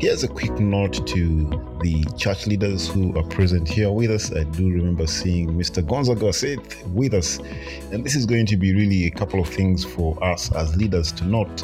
Here's 0.00 0.24
a 0.24 0.28
quick 0.28 0.58
note 0.58 1.06
to 1.08 1.76
the 1.82 2.02
church 2.16 2.46
leaders 2.46 2.88
who 2.88 3.14
are 3.18 3.22
present 3.24 3.68
here 3.68 3.92
with 3.92 4.10
us. 4.10 4.32
I 4.32 4.44
do 4.44 4.70
remember 4.70 5.06
seeing 5.06 5.52
Mr. 5.52 5.86
Gonzaga 5.86 6.32
Seth 6.32 6.86
with 6.86 7.12
us, 7.12 7.38
and 7.92 8.02
this 8.02 8.14
is 8.16 8.24
going 8.24 8.46
to 8.46 8.56
be 8.56 8.74
really 8.74 9.04
a 9.04 9.10
couple 9.10 9.40
of 9.40 9.48
things 9.50 9.84
for 9.84 10.16
us 10.24 10.50
as 10.52 10.74
leaders 10.74 11.12
to 11.12 11.26
note 11.26 11.62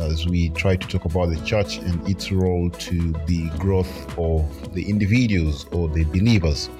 as 0.00 0.26
we 0.26 0.48
try 0.48 0.76
to 0.76 0.88
talk 0.88 1.04
about 1.04 1.28
the 1.28 1.36
church 1.44 1.76
and 1.76 2.08
its 2.08 2.32
role 2.32 2.70
to 2.70 3.12
the 3.26 3.50
growth 3.58 4.18
of 4.18 4.72
the 4.72 4.88
individuals 4.88 5.66
or 5.70 5.86
the 5.90 6.04
believers. 6.04 6.70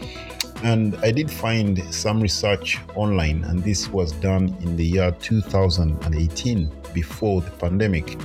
And 0.62 0.96
I 1.02 1.10
did 1.10 1.30
find 1.30 1.84
some 1.92 2.18
research 2.18 2.78
online, 2.94 3.44
and 3.44 3.62
this 3.62 3.88
was 3.88 4.12
done 4.12 4.56
in 4.62 4.74
the 4.78 4.86
year 4.86 5.14
2018 5.20 6.72
before 6.94 7.42
the 7.42 7.50
pandemic. 7.50 8.16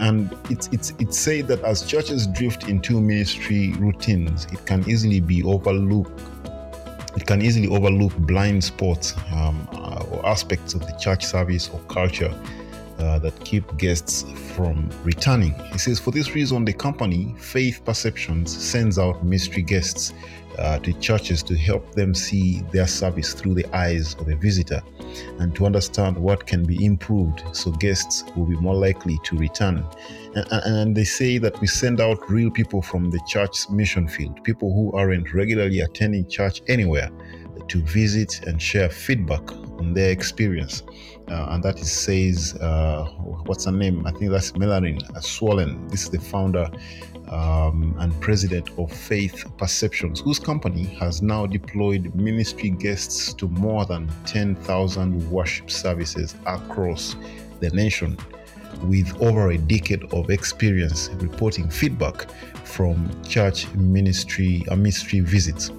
And 0.00 0.34
it's, 0.48 0.68
it's, 0.72 0.92
it's 0.98 1.18
said 1.18 1.46
that 1.48 1.62
as 1.62 1.86
churches 1.86 2.26
drift 2.26 2.68
into 2.68 3.00
ministry 3.00 3.72
routines, 3.74 4.46
it 4.46 4.64
can 4.64 4.88
easily 4.88 5.20
be 5.20 5.42
overlooked. 5.42 6.20
It 7.16 7.26
can 7.26 7.42
easily 7.42 7.68
overlook 7.68 8.16
blind 8.18 8.64
spots 8.64 9.14
um, 9.32 9.68
or 10.10 10.24
aspects 10.24 10.74
of 10.74 10.80
the 10.80 10.92
church 10.92 11.24
service 11.24 11.68
or 11.68 11.80
culture 11.80 12.34
uh, 12.98 13.18
that 13.18 13.38
keep 13.44 13.76
guests 13.76 14.24
from 14.54 14.88
returning. 15.04 15.54
He 15.72 15.78
says, 15.78 15.98
for 15.98 16.10
this 16.10 16.34
reason, 16.34 16.64
the 16.64 16.72
company, 16.72 17.34
Faith 17.38 17.82
Perceptions, 17.84 18.56
sends 18.56 18.98
out 18.98 19.24
mystery 19.24 19.62
guests 19.62 20.12
uh, 20.58 20.78
to 20.80 20.92
churches 20.94 21.42
to 21.44 21.56
help 21.56 21.94
them 21.94 22.14
see 22.14 22.60
their 22.72 22.86
service 22.86 23.34
through 23.34 23.54
the 23.54 23.66
eyes 23.74 24.14
of 24.14 24.28
a 24.28 24.36
visitor 24.36 24.82
and 25.38 25.54
to 25.56 25.66
understand 25.66 26.16
what 26.16 26.46
can 26.46 26.64
be 26.64 26.84
improved 26.84 27.42
so 27.52 27.70
guests 27.72 28.24
will 28.36 28.46
be 28.46 28.56
more 28.56 28.74
likely 28.74 29.18
to 29.24 29.36
return. 29.36 29.84
And, 30.34 30.46
and, 30.50 30.96
they 30.96 31.04
say 31.04 31.38
that 31.38 31.60
we 31.60 31.66
send 31.66 32.00
out 32.00 32.30
real 32.30 32.50
people 32.50 32.82
from 32.82 33.10
the 33.10 33.20
church's 33.26 33.68
mission 33.70 34.06
field, 34.06 34.42
people 34.44 34.72
who 34.72 34.96
aren't 34.96 35.32
regularly 35.34 35.80
attending 35.80 36.28
church 36.28 36.62
anywhere, 36.68 37.10
to 37.68 37.82
visit 37.82 38.40
and 38.46 38.60
share 38.60 38.88
feedback 38.88 39.50
on 39.78 39.94
their 39.94 40.10
experience. 40.10 40.82
Uh, 41.28 41.46
and 41.50 41.62
that 41.62 41.78
is 41.78 41.90
says, 41.90 42.54
uh, 42.60 43.04
what's 43.46 43.64
her 43.64 43.72
name? 43.72 44.06
I 44.06 44.10
think 44.12 44.32
that's 44.32 44.56
Melanie 44.56 44.98
Smollen. 45.18 45.88
This 45.90 46.02
is 46.02 46.10
the 46.10 46.20
founder 46.20 46.68
um, 47.30 47.94
and 47.98 48.18
president 48.20 48.68
of 48.78 48.92
Faith 48.92 49.44
Perceptions, 49.56 50.20
whose 50.20 50.38
company 50.38 50.84
has 51.00 51.22
now 51.22 51.46
deployed 51.46 52.14
ministry 52.14 52.70
guests 52.70 53.32
to 53.34 53.48
more 53.48 53.86
than 53.86 54.10
10,000 54.26 55.30
worship 55.30 55.70
services 55.70 56.34
across 56.46 57.16
the 57.60 57.70
nation 57.70 58.18
with 58.84 59.20
over 59.22 59.50
a 59.50 59.58
decade 59.58 60.04
of 60.12 60.30
experience 60.30 61.10
reporting 61.16 61.68
feedback 61.68 62.30
from 62.64 63.10
church 63.24 63.68
ministry 63.74 64.64
uh, 64.68 64.76
ministry 64.76 65.20
visits. 65.20 65.70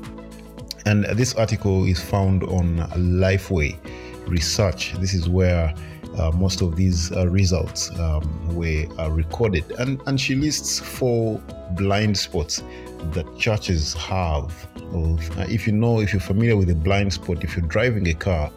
And 0.85 1.05
this 1.05 1.33
article 1.35 1.85
is 1.85 1.99
found 2.01 2.43
on 2.43 2.77
Lifeway 2.95 3.77
Research. 4.27 4.93
This 4.93 5.13
is 5.13 5.29
where 5.29 5.73
uh, 6.17 6.31
most 6.31 6.61
of 6.61 6.75
these 6.75 7.11
uh, 7.11 7.27
results 7.27 7.89
um, 7.99 8.55
were 8.55 8.85
uh, 8.99 9.09
recorded. 9.09 9.69
And, 9.79 10.01
and 10.07 10.19
she 10.19 10.35
lists 10.35 10.79
four 10.79 11.41
blind 11.71 12.17
spots 12.17 12.63
that 13.13 13.37
churches 13.37 13.93
have. 13.93 14.67
Uh, 14.93 15.45
if 15.47 15.65
you 15.65 15.73
know, 15.73 16.01
if 16.01 16.13
you're 16.13 16.19
familiar 16.19 16.57
with 16.57 16.69
a 16.69 16.75
blind 16.75 17.13
spot, 17.13 17.43
if 17.43 17.55
you're 17.55 17.67
driving 17.67 18.07
a 18.07 18.13
car, 18.13 18.51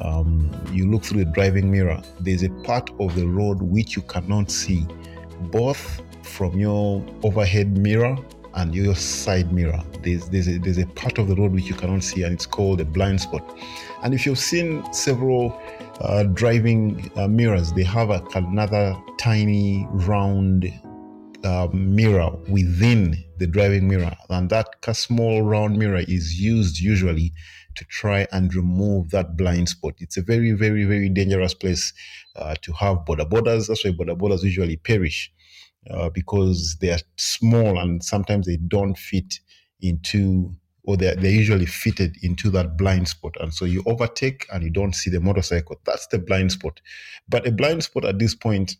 um, 0.00 0.50
you 0.72 0.90
look 0.90 1.02
through 1.02 1.24
the 1.24 1.30
driving 1.30 1.70
mirror, 1.70 2.00
there's 2.20 2.42
a 2.42 2.50
part 2.64 2.90
of 3.00 3.14
the 3.16 3.26
road 3.26 3.60
which 3.60 3.96
you 3.96 4.02
cannot 4.02 4.50
see, 4.50 4.86
both 5.50 6.00
from 6.22 6.58
your 6.58 7.04
overhead 7.22 7.76
mirror 7.76 8.16
and 8.54 8.74
your 8.74 8.94
side 8.94 9.52
mirror. 9.52 9.82
There's 10.02 10.28
there's 10.28 10.48
a, 10.48 10.58
there's 10.58 10.78
a 10.78 10.86
part 10.86 11.18
of 11.18 11.28
the 11.28 11.34
road 11.34 11.52
which 11.52 11.66
you 11.66 11.74
cannot 11.74 12.02
see, 12.02 12.22
and 12.22 12.32
it's 12.32 12.46
called 12.46 12.80
a 12.80 12.84
blind 12.84 13.20
spot. 13.20 13.58
And 14.02 14.14
if 14.14 14.24
you've 14.24 14.38
seen 14.38 14.90
several 14.92 15.60
uh, 16.00 16.24
driving 16.24 17.10
uh, 17.16 17.28
mirrors, 17.28 17.72
they 17.72 17.84
have 17.84 18.10
a, 18.10 18.22
another 18.34 18.96
tiny 19.18 19.86
round 19.90 20.72
uh, 21.44 21.68
mirror 21.72 22.30
within 22.48 23.16
the 23.38 23.46
driving 23.46 23.88
mirror, 23.88 24.12
and 24.28 24.50
that 24.50 24.68
small 24.92 25.42
round 25.42 25.78
mirror 25.78 26.02
is 26.06 26.40
used 26.40 26.78
usually 26.78 27.32
to 27.76 27.84
try 27.86 28.26
and 28.32 28.54
remove 28.54 29.10
that 29.10 29.36
blind 29.36 29.68
spot. 29.68 29.94
It's 29.98 30.16
a 30.16 30.22
very, 30.22 30.52
very, 30.52 30.84
very 30.84 31.08
dangerous 31.08 31.54
place 31.54 31.92
uh, 32.36 32.54
to 32.62 32.72
have 32.72 32.98
boda 32.98 33.28
bodas. 33.28 33.68
That's 33.68 33.84
why 33.84 33.92
boda 33.92 34.16
bodas 34.18 34.42
usually 34.42 34.76
perish 34.76 35.32
uh, 35.90 36.10
because 36.10 36.76
they 36.80 36.90
are 36.90 36.98
small 37.16 37.78
and 37.78 38.02
sometimes 38.04 38.46
they 38.46 38.56
don't 38.56 38.98
fit 38.98 39.40
into 39.80 40.52
or 40.84 40.96
they're, 40.96 41.14
they're 41.14 41.30
usually 41.30 41.66
fitted 41.66 42.16
into 42.22 42.50
that 42.50 42.76
blind 42.76 43.08
spot. 43.08 43.36
And 43.40 43.52
so 43.52 43.64
you 43.64 43.82
overtake 43.86 44.46
and 44.52 44.62
you 44.62 44.70
don't 44.70 44.94
see 44.94 45.10
the 45.10 45.20
motorcycle. 45.20 45.80
That's 45.84 46.06
the 46.08 46.18
blind 46.18 46.52
spot. 46.52 46.80
But 47.28 47.46
a 47.46 47.52
blind 47.52 47.84
spot 47.84 48.04
at 48.04 48.18
this 48.18 48.34
point 48.34 48.76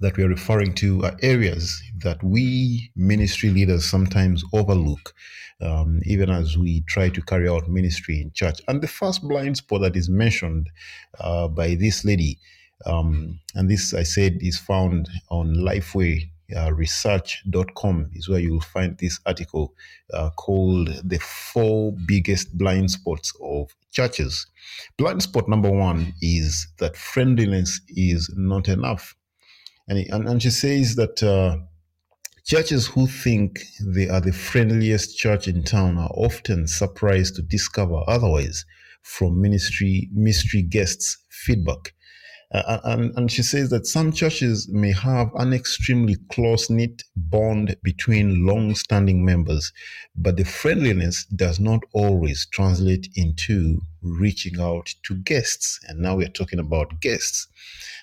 that 0.00 0.16
we're 0.16 0.28
referring 0.28 0.74
to 0.74 1.04
are 1.04 1.16
areas 1.22 1.82
that 1.98 2.22
we 2.22 2.92
ministry 2.94 3.50
leaders 3.50 3.84
sometimes 3.84 4.44
overlook 4.52 5.12
um, 5.60 6.00
even 6.04 6.30
as 6.30 6.56
we 6.56 6.82
try 6.82 7.08
to 7.08 7.22
carry 7.22 7.48
out 7.48 7.68
ministry 7.68 8.20
in 8.20 8.30
church. 8.32 8.60
And 8.68 8.80
the 8.80 8.86
first 8.86 9.22
blind 9.22 9.56
spot 9.56 9.80
that 9.82 9.96
is 9.96 10.08
mentioned 10.08 10.70
uh, 11.18 11.48
by 11.48 11.74
this 11.74 12.04
lady 12.04 12.38
um, 12.86 13.40
and 13.54 13.70
this, 13.70 13.94
I 13.94 14.02
said, 14.04 14.38
is 14.40 14.58
found 14.58 15.08
on 15.30 15.56
Lifeway 15.56 16.30
uh, 16.56 16.72
research.com 16.72 18.10
is 18.14 18.28
where 18.28 18.38
you 18.38 18.52
will 18.52 18.60
find 18.60 18.96
this 18.98 19.20
article 19.26 19.74
uh, 20.14 20.30
called 20.30 20.88
the 21.04 21.18
four 21.18 21.92
biggest 22.06 22.56
blind 22.56 22.90
spots 22.90 23.32
of 23.42 23.74
churches. 23.92 24.46
Blind 24.96 25.22
spot 25.22 25.48
number 25.48 25.70
one 25.70 26.14
is 26.22 26.68
that 26.78 26.96
friendliness 26.96 27.80
is 27.88 28.32
not 28.36 28.68
enough. 28.68 29.14
And, 29.88 29.98
and, 30.10 30.28
and 30.28 30.42
she 30.42 30.50
says 30.50 30.96
that 30.96 31.22
uh, 31.22 31.58
churches 32.44 32.86
who 32.86 33.06
think 33.06 33.60
they 33.80 34.08
are 34.08 34.20
the 34.20 34.32
friendliest 34.32 35.18
church 35.18 35.48
in 35.48 35.62
town 35.64 35.98
are 35.98 36.10
often 36.14 36.66
surprised 36.66 37.36
to 37.36 37.42
discover 37.42 38.02
otherwise 38.06 38.64
from 39.02 39.40
ministry 39.40 40.08
mystery 40.12 40.62
guests 40.62 41.18
feedback 41.30 41.94
uh, 42.50 42.78
and, 42.84 43.12
and 43.18 43.30
she 43.30 43.42
says 43.42 43.68
that 43.68 43.86
some 43.86 44.10
churches 44.10 44.68
may 44.70 44.90
have 44.92 45.30
an 45.34 45.52
extremely 45.52 46.16
close 46.32 46.70
knit 46.70 47.02
bond 47.14 47.76
between 47.82 48.46
long 48.46 48.74
standing 48.74 49.22
members, 49.22 49.70
but 50.16 50.38
the 50.38 50.44
friendliness 50.44 51.26
does 51.26 51.60
not 51.60 51.80
always 51.92 52.46
translate 52.46 53.06
into 53.16 53.78
reaching 54.00 54.58
out 54.60 54.94
to 55.02 55.14
guests. 55.16 55.78
And 55.88 56.00
now 56.00 56.16
we're 56.16 56.28
talking 56.28 56.58
about 56.58 57.00
guests. 57.02 57.48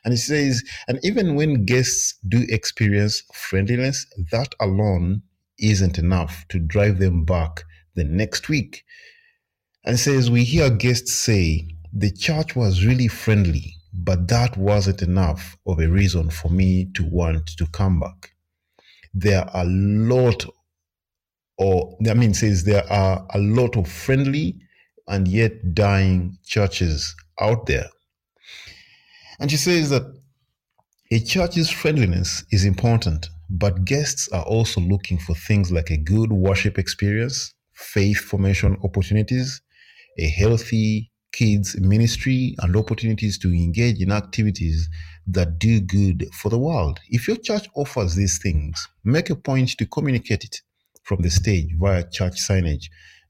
And 0.03 0.13
he 0.13 0.17
says, 0.17 0.63
and 0.87 0.99
even 1.03 1.33
when 1.33 1.65
guests 1.65 2.13
do 2.27 2.45
experience 2.47 3.23
friendliness, 3.33 4.05
that 4.31 4.53
alone 4.59 5.23
isn't 5.57 5.97
enough 5.97 6.45
to 6.49 6.59
drive 6.59 6.99
them 6.99 7.25
back 7.25 7.63
the 7.95 8.03
next 8.03 8.47
week. 8.47 8.83
And 9.85 9.99
says, 9.99 10.29
we 10.29 10.43
hear 10.43 10.69
guests 10.69 11.13
say, 11.13 11.67
the 11.91 12.11
church 12.11 12.55
was 12.55 12.85
really 12.85 13.07
friendly 13.07 13.74
but 13.97 14.27
that 14.27 14.57
wasn't 14.57 15.01
enough 15.01 15.57
of 15.65 15.79
a 15.79 15.87
reason 15.87 16.29
for 16.29 16.49
me 16.49 16.89
to 16.93 17.03
want 17.05 17.47
to 17.57 17.65
come 17.67 17.99
back. 17.99 18.31
There 19.13 19.41
are 19.41 19.63
a 19.63 19.65
lot, 19.65 20.45
or 21.57 21.97
I 22.09 22.13
mean, 22.13 22.33
says 22.33 22.65
there 22.65 22.85
are 22.91 23.25
a 23.33 23.39
lot 23.39 23.77
of 23.77 23.87
friendly 23.87 24.59
and 25.07 25.27
yet 25.27 25.73
dying 25.73 26.37
churches 26.45 27.15
out 27.39 27.67
there. 27.67 27.87
And 29.39 29.49
she 29.49 29.57
says 29.57 29.89
that 29.91 30.03
a 31.11 31.19
church's 31.19 31.69
friendliness 31.69 32.43
is 32.51 32.65
important, 32.65 33.29
but 33.49 33.85
guests 33.85 34.27
are 34.29 34.43
also 34.43 34.81
looking 34.81 35.19
for 35.19 35.35
things 35.35 35.71
like 35.71 35.89
a 35.89 35.97
good 35.97 36.33
worship 36.33 36.77
experience, 36.77 37.53
faith 37.73 38.17
formation 38.17 38.77
opportunities, 38.83 39.61
a 40.17 40.27
healthy 40.27 41.11
kids 41.35 41.77
ministry 41.81 42.55
and 42.59 42.75
opportunities 42.77 43.37
to 43.37 43.49
engage 43.49 44.01
in 44.01 44.09
activities 44.11 44.87
that 45.27 45.59
do 45.59 45.81
good 45.81 46.25
for 46.33 46.49
the 46.49 46.57
world. 46.57 46.99
If 47.09 47.27
your 47.27 47.35
church 47.35 47.67
offers 47.75 48.15
these 48.15 48.39
things, 48.41 48.87
make 49.03 49.29
a 49.29 49.35
point 49.35 49.77
to 49.77 49.85
communicate 49.85 50.45
it 50.45 50.61
from 51.03 51.21
the 51.21 51.29
stage 51.29 51.71
via 51.77 52.09
church 52.09 52.35
signage 52.35 52.85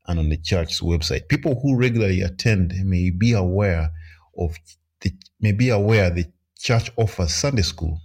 and 0.07 0.19
on 0.19 0.29
the 0.29 0.37
church's 0.37 0.81
website. 0.81 1.27
People 1.29 1.59
who 1.59 1.75
regularly 1.75 2.21
attend 2.21 2.73
may 2.85 3.09
be 3.09 3.33
aware 3.33 3.89
of 4.37 4.55
the 5.01 5.11
may 5.41 5.51
be 5.51 5.69
aware 5.69 6.11
the 6.11 6.25
church 6.59 6.91
offers 6.97 7.33
Sunday 7.33 7.63
school, 7.63 7.99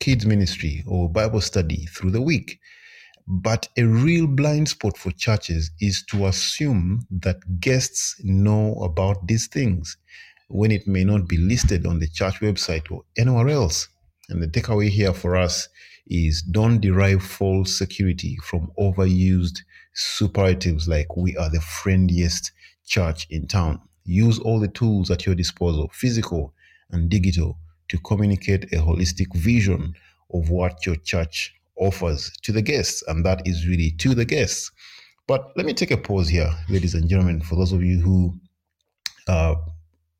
kids 0.00 0.26
ministry, 0.26 0.84
or 0.86 1.08
Bible 1.08 1.40
study 1.40 1.86
through 1.86 2.10
the 2.10 2.22
week. 2.22 2.60
But 3.28 3.68
a 3.76 3.82
real 3.82 4.28
blind 4.28 4.68
spot 4.68 4.96
for 4.96 5.10
churches 5.10 5.72
is 5.80 6.02
to 6.10 6.26
assume 6.26 7.06
that 7.10 7.60
guests 7.60 8.20
know 8.22 8.74
about 8.76 9.26
these 9.26 9.48
things 9.48 9.96
when 10.48 10.70
it 10.70 10.86
may 10.86 11.02
not 11.02 11.26
be 11.26 11.36
listed 11.36 11.86
on 11.86 11.98
the 11.98 12.06
church 12.06 12.36
website 12.40 12.90
or 12.90 13.02
anywhere 13.16 13.48
else. 13.48 13.88
And 14.28 14.40
the 14.40 14.46
takeaway 14.46 14.88
here 14.88 15.12
for 15.12 15.34
us 15.34 15.68
is 16.06 16.40
don't 16.40 16.80
derive 16.80 17.22
false 17.22 17.76
security 17.76 18.36
from 18.44 18.70
overused 18.78 19.58
superlatives 19.92 20.86
like 20.86 21.16
we 21.16 21.36
are 21.36 21.50
the 21.50 21.60
friendliest 21.60 22.52
church 22.86 23.26
in 23.30 23.48
town. 23.48 23.80
Use 24.04 24.38
all 24.38 24.60
the 24.60 24.68
tools 24.68 25.10
at 25.10 25.26
your 25.26 25.34
disposal, 25.34 25.90
physical 25.92 26.54
and 26.90 27.10
digital, 27.10 27.58
to 27.88 27.98
communicate 27.98 28.72
a 28.72 28.76
holistic 28.76 29.34
vision 29.34 29.94
of 30.32 30.48
what 30.48 30.86
your 30.86 30.96
church 30.96 31.54
offers 31.78 32.30
to 32.42 32.52
the 32.52 32.62
guests. 32.62 33.02
And 33.06 33.24
that 33.24 33.46
is 33.46 33.66
really 33.66 33.92
to 33.98 34.14
the 34.14 34.24
guests. 34.24 34.70
But 35.26 35.52
let 35.56 35.66
me 35.66 35.74
take 35.74 35.90
a 35.90 35.96
pause 35.96 36.28
here, 36.28 36.50
ladies 36.68 36.94
and 36.94 37.08
gentlemen, 37.08 37.40
for 37.40 37.56
those 37.56 37.72
of 37.72 37.82
you 37.82 38.00
who 38.00 38.34
are 39.28 39.56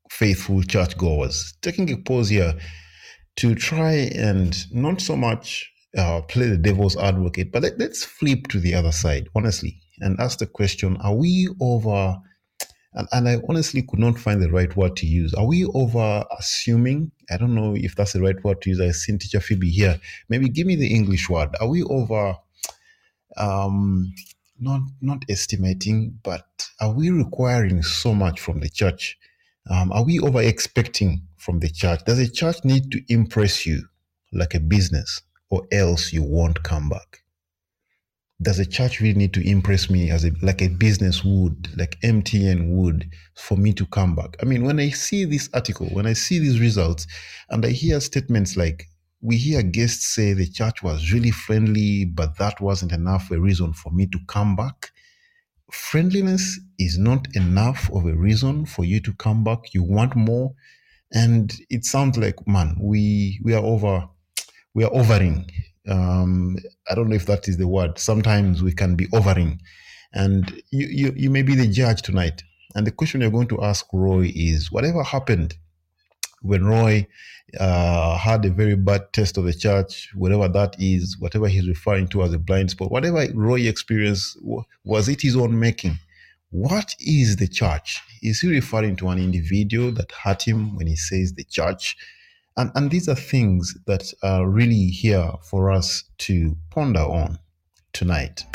faithful 0.09 0.61
churchgoers, 0.63 1.53
taking 1.61 1.89
a 1.91 1.97
pause 1.97 2.29
here 2.29 2.53
to 3.37 3.55
try 3.55 3.93
and 4.15 4.57
not 4.73 4.99
so 4.99 5.15
much 5.15 5.71
uh, 5.97 6.21
play 6.23 6.47
the 6.47 6.57
devil's 6.57 6.97
advocate, 6.97 7.51
but 7.51 7.63
let, 7.63 7.79
us 7.81 8.03
flip 8.03 8.47
to 8.49 8.59
the 8.59 8.73
other 8.73 8.91
side, 8.91 9.27
honestly, 9.35 9.79
and 9.99 10.19
ask 10.19 10.39
the 10.39 10.45
question 10.45 10.97
Are 10.97 11.15
we 11.15 11.49
over, 11.61 12.17
and, 12.97 13.07
and 13.11 13.29
I 13.29 13.37
honestly 13.47 13.83
could 13.83 13.99
not 13.99 14.17
find 14.17 14.41
the 14.41 14.51
right 14.51 14.75
word 14.75 14.95
to 14.97 15.05
use, 15.05 15.33
are 15.35 15.45
we 15.45 15.65
over 15.65 16.25
assuming? 16.37 17.11
I 17.29 17.37
don't 17.37 17.53
know 17.53 17.75
if 17.75 17.95
that's 17.95 18.13
the 18.13 18.21
right 18.21 18.43
word 18.43 18.61
to 18.63 18.71
use. 18.71 18.81
I've 18.81 18.95
seen 18.95 19.19
teacher 19.19 19.39
Phoebe 19.39 19.69
here. 19.69 19.99
Maybe 20.29 20.49
give 20.49 20.65
me 20.65 20.75
the 20.75 20.93
English 20.93 21.29
word. 21.29 21.55
Are 21.61 21.67
we 21.69 21.83
over, 21.83 22.35
um, 23.37 24.13
not 24.59 24.81
not 25.01 25.23
estimating, 25.29 26.19
but 26.23 26.47
are 26.81 26.91
we 26.91 27.11
requiring 27.11 27.83
so 27.83 28.15
much 28.15 28.39
from 28.39 28.59
the 28.59 28.69
church? 28.69 29.17
Um, 29.69 29.91
are 29.91 30.03
we 30.03 30.19
over 30.19 30.41
expecting 30.41 31.21
from 31.37 31.59
the 31.59 31.69
church? 31.69 32.03
Does 32.05 32.17
the 32.17 32.29
church 32.29 32.57
need 32.63 32.91
to 32.91 33.13
impress 33.13 33.65
you 33.65 33.83
like 34.33 34.55
a 34.55 34.59
business, 34.59 35.21
or 35.51 35.67
else 35.71 36.11
you 36.11 36.23
won't 36.23 36.63
come 36.63 36.89
back? 36.89 37.21
Does 38.39 38.57
the 38.57 38.65
church 38.65 39.01
really 39.01 39.17
need 39.17 39.33
to 39.33 39.49
impress 39.49 39.89
me 39.89 40.11
as 40.11 40.23
a 40.23 40.31
like 40.43 40.61
a 40.61 40.67
business 40.67 41.23
would, 41.23 41.69
like 41.75 41.99
MTN 42.01 42.69
would, 42.75 43.09
for 43.35 43.57
me 43.57 43.73
to 43.73 43.85
come 43.87 44.15
back? 44.15 44.37
I 44.41 44.45
mean, 44.45 44.63
when 44.63 44.79
I 44.79 44.89
see 44.89 45.25
this 45.25 45.49
article, 45.53 45.87
when 45.87 46.05
I 46.05 46.13
see 46.13 46.37
these 46.37 46.59
results, 46.59 47.07
and 47.49 47.65
I 47.65 47.69
hear 47.69 47.99
statements 47.99 48.55
like 48.55 48.85
we 49.21 49.37
hear 49.37 49.63
guests 49.63 50.05
say 50.05 50.33
the 50.33 50.47
church 50.47 50.83
was 50.83 51.11
really 51.11 51.31
friendly, 51.31 52.05
but 52.05 52.37
that 52.37 52.61
wasn't 52.61 52.91
enough 52.91 53.31
a 53.31 53.39
reason 53.39 53.73
for 53.73 53.91
me 53.91 54.05
to 54.07 54.19
come 54.27 54.55
back. 54.55 54.91
Friendliness 55.71 56.59
is 56.77 56.97
not 56.97 57.27
enough 57.35 57.89
of 57.91 58.05
a 58.05 58.13
reason 58.13 58.65
for 58.65 58.85
you 58.85 58.99
to 59.01 59.13
come 59.13 59.43
back. 59.43 59.73
You 59.73 59.83
want 59.83 60.15
more. 60.15 60.53
And 61.11 61.53
it 61.69 61.85
sounds 61.85 62.17
like, 62.17 62.47
man, 62.47 62.77
we 62.79 63.39
we 63.43 63.53
are 63.53 63.63
over 63.63 64.07
we 64.75 64.83
are 64.83 64.93
overing. 64.93 65.49
Um, 65.87 66.57
I 66.89 66.95
don't 66.95 67.09
know 67.09 67.15
if 67.15 67.25
that 67.27 67.47
is 67.47 67.57
the 67.57 67.67
word. 67.67 67.99
Sometimes 67.99 68.63
we 68.63 68.73
can 68.73 68.95
be 68.95 69.07
overing. 69.13 69.61
And 70.13 70.61
you, 70.71 70.87
you 70.87 71.13
you 71.15 71.29
may 71.29 71.41
be 71.41 71.55
the 71.55 71.67
judge 71.67 72.01
tonight. 72.01 72.43
And 72.75 72.85
the 72.85 72.91
question 72.91 73.21
you're 73.21 73.31
going 73.31 73.47
to 73.49 73.63
ask 73.63 73.85
Roy 73.93 74.31
is 74.35 74.71
whatever 74.71 75.03
happened 75.03 75.55
when 76.41 76.65
Roy 76.65 77.07
uh, 77.59 78.17
had 78.17 78.45
a 78.45 78.49
very 78.49 78.75
bad 78.75 79.11
test 79.13 79.37
of 79.37 79.45
the 79.45 79.53
church, 79.53 80.09
whatever 80.15 80.47
that 80.47 80.75
is, 80.79 81.17
whatever 81.19 81.47
he's 81.47 81.67
referring 81.67 82.07
to 82.09 82.23
as 82.23 82.33
a 82.33 82.39
blind 82.39 82.71
spot, 82.71 82.91
whatever 82.91 83.25
Roy 83.33 83.61
experienced, 83.61 84.37
was 84.83 85.09
it 85.09 85.21
his 85.21 85.35
own 85.35 85.59
making? 85.59 85.97
What 86.49 86.95
is 86.99 87.37
the 87.37 87.47
church? 87.47 88.01
Is 88.21 88.41
he 88.41 88.49
referring 88.49 88.95
to 88.97 89.09
an 89.09 89.19
individual 89.19 89.91
that 89.93 90.11
hurt 90.11 90.47
him 90.47 90.75
when 90.75 90.87
he 90.87 90.95
says 90.95 91.33
the 91.33 91.43
church? 91.43 91.97
And, 92.57 92.71
and 92.73 92.89
these 92.89 93.07
are 93.07 93.15
things 93.15 93.77
that 93.85 94.11
are 94.23 94.49
really 94.49 94.87
here 94.87 95.31
for 95.43 95.71
us 95.71 96.03
to 96.17 96.57
ponder 96.71 97.01
on 97.01 97.37
tonight. 97.93 98.45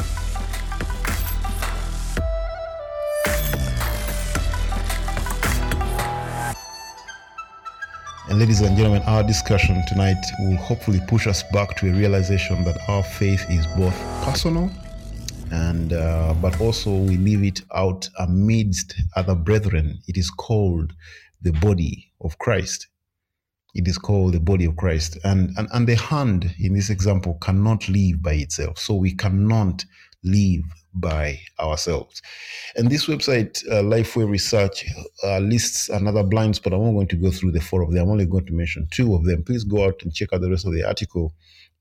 And 8.28 8.40
ladies 8.40 8.60
and 8.60 8.76
gentlemen, 8.76 9.02
our 9.06 9.22
discussion 9.22 9.84
tonight 9.86 10.16
will 10.40 10.56
hopefully 10.56 11.00
push 11.06 11.28
us 11.28 11.44
back 11.52 11.76
to 11.76 11.88
a 11.88 11.92
realization 11.92 12.64
that 12.64 12.78
our 12.88 13.04
faith 13.04 13.44
is 13.50 13.66
both 13.76 13.96
personal 14.24 14.68
and 15.52 15.92
uh, 15.92 16.34
but 16.40 16.60
also 16.60 16.90
we 16.90 17.18
leave 17.18 17.44
it 17.44 17.60
out 17.74 18.08
amidst 18.18 18.94
other 19.14 19.36
brethren. 19.36 20.00
It 20.08 20.16
is 20.16 20.30
called 20.30 20.92
the 21.42 21.52
body 21.52 22.10
of 22.20 22.38
Christ. 22.38 22.88
It 23.74 23.88
is 23.88 23.98
called 23.98 24.34
the 24.34 24.40
body 24.40 24.64
of 24.66 24.76
Christ. 24.76 25.18
And, 25.24 25.50
and, 25.56 25.68
and 25.72 25.88
the 25.88 25.96
hand 25.96 26.54
in 26.58 26.74
this 26.74 26.90
example 26.90 27.38
cannot 27.40 27.88
live 27.88 28.22
by 28.22 28.34
itself. 28.34 28.78
So 28.78 28.94
we 28.94 29.14
cannot 29.14 29.84
live 30.24 30.62
by 30.94 31.40
ourselves. 31.58 32.20
And 32.76 32.90
this 32.90 33.06
website, 33.06 33.66
uh, 33.70 33.82
Lifeway 33.82 34.28
Research, 34.28 34.84
uh, 35.24 35.38
lists 35.38 35.88
another 35.88 36.22
blind 36.22 36.56
spot. 36.56 36.74
I'm 36.74 36.84
not 36.84 36.92
going 36.92 37.08
to 37.08 37.16
go 37.16 37.30
through 37.30 37.52
the 37.52 37.60
four 37.60 37.82
of 37.82 37.92
them. 37.92 38.04
I'm 38.04 38.10
only 38.10 38.26
going 38.26 38.46
to 38.46 38.52
mention 38.52 38.88
two 38.90 39.14
of 39.14 39.24
them. 39.24 39.42
Please 39.42 39.64
go 39.64 39.86
out 39.86 40.02
and 40.02 40.12
check 40.12 40.32
out 40.32 40.42
the 40.42 40.50
rest 40.50 40.66
of 40.66 40.72
the 40.72 40.84
article 40.86 41.34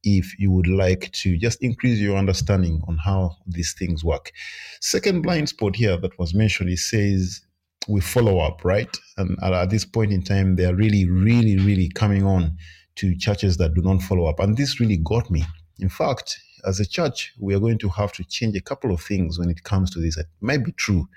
if 0.04 0.40
you 0.40 0.52
would 0.52 0.68
like 0.68 1.12
to 1.12 1.38
just 1.38 1.62
increase 1.62 2.00
your 2.00 2.18
understanding 2.18 2.82
on 2.88 2.98
how 2.98 3.36
these 3.46 3.74
things 3.78 4.04
work. 4.04 4.32
Second 4.80 5.22
blind 5.22 5.50
spot 5.50 5.76
here 5.76 5.98
that 5.98 6.18
was 6.18 6.34
mentioned, 6.34 6.70
it 6.70 6.80
says 6.80 7.42
we 7.88 8.02
follow 8.02 8.40
up, 8.40 8.64
right? 8.64 8.96
And 9.18 9.38
at 9.44 9.70
this 9.70 9.86
point 9.86 10.12
in 10.12 10.24
time, 10.24 10.56
they 10.56 10.66
are 10.66 10.76
really, 10.76 11.10
really, 11.10 11.58
really 11.58 11.90
coming 11.90 12.24
on 12.24 12.58
to 12.96 13.18
churches 13.18 13.58
that 13.58 13.74
do 13.74 13.82
not 13.82 14.02
follow 14.02 14.26
up. 14.26 14.40
And 14.40 14.56
this 14.56 14.80
really 14.80 14.98
got 14.98 15.30
me. 15.32 15.44
In 15.80 15.90
fact, 15.90 16.40
as 16.66 16.80
a 16.80 16.86
church, 16.86 17.34
we 17.40 17.56
are 17.56 17.60
going 17.60 17.80
to 17.80 17.90
have 17.90 18.12
to 18.14 18.24
change 18.26 18.56
a 18.56 18.62
couple 18.62 18.94
of 18.94 19.02
things 19.02 19.40
when 19.40 19.50
it 19.50 19.64
comes 19.64 19.90
to 19.92 20.00
this. 20.00 20.18
It 20.18 20.28
might 20.42 20.64
be 20.64 20.74
true 20.74 21.08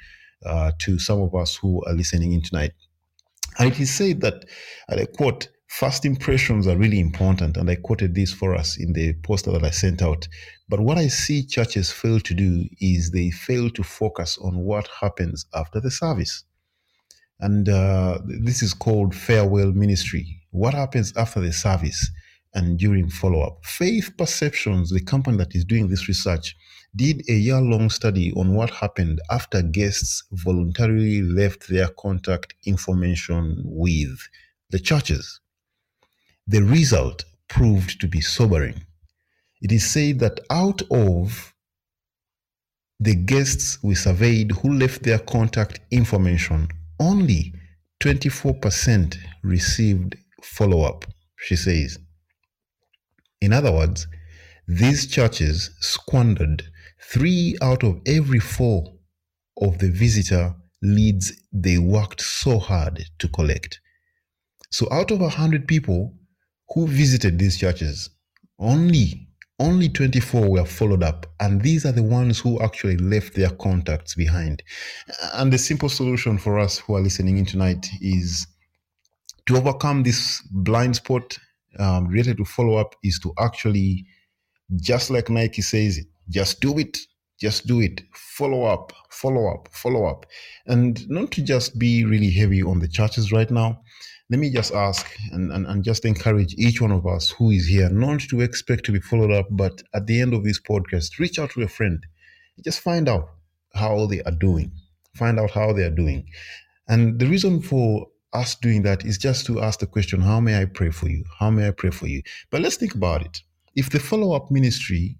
uh, 0.46 0.72
to 0.80 0.98
some 0.98 1.20
of 1.20 1.34
us 1.34 1.56
who 1.56 1.84
are 1.84 1.92
listening 1.92 2.32
in 2.32 2.42
tonight. 2.42 2.72
And 3.58 3.70
it 3.70 3.78
is 3.78 3.92
said 3.92 4.20
that, 4.22 4.44
and 4.88 5.00
I 5.00 5.04
quote, 5.04 5.48
first 5.68 6.04
impressions 6.04 6.66
are 6.66 6.78
really 6.78 7.00
important. 7.00 7.56
And 7.56 7.68
I 7.68 7.74
quoted 7.76 8.14
this 8.14 8.32
for 8.32 8.54
us 8.54 8.78
in 8.78 8.94
the 8.94 9.12
poster 9.22 9.52
that 9.52 9.64
I 9.64 9.70
sent 9.70 10.02
out. 10.02 10.26
But 10.68 10.80
what 10.80 10.96
I 10.96 11.08
see 11.08 11.44
churches 11.44 11.92
fail 11.92 12.20
to 12.20 12.34
do 12.34 12.66
is 12.80 13.10
they 13.10 13.30
fail 13.30 13.68
to 13.70 13.82
focus 13.82 14.38
on 14.38 14.58
what 14.58 14.88
happens 15.00 15.44
after 15.54 15.80
the 15.80 15.90
service. 15.90 16.44
And 17.40 17.68
uh, 17.68 18.18
this 18.24 18.62
is 18.62 18.74
called 18.74 19.14
farewell 19.14 19.72
ministry. 19.72 20.40
What 20.50 20.74
happens 20.74 21.12
after 21.16 21.40
the 21.40 21.52
service? 21.52 22.10
and 22.54 22.78
during 22.78 23.10
follow 23.10 23.42
up. 23.42 23.64
Faith 23.64 24.16
Perceptions, 24.16 24.90
the 24.90 25.00
company 25.00 25.36
that 25.38 25.54
is 25.54 25.64
doing 25.64 25.88
this 25.88 26.08
research, 26.08 26.56
did 26.96 27.22
a 27.28 27.32
year 27.32 27.60
long 27.60 27.90
study 27.90 28.32
on 28.36 28.54
what 28.54 28.70
happened 28.70 29.20
after 29.30 29.60
guests 29.62 30.22
voluntarily 30.30 31.22
left 31.22 31.68
their 31.68 31.88
contact 31.88 32.54
information 32.64 33.60
with 33.64 34.28
the 34.70 34.78
churches. 34.78 35.40
The 36.46 36.62
result 36.62 37.24
proved 37.48 38.00
to 38.00 38.06
be 38.06 38.20
sobering. 38.20 38.84
It 39.60 39.72
is 39.72 39.90
said 39.90 40.20
that 40.20 40.40
out 40.50 40.82
of 40.90 41.52
the 43.00 43.16
guests 43.16 43.82
we 43.82 43.96
surveyed 43.96 44.52
who 44.52 44.74
left 44.74 45.02
their 45.02 45.18
contact 45.18 45.80
information, 45.90 46.68
only 47.00 47.54
24% 48.00 49.16
received 49.42 50.16
follow 50.42 50.82
up, 50.82 51.04
she 51.36 51.56
says. 51.56 51.98
In 53.40 53.52
other 53.52 53.72
words, 53.72 54.06
these 54.66 55.06
churches 55.06 55.70
squandered 55.80 56.62
three 57.00 57.56
out 57.62 57.82
of 57.82 58.00
every 58.06 58.40
four 58.40 58.94
of 59.60 59.78
the 59.78 59.90
visitor 59.90 60.54
leads 60.82 61.32
they 61.52 61.78
worked 61.78 62.20
so 62.20 62.58
hard 62.58 63.04
to 63.18 63.28
collect. 63.28 63.80
So 64.70 64.88
out 64.90 65.10
of 65.10 65.20
100 65.20 65.68
people 65.68 66.14
who 66.70 66.86
visited 66.86 67.38
these 67.38 67.58
churches, 67.58 68.10
only 68.58 69.28
only 69.60 69.88
24 69.88 70.50
were 70.50 70.64
followed 70.64 71.02
up 71.02 71.26
and 71.40 71.62
these 71.62 71.86
are 71.86 71.92
the 71.92 72.02
ones 72.02 72.40
who 72.40 72.60
actually 72.60 72.96
left 72.96 73.34
their 73.34 73.50
contacts 73.50 74.14
behind 74.16 74.62
and 75.34 75.52
the 75.52 75.58
simple 75.58 75.88
solution 75.88 76.36
for 76.36 76.58
us 76.58 76.78
who 76.78 76.96
are 76.96 77.00
listening 77.00 77.38
in 77.38 77.44
tonight 77.44 77.86
is 78.00 78.46
to 79.46 79.56
overcome 79.56 80.02
this 80.02 80.42
blind 80.50 80.96
spot 80.96 81.38
um, 81.78 82.06
related 82.08 82.36
to 82.38 82.44
follow 82.44 82.76
up 82.76 82.94
is 83.02 83.18
to 83.20 83.32
actually, 83.38 84.06
just 84.76 85.10
like 85.10 85.28
Nike 85.28 85.62
says, 85.62 86.00
just 86.30 86.60
do 86.60 86.78
it, 86.78 86.98
just 87.40 87.66
do 87.66 87.80
it, 87.80 88.02
follow 88.14 88.64
up, 88.64 88.92
follow 89.10 89.52
up, 89.52 89.68
follow 89.72 90.06
up, 90.06 90.26
and 90.66 91.08
not 91.10 91.30
to 91.32 91.42
just 91.42 91.78
be 91.78 92.04
really 92.04 92.30
heavy 92.30 92.62
on 92.62 92.78
the 92.78 92.88
churches 92.88 93.32
right 93.32 93.50
now. 93.50 93.80
Let 94.30 94.40
me 94.40 94.50
just 94.50 94.72
ask 94.72 95.06
and, 95.32 95.52
and, 95.52 95.66
and 95.66 95.84
just 95.84 96.04
encourage 96.04 96.54
each 96.54 96.80
one 96.80 96.92
of 96.92 97.06
us 97.06 97.30
who 97.30 97.50
is 97.50 97.66
here 97.66 97.90
not 97.90 98.20
to 98.30 98.40
expect 98.40 98.84
to 98.86 98.92
be 98.92 99.00
followed 99.00 99.30
up, 99.30 99.46
but 99.50 99.82
at 99.94 100.06
the 100.06 100.20
end 100.20 100.32
of 100.32 100.44
this 100.44 100.60
podcast, 100.60 101.18
reach 101.18 101.38
out 101.38 101.50
to 101.50 101.62
a 101.62 101.68
friend. 101.68 102.04
Just 102.64 102.80
find 102.80 103.08
out 103.08 103.28
how 103.74 104.06
they 104.06 104.22
are 104.22 104.32
doing. 104.32 104.72
Find 105.14 105.38
out 105.38 105.50
how 105.50 105.72
they 105.72 105.82
are 105.82 105.90
doing. 105.90 106.26
And 106.88 107.18
the 107.18 107.26
reason 107.26 107.60
for 107.60 108.06
us 108.32 108.54
doing 108.54 108.82
that 108.82 109.04
is 109.04 109.18
just 109.18 109.46
to 109.46 109.60
ask 109.60 109.80
the 109.80 109.86
question, 109.86 110.20
how 110.20 110.40
may 110.40 110.60
I 110.60 110.64
pray 110.64 110.90
for 110.90 111.08
you? 111.08 111.24
How 111.38 111.50
may 111.50 111.68
I 111.68 111.70
pray 111.70 111.90
for 111.90 112.06
you? 112.06 112.22
But 112.50 112.62
let's 112.62 112.76
think 112.76 112.94
about 112.94 113.22
it. 113.24 113.42
if 113.76 113.90
the 113.90 113.98
follow 113.98 114.34
up 114.34 114.50
ministry 114.50 115.18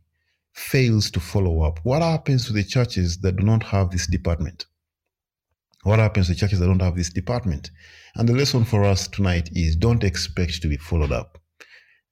fails 0.53 1.11
to 1.11 1.21
follow 1.21 1.63
up, 1.63 1.81
what 1.83 2.03
happens 2.03 2.47
to 2.47 2.53
the 2.53 2.65
churches 2.65 3.19
that 3.19 3.37
do 3.37 3.45
not 3.45 3.63
have 3.65 3.91
this 3.91 4.07
department? 4.07 4.67
What 5.85 5.99
happens 5.99 6.29
to 6.29 6.35
churches 6.35 6.61
that 6.61 6.67
don't 6.67 6.81
have 6.81 6.97
this 6.97 7.11
department? 7.11 7.71
And 8.17 8.27
the 8.27 8.33
lesson 8.33 8.65
for 8.65 8.85
us 8.85 9.07
tonight 9.07 9.51
is 9.53 9.77
don't 9.77 10.03
expect 10.03 10.63
to 10.63 10.69
be 10.69 10.79
followed 10.79 11.13
up. 11.13 11.39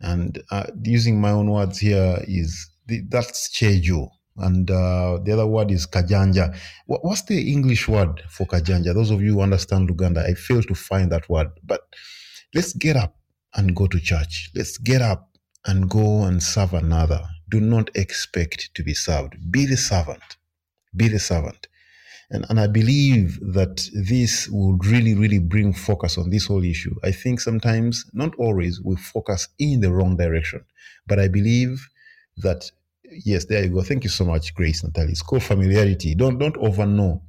And 0.01 0.43
uh, 0.51 0.67
using 0.83 1.21
my 1.21 1.31
own 1.31 1.51
words 1.51 1.79
here 1.79 2.19
is 2.29 2.71
the, 2.87 3.01
that's 3.09 3.51
chejo. 3.51 4.09
And 4.37 4.71
uh, 4.71 5.21
the 5.25 5.33
other 5.33 5.47
word 5.47 5.71
is 5.71 5.87
kajanja. 5.87 6.55
What, 6.87 7.03
what's 7.03 7.23
the 7.23 7.51
English 7.51 7.89
word 7.89 8.23
for 8.29 8.47
kajanja? 8.47 8.93
Those 8.93 9.11
of 9.11 9.23
you 9.23 9.35
who 9.35 9.41
understand 9.41 9.89
Luganda, 9.89 10.19
I 10.19 10.35
failed 10.35 10.69
to 10.69 10.75
find 10.75 11.11
that 11.13 11.29
word. 11.31 11.49
But 11.65 11.81
let's 12.55 12.75
get 12.75 12.97
up 12.97 13.17
and 13.55 13.75
go 13.75 13.87
to 13.87 13.99
church. 13.99 14.51
Let's 14.55 14.77
get 14.77 15.01
up 15.01 15.31
and 15.67 15.89
go 15.89 16.25
and 16.25 16.43
serve 16.43 16.75
another. 16.75 17.23
Do 17.49 17.61
not 17.61 17.91
expect 17.95 18.75
to 18.75 18.83
be 18.83 18.93
served. 18.93 19.37
Be 19.51 19.65
the 19.65 19.79
servant. 19.79 20.37
Be 20.95 21.09
the 21.09 21.19
servant. 21.19 21.69
And, 22.33 22.47
and 22.49 22.59
I 22.59 22.67
believe 22.67 23.39
that 23.53 23.89
this 23.93 24.49
will 24.49 24.79
really, 24.79 25.15
really 25.15 25.39
bring 25.39 25.75
focus 25.75 26.17
on 26.17 26.31
this 26.31 26.47
whole 26.47 26.65
issue. 26.65 26.95
I 27.05 27.13
think 27.13 27.41
sometimes, 27.41 28.07
not 28.15 28.35
always, 28.37 28.81
we 28.81 28.97
focus 28.97 29.49
in 29.59 29.81
the 29.81 29.93
wrong 29.93 30.17
direction. 30.17 30.65
But 31.07 31.19
I 31.19 31.29
believe 31.29 31.87
that, 32.39 32.71
yes, 33.05 33.45
there 33.45 33.63
you 33.63 33.71
go. 33.71 33.83
Thank 33.83 34.05
you 34.05 34.11
so 34.11 34.25
much, 34.25 34.55
Grace 34.55 34.83
Natalie. 34.83 35.13
It's 35.13 35.21
called 35.21 35.43
familiarity. 35.43 36.15
Don't, 36.15 36.39
don't 36.39 36.57
overknow. 36.57 37.21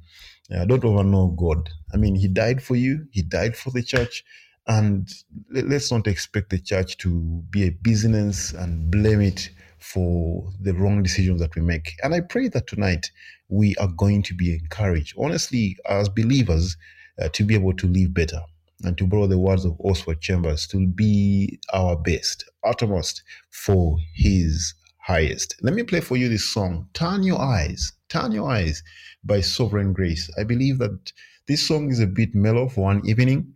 Uh, 0.50 0.64
don't 0.64 0.82
overknow 0.82 1.36
God. 1.36 1.68
I 1.92 1.98
mean, 1.98 2.14
He 2.14 2.26
died 2.28 2.62
for 2.62 2.74
you, 2.74 3.06
He 3.12 3.20
died 3.22 3.56
for 3.56 3.70
the 3.70 3.82
church. 3.82 4.24
And 4.66 5.06
let's 5.50 5.92
not 5.92 6.06
expect 6.06 6.48
the 6.48 6.58
church 6.58 6.96
to 6.98 7.42
be 7.50 7.66
a 7.66 7.70
business 7.70 8.54
and 8.54 8.90
blame 8.90 9.20
it 9.20 9.50
for 9.78 10.50
the 10.58 10.72
wrong 10.72 11.02
decisions 11.02 11.40
that 11.40 11.54
we 11.54 11.60
make. 11.60 11.92
And 12.02 12.14
I 12.14 12.20
pray 12.20 12.48
that 12.48 12.66
tonight 12.66 13.10
we 13.54 13.74
are 13.76 13.88
going 13.96 14.22
to 14.24 14.34
be 14.34 14.52
encouraged, 14.52 15.14
honestly, 15.16 15.76
as 15.88 16.08
believers, 16.08 16.76
uh, 17.22 17.28
to 17.28 17.44
be 17.44 17.54
able 17.54 17.72
to 17.74 17.86
live 17.86 18.12
better 18.12 18.40
and 18.82 18.98
to 18.98 19.06
borrow 19.06 19.26
the 19.26 19.38
words 19.38 19.64
of 19.64 19.80
Oswald 19.80 20.20
Chambers, 20.20 20.66
to 20.66 20.86
be 20.86 21.58
our 21.72 21.96
best, 21.96 22.44
uttermost 22.64 23.22
for 23.50 23.96
his 24.14 24.74
highest. 24.98 25.54
Let 25.62 25.74
me 25.74 25.84
play 25.84 26.00
for 26.00 26.16
you 26.16 26.28
this 26.28 26.52
song, 26.52 26.88
Turn 26.92 27.22
Your 27.22 27.40
Eyes, 27.40 27.92
Turn 28.08 28.32
Your 28.32 28.50
Eyes 28.50 28.82
by 29.22 29.40
Sovereign 29.40 29.92
Grace. 29.92 30.28
I 30.38 30.44
believe 30.44 30.78
that 30.78 31.12
this 31.46 31.66
song 31.66 31.90
is 31.90 32.00
a 32.00 32.06
bit 32.06 32.34
mellow 32.34 32.68
for 32.68 32.84
one 32.84 33.06
evening, 33.06 33.54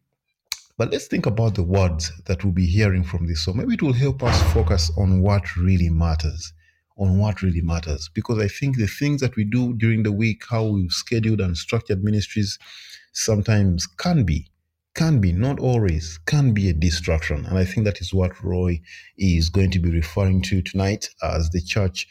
but 0.77 0.93
let's 0.93 1.09
think 1.09 1.27
about 1.27 1.57
the 1.57 1.65
words 1.65 2.13
that 2.27 2.45
we'll 2.45 2.53
be 2.53 2.67
hearing 2.67 3.03
from 3.03 3.27
this 3.27 3.45
song. 3.45 3.57
Maybe 3.57 3.75
it 3.75 3.83
will 3.83 3.93
help 3.93 4.23
us 4.23 4.41
focus 4.53 4.93
on 4.97 5.23
what 5.23 5.57
really 5.57 5.91
matters, 5.91 6.53
on 6.99 7.19
what 7.19 7.43
really 7.43 7.63
matters. 7.63 8.11
Because 8.13 8.39
I 8.39 8.49
think 8.49 8.77
the 8.77 8.87
things 8.87 9.21
that 9.21 9.37
we 9.37 9.45
do 9.45 9.73
during 9.75 10.03
the 10.03 10.13
week, 10.13 10.43
how 10.51 10.65
we've 10.65 10.93
scheduled 10.93 11.41
and 11.41 11.57
structured 11.57 12.03
ministries, 12.03 12.59
sometimes 13.13 13.87
can 13.87 14.25
be, 14.25 14.51
can 14.95 15.21
be, 15.21 15.33
not 15.33 15.61
always, 15.61 16.19
can 16.27 16.53
be 16.53 16.69
a 16.69 16.73
distraction. 16.73 17.47
And 17.47 17.59
I 17.59 17.65
think 17.65 17.85
that 17.85 18.01
is 18.01 18.13
what 18.13 18.43
Roy 18.43 18.81
is 19.17 19.49
going 19.49 19.71
to 19.71 19.79
be 19.79 19.91
referring 19.91 20.43
to 20.43 20.61
tonight 20.63 21.09
as 21.23 21.51
the 21.51 21.61
church 21.61 22.09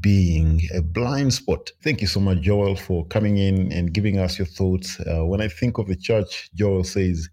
being 0.00 0.62
a 0.74 0.82
blind 0.82 1.32
spot. 1.32 1.70
Thank 1.82 2.00
you 2.00 2.06
so 2.06 2.20
much, 2.20 2.40
Joel, 2.40 2.76
for 2.76 3.06
coming 3.06 3.38
in 3.38 3.72
and 3.72 3.92
giving 3.92 4.18
us 4.18 4.38
your 4.38 4.46
thoughts. 4.46 4.98
Uh, 5.00 5.24
when 5.24 5.40
I 5.40 5.48
think 5.48 5.78
of 5.78 5.86
the 5.86 5.96
church, 5.96 6.50
Joel 6.54 6.84
says, 6.84 7.28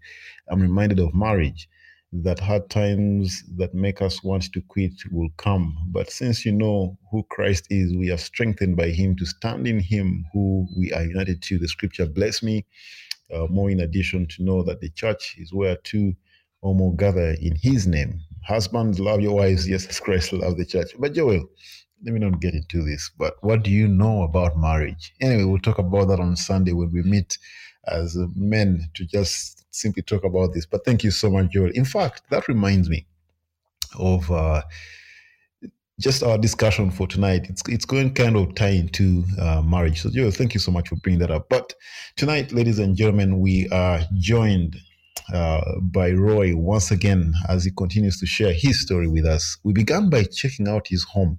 I'm 0.48 0.62
reminded 0.62 1.00
of 1.00 1.14
marriage 1.14 1.68
that 2.22 2.38
hard 2.38 2.70
times 2.70 3.42
that 3.56 3.74
make 3.74 4.00
us 4.00 4.22
want 4.22 4.52
to 4.52 4.60
quit 4.68 4.92
will 5.10 5.30
come. 5.36 5.76
But 5.88 6.10
since 6.10 6.46
you 6.46 6.52
know 6.52 6.96
who 7.10 7.24
Christ 7.24 7.66
is, 7.70 7.94
we 7.96 8.10
are 8.12 8.18
strengthened 8.18 8.76
by 8.76 8.90
Him 8.90 9.16
to 9.16 9.26
stand 9.26 9.66
in 9.66 9.80
Him 9.80 10.24
who 10.32 10.66
we 10.78 10.92
are 10.92 11.02
united 11.04 11.42
to. 11.42 11.58
The 11.58 11.68
scripture 11.68 12.06
bless 12.06 12.42
me. 12.42 12.64
Uh, 13.32 13.46
more 13.50 13.70
in 13.70 13.80
addition 13.80 14.26
to 14.28 14.44
know 14.44 14.62
that 14.62 14.80
the 14.80 14.90
church 14.90 15.36
is 15.38 15.52
where 15.52 15.76
two 15.76 16.14
or 16.62 16.74
more 16.74 16.94
gather 16.94 17.34
in 17.40 17.56
His 17.60 17.86
name. 17.86 18.20
Husbands, 18.46 19.00
love 19.00 19.20
your 19.20 19.34
wives, 19.34 19.68
Yes, 19.68 19.98
Christ 19.98 20.32
loved 20.32 20.58
the 20.58 20.66
church. 20.66 20.90
But 20.98 21.14
Joel, 21.14 21.48
let 22.04 22.12
me 22.12 22.20
not 22.20 22.40
get 22.40 22.54
into 22.54 22.82
this. 22.82 23.10
But 23.18 23.34
what 23.40 23.62
do 23.62 23.70
you 23.70 23.88
know 23.88 24.22
about 24.22 24.58
marriage? 24.58 25.14
Anyway, 25.20 25.44
we'll 25.44 25.58
talk 25.58 25.78
about 25.78 26.08
that 26.08 26.20
on 26.20 26.36
Sunday 26.36 26.72
when 26.72 26.92
we 26.92 27.02
meet 27.02 27.38
as 27.86 28.16
men 28.34 28.88
to 28.94 29.06
just 29.06 29.64
simply 29.74 30.02
talk 30.02 30.24
about 30.24 30.52
this. 30.52 30.66
But 30.66 30.84
thank 30.84 31.02
you 31.02 31.10
so 31.10 31.30
much, 31.30 31.50
Joel. 31.50 31.70
In 31.70 31.84
fact, 31.84 32.22
that 32.30 32.46
reminds 32.48 32.88
me 32.88 33.06
of 33.98 34.30
uh, 34.30 34.62
just 35.98 36.22
our 36.22 36.36
discussion 36.36 36.90
for 36.90 37.06
tonight. 37.06 37.46
It's 37.48 37.62
it's 37.68 37.84
going 37.84 38.14
kind 38.14 38.36
of 38.36 38.54
tie 38.54 38.68
into 38.68 39.24
uh, 39.40 39.62
marriage. 39.62 40.02
So, 40.02 40.10
Joel, 40.10 40.30
thank 40.30 40.54
you 40.54 40.60
so 40.60 40.72
much 40.72 40.88
for 40.88 40.96
bringing 40.96 41.20
that 41.20 41.30
up. 41.30 41.48
But 41.48 41.72
tonight, 42.16 42.52
ladies 42.52 42.78
and 42.78 42.96
gentlemen, 42.96 43.40
we 43.40 43.68
are 43.70 44.00
joined 44.18 44.76
uh, 45.32 45.62
by 45.80 46.10
Roy 46.12 46.54
once 46.54 46.90
again 46.90 47.32
as 47.48 47.64
he 47.64 47.70
continues 47.70 48.18
to 48.20 48.26
share 48.26 48.52
his 48.52 48.82
story 48.82 49.08
with 49.08 49.24
us. 49.24 49.56
We 49.64 49.72
began 49.72 50.10
by 50.10 50.24
checking 50.24 50.68
out 50.68 50.88
his 50.88 51.04
home. 51.04 51.38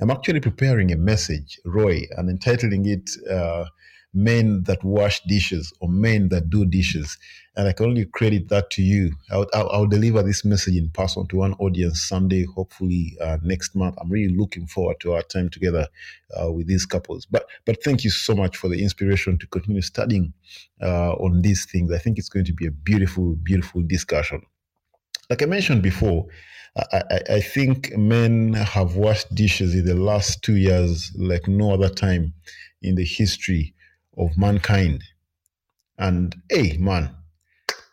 I'm 0.00 0.10
actually 0.10 0.40
preparing 0.40 0.92
a 0.92 0.96
message, 0.96 1.58
Roy, 1.64 2.02
and 2.16 2.28
entitling 2.28 2.86
it 2.86 3.10
uh, 3.30 3.66
men 4.14 4.62
that 4.64 4.82
wash 4.84 5.20
dishes 5.24 5.72
or 5.80 5.88
men 5.88 6.28
that 6.28 6.48
do 6.48 6.64
dishes. 6.64 7.18
And 7.56 7.68
I 7.68 7.72
can 7.72 7.86
only 7.86 8.04
credit 8.04 8.48
that 8.48 8.70
to 8.70 8.82
you. 8.82 9.12
I'll, 9.30 9.46
I'll, 9.52 9.68
I'll 9.70 9.86
deliver 9.86 10.22
this 10.22 10.44
message 10.44 10.76
in 10.76 10.88
person 10.90 11.26
to 11.28 11.36
one 11.36 11.54
audience 11.54 12.02
Sunday, 12.02 12.44
hopefully 12.44 13.16
uh, 13.20 13.38
next 13.42 13.74
month. 13.76 13.96
I'm 14.00 14.10
really 14.10 14.34
looking 14.34 14.66
forward 14.66 14.98
to 15.00 15.14
our 15.14 15.22
time 15.22 15.50
together 15.50 15.88
uh, 16.40 16.50
with 16.50 16.66
these 16.66 16.86
couples. 16.86 17.26
But 17.26 17.46
but 17.64 17.82
thank 17.84 18.02
you 18.02 18.10
so 18.10 18.34
much 18.34 18.56
for 18.56 18.68
the 18.68 18.82
inspiration 18.82 19.38
to 19.38 19.46
continue 19.46 19.82
studying 19.82 20.32
uh, 20.82 21.12
on 21.12 21.42
these 21.42 21.64
things. 21.64 21.92
I 21.92 21.98
think 21.98 22.18
it's 22.18 22.28
going 22.28 22.46
to 22.46 22.52
be 22.52 22.66
a 22.66 22.72
beautiful, 22.72 23.36
beautiful 23.36 23.82
discussion. 23.82 24.42
Like 25.30 25.42
I 25.42 25.46
mentioned 25.46 25.82
before, 25.82 26.26
I, 26.76 27.20
I, 27.30 27.40
think 27.40 27.96
men 27.96 28.52
have 28.54 28.96
washed 28.96 29.32
dishes 29.32 29.74
in 29.76 29.84
the 29.84 29.94
last 29.94 30.42
two 30.42 30.56
years 30.56 31.12
like 31.16 31.46
no 31.46 31.72
other 31.72 31.88
time 31.88 32.34
in 32.82 32.96
the 32.96 33.04
history 33.04 33.74
of 34.18 34.36
mankind. 34.36 35.04
And 35.98 36.34
hey, 36.50 36.76
man, 36.78 37.14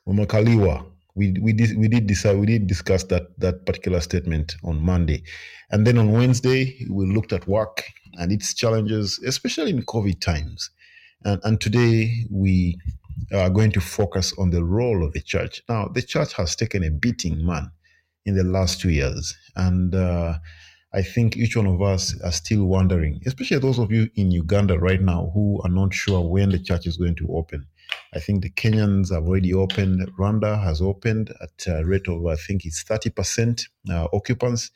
Umakaliwa, 0.07 0.83
we 1.13 1.35
we 1.39 1.53
did 1.53 1.77
we 1.77 1.87
did 1.87 2.07
decide 2.07 2.37
we 2.37 2.47
did 2.47 2.65
discuss 2.65 3.03
that 3.05 3.39
that 3.39 3.67
particular 3.67 3.99
statement 3.99 4.55
on 4.63 4.83
Monday, 4.83 5.23
and 5.69 5.85
then 5.85 5.99
on 5.99 6.11
Wednesday 6.11 6.83
we 6.89 7.05
looked 7.05 7.33
at 7.33 7.47
work 7.47 7.83
and 8.13 8.31
its 8.31 8.55
challenges, 8.55 9.19
especially 9.27 9.69
in 9.69 9.83
COVID 9.83 10.19
times, 10.21 10.71
and 11.23 11.39
and 11.43 11.61
today 11.61 12.25
we 12.31 12.79
are 13.31 13.49
going 13.51 13.71
to 13.73 13.81
focus 13.81 14.33
on 14.39 14.49
the 14.49 14.63
role 14.63 15.05
of 15.05 15.13
the 15.13 15.21
church. 15.21 15.61
Now, 15.69 15.87
the 15.87 16.01
church 16.01 16.33
has 16.33 16.55
taken 16.55 16.83
a 16.83 16.89
beating, 16.89 17.45
man, 17.45 17.71
in 18.25 18.35
the 18.35 18.43
last 18.43 18.81
two 18.81 18.91
years, 18.91 19.35
and. 19.55 19.93
Uh, 19.95 20.35
I 20.93 21.03
think 21.03 21.37
each 21.37 21.55
one 21.55 21.67
of 21.67 21.81
us 21.81 22.19
are 22.21 22.33
still 22.33 22.65
wondering, 22.65 23.21
especially 23.25 23.59
those 23.59 23.79
of 23.79 23.93
you 23.93 24.09
in 24.15 24.29
Uganda 24.29 24.77
right 24.77 25.01
now 25.01 25.31
who 25.33 25.61
are 25.63 25.69
not 25.69 25.93
sure 25.93 26.19
when 26.19 26.49
the 26.49 26.59
church 26.59 26.85
is 26.85 26.97
going 26.97 27.15
to 27.15 27.33
open. 27.33 27.65
I 28.13 28.19
think 28.19 28.43
the 28.43 28.49
Kenyans 28.49 29.13
have 29.13 29.23
already 29.23 29.53
opened. 29.53 30.01
Rwanda 30.19 30.61
has 30.61 30.81
opened 30.81 31.33
at 31.41 31.65
a 31.67 31.85
rate 31.85 32.07
of, 32.07 32.25
I 32.25 32.35
think 32.35 32.65
it's 32.65 32.83
30% 32.83 33.65
uh, 33.89 34.07
occupants. 34.11 34.71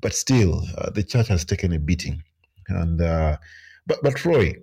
But 0.00 0.14
still, 0.14 0.64
uh, 0.78 0.90
the 0.90 1.02
church 1.02 1.28
has 1.28 1.44
taken 1.44 1.74
a 1.74 1.78
beating. 1.78 2.22
And 2.68 3.00
uh, 3.02 3.36
but, 3.86 3.98
but 4.02 4.24
Roy, 4.24 4.54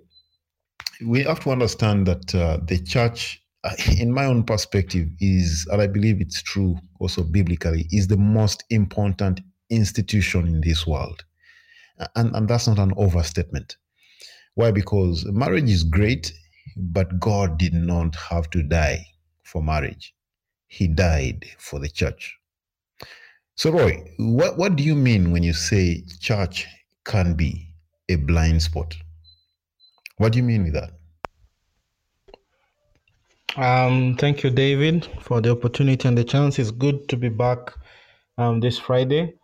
we 1.04 1.22
have 1.22 1.40
to 1.40 1.50
understand 1.50 2.06
that 2.08 2.34
uh, 2.34 2.58
the 2.64 2.78
church, 2.78 3.40
in 3.98 4.12
my 4.12 4.24
own 4.24 4.44
perspective, 4.44 5.08
is, 5.20 5.66
and 5.70 5.82
I 5.82 5.86
believe 5.86 6.20
it's 6.20 6.42
true 6.42 6.78
also 7.00 7.22
biblically, 7.22 7.86
is 7.90 8.06
the 8.06 8.16
most 8.16 8.64
important 8.70 9.40
institution 9.70 10.46
in 10.46 10.60
this 10.60 10.86
world. 10.86 11.24
And, 12.14 12.34
and 12.34 12.48
that's 12.48 12.68
not 12.68 12.78
an 12.78 12.92
overstatement. 12.96 13.76
Why? 14.54 14.70
Because 14.70 15.24
marriage 15.26 15.70
is 15.70 15.84
great, 15.84 16.32
but 16.76 17.18
God 17.18 17.58
did 17.58 17.74
not 17.74 18.14
have 18.16 18.50
to 18.50 18.62
die 18.62 19.04
for 19.44 19.62
marriage. 19.62 20.14
He 20.68 20.86
died 20.86 21.44
for 21.58 21.80
the 21.80 21.88
church. 21.88 22.36
So, 23.56 23.70
Roy, 23.72 24.04
what, 24.18 24.56
what 24.56 24.76
do 24.76 24.84
you 24.84 24.94
mean 24.94 25.32
when 25.32 25.42
you 25.42 25.52
say 25.52 26.04
church 26.20 26.66
can 27.04 27.34
be 27.34 27.74
a 28.08 28.16
blind 28.16 28.62
spot? 28.62 28.94
What 30.18 30.32
do 30.32 30.38
you 30.38 30.44
mean 30.44 30.64
with 30.64 30.74
that? 30.74 30.97
Um, 33.56 34.16
thank 34.16 34.42
you, 34.42 34.50
David, 34.50 35.08
for 35.20 35.40
the 35.40 35.50
opportunity 35.50 36.06
and 36.06 36.16
the 36.16 36.24
chance. 36.24 36.58
It's 36.58 36.70
good 36.70 37.08
to 37.08 37.16
be 37.16 37.28
back 37.28 37.72
um, 38.36 38.60
this 38.60 38.78
Friday 38.78 39.34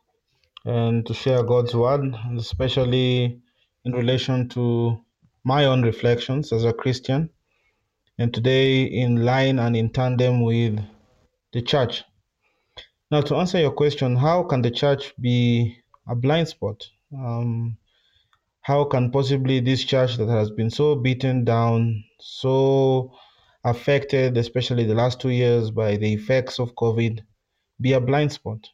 and 0.65 1.05
to 1.07 1.15
share 1.15 1.43
God's 1.43 1.75
word, 1.75 2.15
especially 2.37 3.41
in 3.85 3.93
relation 3.93 4.49
to 4.51 4.99
my 5.45 5.65
own 5.65 5.83
reflections 5.83 6.53
as 6.53 6.65
a 6.65 6.73
Christian. 6.73 7.31
And 8.19 8.33
today, 8.33 8.85
in 8.85 9.25
line 9.25 9.59
and 9.59 9.77
in 9.77 9.91
tandem 9.91 10.43
with 10.43 10.79
the 11.53 11.63
church. 11.63 12.05
Now, 13.11 13.23
to 13.23 13.37
answer 13.37 13.59
your 13.59 13.73
question, 13.73 14.17
how 14.17 14.45
can 14.45 14.63
the 14.63 14.71
church 14.71 15.13
be 15.21 15.77
a 16.07 16.15
blind 16.15 16.49
spot. 16.49 16.89
Um, 17.17 17.77
how 18.63 18.85
can 18.85 19.11
possibly 19.11 19.61
this 19.61 19.85
church 19.85 20.17
that 20.17 20.29
has 20.29 20.51
been 20.51 20.71
so 20.71 20.97
beaten 20.97 21.45
down, 21.45 22.05
so 22.21 23.13
affected, 23.65 24.37
especially 24.37 24.85
the 24.85 24.95
last 24.95 25.21
two 25.21 25.31
years, 25.31 25.71
by 25.71 25.97
the 25.97 26.13
effects 26.13 26.59
of 26.59 26.75
COVID, 26.75 27.21
be 27.81 27.93
a 27.93 28.01
blind 28.01 28.33
spot? 28.33 28.69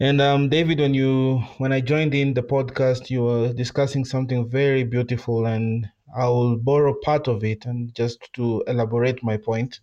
And 0.00 0.20
um, 0.20 0.48
David, 0.48 0.80
when 0.80 0.94
you 0.94 1.38
when 1.58 1.72
I 1.72 1.80
joined 1.80 2.14
in 2.14 2.34
the 2.34 2.42
podcast, 2.42 3.10
you 3.10 3.22
were 3.22 3.52
discussing 3.52 4.04
something 4.04 4.48
very 4.48 4.84
beautiful, 4.84 5.46
and 5.46 5.88
I 6.16 6.28
will 6.28 6.56
borrow 6.56 6.94
part 7.02 7.28
of 7.28 7.44
it 7.44 7.66
and 7.66 7.94
just 7.94 8.32
to 8.34 8.64
elaborate 8.66 9.22
my 9.22 9.36
point 9.36 9.80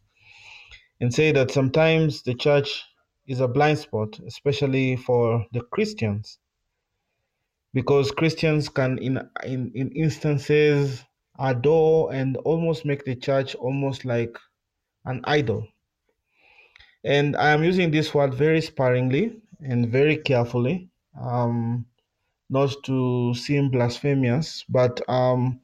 and 1.02 1.14
say 1.14 1.32
that 1.32 1.52
sometimes 1.52 2.24
the 2.24 2.34
church 2.34 2.84
is 3.28 3.40
a 3.40 3.48
blind 3.48 3.80
spot, 3.80 4.20
especially 4.28 4.96
for 4.96 5.46
the 5.54 5.62
Christians 5.62 6.40
because 7.74 8.12
Christians 8.12 8.70
can, 8.70 8.98
in, 8.98 9.18
in, 9.44 9.72
in 9.76 9.92
instances, 9.92 11.04
adore 11.40 12.14
and 12.14 12.38
almost 12.38 12.86
make 12.86 13.06
the 13.06 13.16
church 13.16 13.56
almost 13.56 14.06
like 14.06 14.38
an 15.06 15.22
idol. 15.24 15.68
And 17.04 17.36
I 17.36 17.52
am 17.52 17.64
using 17.64 17.92
this 17.92 18.14
word 18.14 18.34
very 18.34 18.62
sparingly 18.62 19.38
and 19.62 19.90
very 19.90 20.18
carefully, 20.18 20.90
um, 21.20 21.86
not 22.50 22.76
to 22.86 23.34
seem 23.34 23.70
blasphemous, 23.70 24.66
but 24.68 25.02
um, 25.10 25.62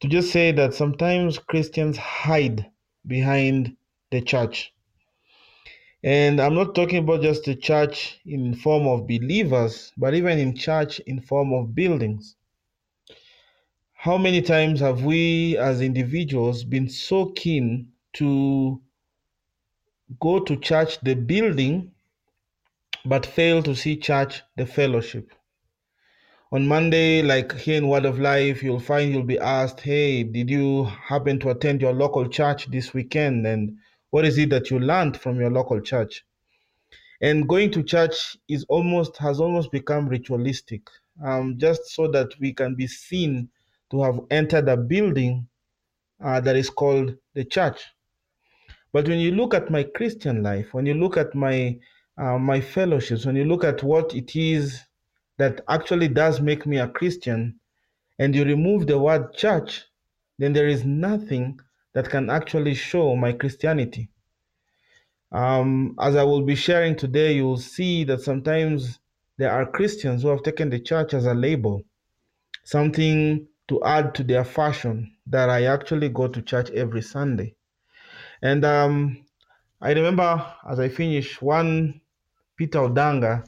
to 0.00 0.08
just 0.08 0.32
say 0.32 0.52
that 0.52 0.74
sometimes 0.74 1.38
Christians 1.38 1.96
hide 1.96 2.66
behind 3.06 3.76
the 4.10 4.20
church 4.22 4.74
and 6.04 6.38
I'm 6.38 6.54
not 6.54 6.74
talking 6.74 6.98
about 6.98 7.22
just 7.22 7.44
the 7.44 7.54
church 7.54 8.20
in 8.26 8.54
form 8.54 8.86
of 8.86 9.06
believers, 9.06 9.90
but 9.96 10.12
even 10.12 10.38
in 10.38 10.54
church 10.54 11.00
in 11.00 11.18
form 11.18 11.54
of 11.54 11.74
buildings. 11.74 12.36
How 14.04 14.18
many 14.18 14.42
times 14.42 14.80
have 14.80 15.02
we 15.02 15.56
as 15.56 15.80
individuals 15.80 16.62
been 16.62 16.90
so 16.90 17.30
keen 17.30 17.88
to 18.16 18.82
go 20.20 20.40
to 20.40 20.56
church 20.56 21.00
the 21.00 21.14
building 21.14 21.90
but 23.06 23.24
fail 23.24 23.62
to 23.62 23.74
see 23.74 23.96
church 23.96 24.42
the 24.58 24.66
fellowship? 24.66 25.32
On 26.52 26.66
Monday, 26.66 27.22
like 27.22 27.54
here 27.56 27.78
in 27.78 27.88
Word 27.88 28.04
of 28.04 28.18
Life, 28.18 28.62
you'll 28.62 28.78
find 28.78 29.10
you'll 29.10 29.22
be 29.22 29.38
asked, 29.38 29.80
Hey, 29.80 30.22
did 30.22 30.50
you 30.50 30.84
happen 30.84 31.38
to 31.38 31.48
attend 31.48 31.80
your 31.80 31.94
local 31.94 32.28
church 32.28 32.66
this 32.66 32.92
weekend? 32.92 33.46
And 33.46 33.78
what 34.10 34.26
is 34.26 34.36
it 34.36 34.50
that 34.50 34.70
you 34.70 34.80
learned 34.80 35.16
from 35.16 35.40
your 35.40 35.50
local 35.50 35.80
church? 35.80 36.26
And 37.22 37.48
going 37.48 37.70
to 37.70 37.82
church 37.82 38.36
is 38.50 38.66
almost 38.68 39.16
has 39.16 39.40
almost 39.40 39.72
become 39.72 40.10
ritualistic, 40.10 40.82
um, 41.24 41.56
just 41.56 41.86
so 41.86 42.06
that 42.08 42.38
we 42.38 42.52
can 42.52 42.74
be 42.74 42.86
seen 42.86 43.48
to 43.94 44.02
have 44.02 44.20
entered 44.30 44.68
a 44.68 44.76
building 44.76 45.46
uh, 46.22 46.40
that 46.40 46.56
is 46.56 46.68
called 46.68 47.14
the 47.34 47.44
church. 47.44 47.80
But 48.92 49.08
when 49.08 49.18
you 49.18 49.32
look 49.32 49.54
at 49.54 49.70
my 49.70 49.84
Christian 49.84 50.42
life, 50.42 50.74
when 50.74 50.86
you 50.86 50.94
look 50.94 51.16
at 51.16 51.34
my 51.34 51.78
uh, 52.16 52.38
my 52.38 52.60
fellowships, 52.60 53.26
when 53.26 53.36
you 53.36 53.44
look 53.44 53.64
at 53.64 53.82
what 53.82 54.14
it 54.14 54.36
is 54.36 54.80
that 55.38 55.60
actually 55.68 56.08
does 56.08 56.40
make 56.40 56.64
me 56.64 56.78
a 56.78 56.88
Christian, 56.88 57.58
and 58.18 58.34
you 58.34 58.44
remove 58.44 58.86
the 58.86 58.98
word 58.98 59.32
church, 59.34 59.84
then 60.38 60.52
there 60.52 60.68
is 60.68 60.84
nothing 60.84 61.58
that 61.92 62.08
can 62.08 62.30
actually 62.30 62.74
show 62.74 63.16
my 63.16 63.32
Christianity. 63.32 64.10
Um, 65.32 65.96
as 66.00 66.14
I 66.14 66.22
will 66.22 66.42
be 66.42 66.54
sharing 66.54 66.94
today, 66.96 67.34
you 67.34 67.44
will 67.44 67.58
see 67.58 68.04
that 68.04 68.20
sometimes 68.20 69.00
there 69.38 69.50
are 69.50 69.66
Christians 69.70 70.22
who 70.22 70.28
have 70.28 70.44
taken 70.44 70.70
the 70.70 70.78
church 70.78 71.14
as 71.14 71.26
a 71.26 71.34
label, 71.34 71.82
something 72.64 73.48
to 73.68 73.82
add 73.84 74.14
to 74.14 74.24
their 74.24 74.44
fashion 74.44 75.16
that 75.26 75.48
I 75.48 75.64
actually 75.64 76.08
go 76.08 76.28
to 76.28 76.42
church 76.42 76.70
every 76.70 77.02
Sunday. 77.02 77.56
And 78.42 78.64
um, 78.64 79.24
I 79.80 79.92
remember 79.92 80.44
as 80.68 80.80
I 80.80 80.88
finished, 80.88 81.40
one 81.42 82.00
Peter 82.56 82.78
Odanga 82.78 83.46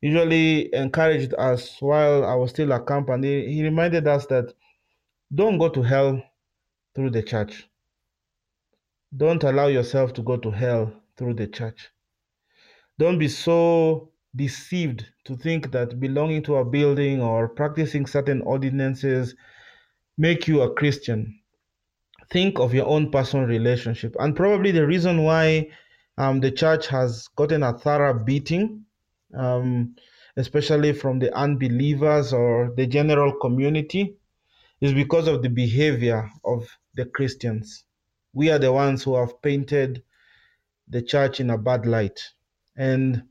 usually 0.00 0.72
encouraged 0.74 1.34
us 1.38 1.80
while 1.80 2.24
I 2.24 2.34
was 2.34 2.50
still 2.50 2.72
a 2.72 2.80
company. 2.80 3.52
He 3.52 3.62
reminded 3.62 4.06
us 4.06 4.26
that 4.26 4.52
don't 5.34 5.58
go 5.58 5.68
to 5.68 5.82
hell 5.82 6.22
through 6.94 7.10
the 7.10 7.22
church. 7.22 7.68
Don't 9.16 9.42
allow 9.44 9.68
yourself 9.68 10.12
to 10.14 10.22
go 10.22 10.36
to 10.36 10.50
hell 10.50 10.92
through 11.16 11.34
the 11.34 11.46
church. 11.46 11.90
Don't 12.98 13.18
be 13.18 13.28
so 13.28 14.12
deceived 14.36 15.06
to 15.24 15.36
think 15.36 15.72
that 15.72 15.98
belonging 15.98 16.42
to 16.44 16.56
a 16.56 16.64
building 16.64 17.20
or 17.20 17.48
practicing 17.48 18.06
certain 18.06 18.42
ordinances 18.42 19.34
make 20.18 20.46
you 20.46 20.62
a 20.62 20.74
Christian. 20.74 21.40
Think 22.30 22.58
of 22.58 22.74
your 22.74 22.86
own 22.86 23.10
personal 23.10 23.46
relationship. 23.46 24.14
And 24.18 24.36
probably 24.36 24.72
the 24.72 24.86
reason 24.86 25.22
why 25.24 25.70
um, 26.18 26.40
the 26.40 26.50
church 26.50 26.86
has 26.88 27.28
gotten 27.36 27.62
a 27.62 27.78
thorough 27.78 28.24
beating, 28.24 28.84
um, 29.34 29.94
especially 30.36 30.92
from 30.92 31.18
the 31.18 31.34
unbelievers 31.36 32.32
or 32.32 32.72
the 32.76 32.86
general 32.86 33.32
community, 33.40 34.16
is 34.80 34.92
because 34.92 35.28
of 35.28 35.42
the 35.42 35.48
behavior 35.48 36.30
of 36.44 36.68
the 36.94 37.06
Christians. 37.06 37.84
We 38.32 38.50
are 38.50 38.58
the 38.58 38.72
ones 38.72 39.02
who 39.02 39.16
have 39.16 39.40
painted 39.40 40.02
the 40.88 41.02
church 41.02 41.40
in 41.40 41.50
a 41.50 41.58
bad 41.58 41.86
light. 41.86 42.20
And 42.76 43.22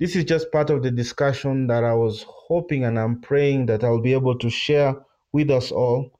this 0.00 0.16
is 0.16 0.24
just 0.24 0.50
part 0.50 0.70
of 0.70 0.82
the 0.82 0.90
discussion 0.90 1.66
that 1.66 1.84
I 1.84 1.92
was 1.92 2.24
hoping 2.26 2.84
and 2.84 2.98
I'm 2.98 3.20
praying 3.20 3.66
that 3.66 3.84
I'll 3.84 4.00
be 4.00 4.14
able 4.14 4.38
to 4.38 4.48
share 4.48 4.96
with 5.32 5.50
us 5.50 5.70
all, 5.70 6.10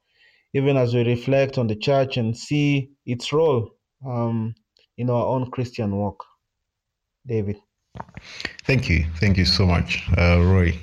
even 0.52 0.76
as 0.76 0.94
we 0.94 1.02
reflect 1.02 1.56
on 1.56 1.66
the 1.66 1.74
church 1.74 2.18
and 2.18 2.36
see 2.36 2.90
its 3.06 3.32
role 3.32 3.70
um, 4.06 4.54
in 4.98 5.08
our 5.08 5.24
own 5.24 5.50
Christian 5.50 5.96
walk. 5.96 6.22
David. 7.26 7.56
Thank 8.64 8.88
you. 8.88 9.06
Thank 9.18 9.38
you 9.38 9.46
so 9.46 9.66
much, 9.66 10.02
uh, 10.16 10.38
Roy. 10.40 10.78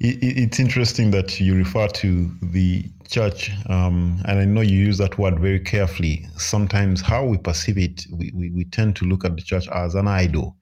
It, 0.00 0.18
it's 0.20 0.58
interesting 0.58 1.10
that 1.12 1.38
you 1.40 1.54
refer 1.54 1.88
to 1.88 2.30
the 2.42 2.84
church, 3.08 3.50
um, 3.68 4.20
and 4.24 4.38
I 4.40 4.44
know 4.44 4.62
you 4.62 4.76
use 4.76 4.98
that 4.98 5.18
word 5.18 5.38
very 5.38 5.60
carefully. 5.60 6.26
Sometimes, 6.36 7.00
how 7.00 7.24
we 7.24 7.38
perceive 7.38 7.78
it, 7.78 8.06
we, 8.12 8.32
we, 8.34 8.50
we 8.50 8.64
tend 8.64 8.96
to 8.96 9.04
look 9.04 9.24
at 9.24 9.36
the 9.36 9.42
church 9.42 9.68
as 9.68 9.94
an 9.94 10.08
idol. 10.08 10.56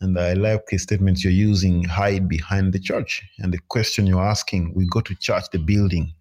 And 0.00 0.18
I 0.18 0.32
like 0.32 0.66
the 0.66 0.78
statements 0.78 1.22
you're 1.22 1.32
using 1.32 1.84
hide 1.84 2.28
behind 2.28 2.72
the 2.72 2.78
church. 2.78 3.22
And 3.38 3.52
the 3.52 3.60
question 3.68 4.06
you're 4.06 4.22
asking, 4.22 4.72
we 4.74 4.86
go 4.86 5.00
to 5.02 5.14
church, 5.16 5.44
the 5.52 5.58
building, 5.58 6.14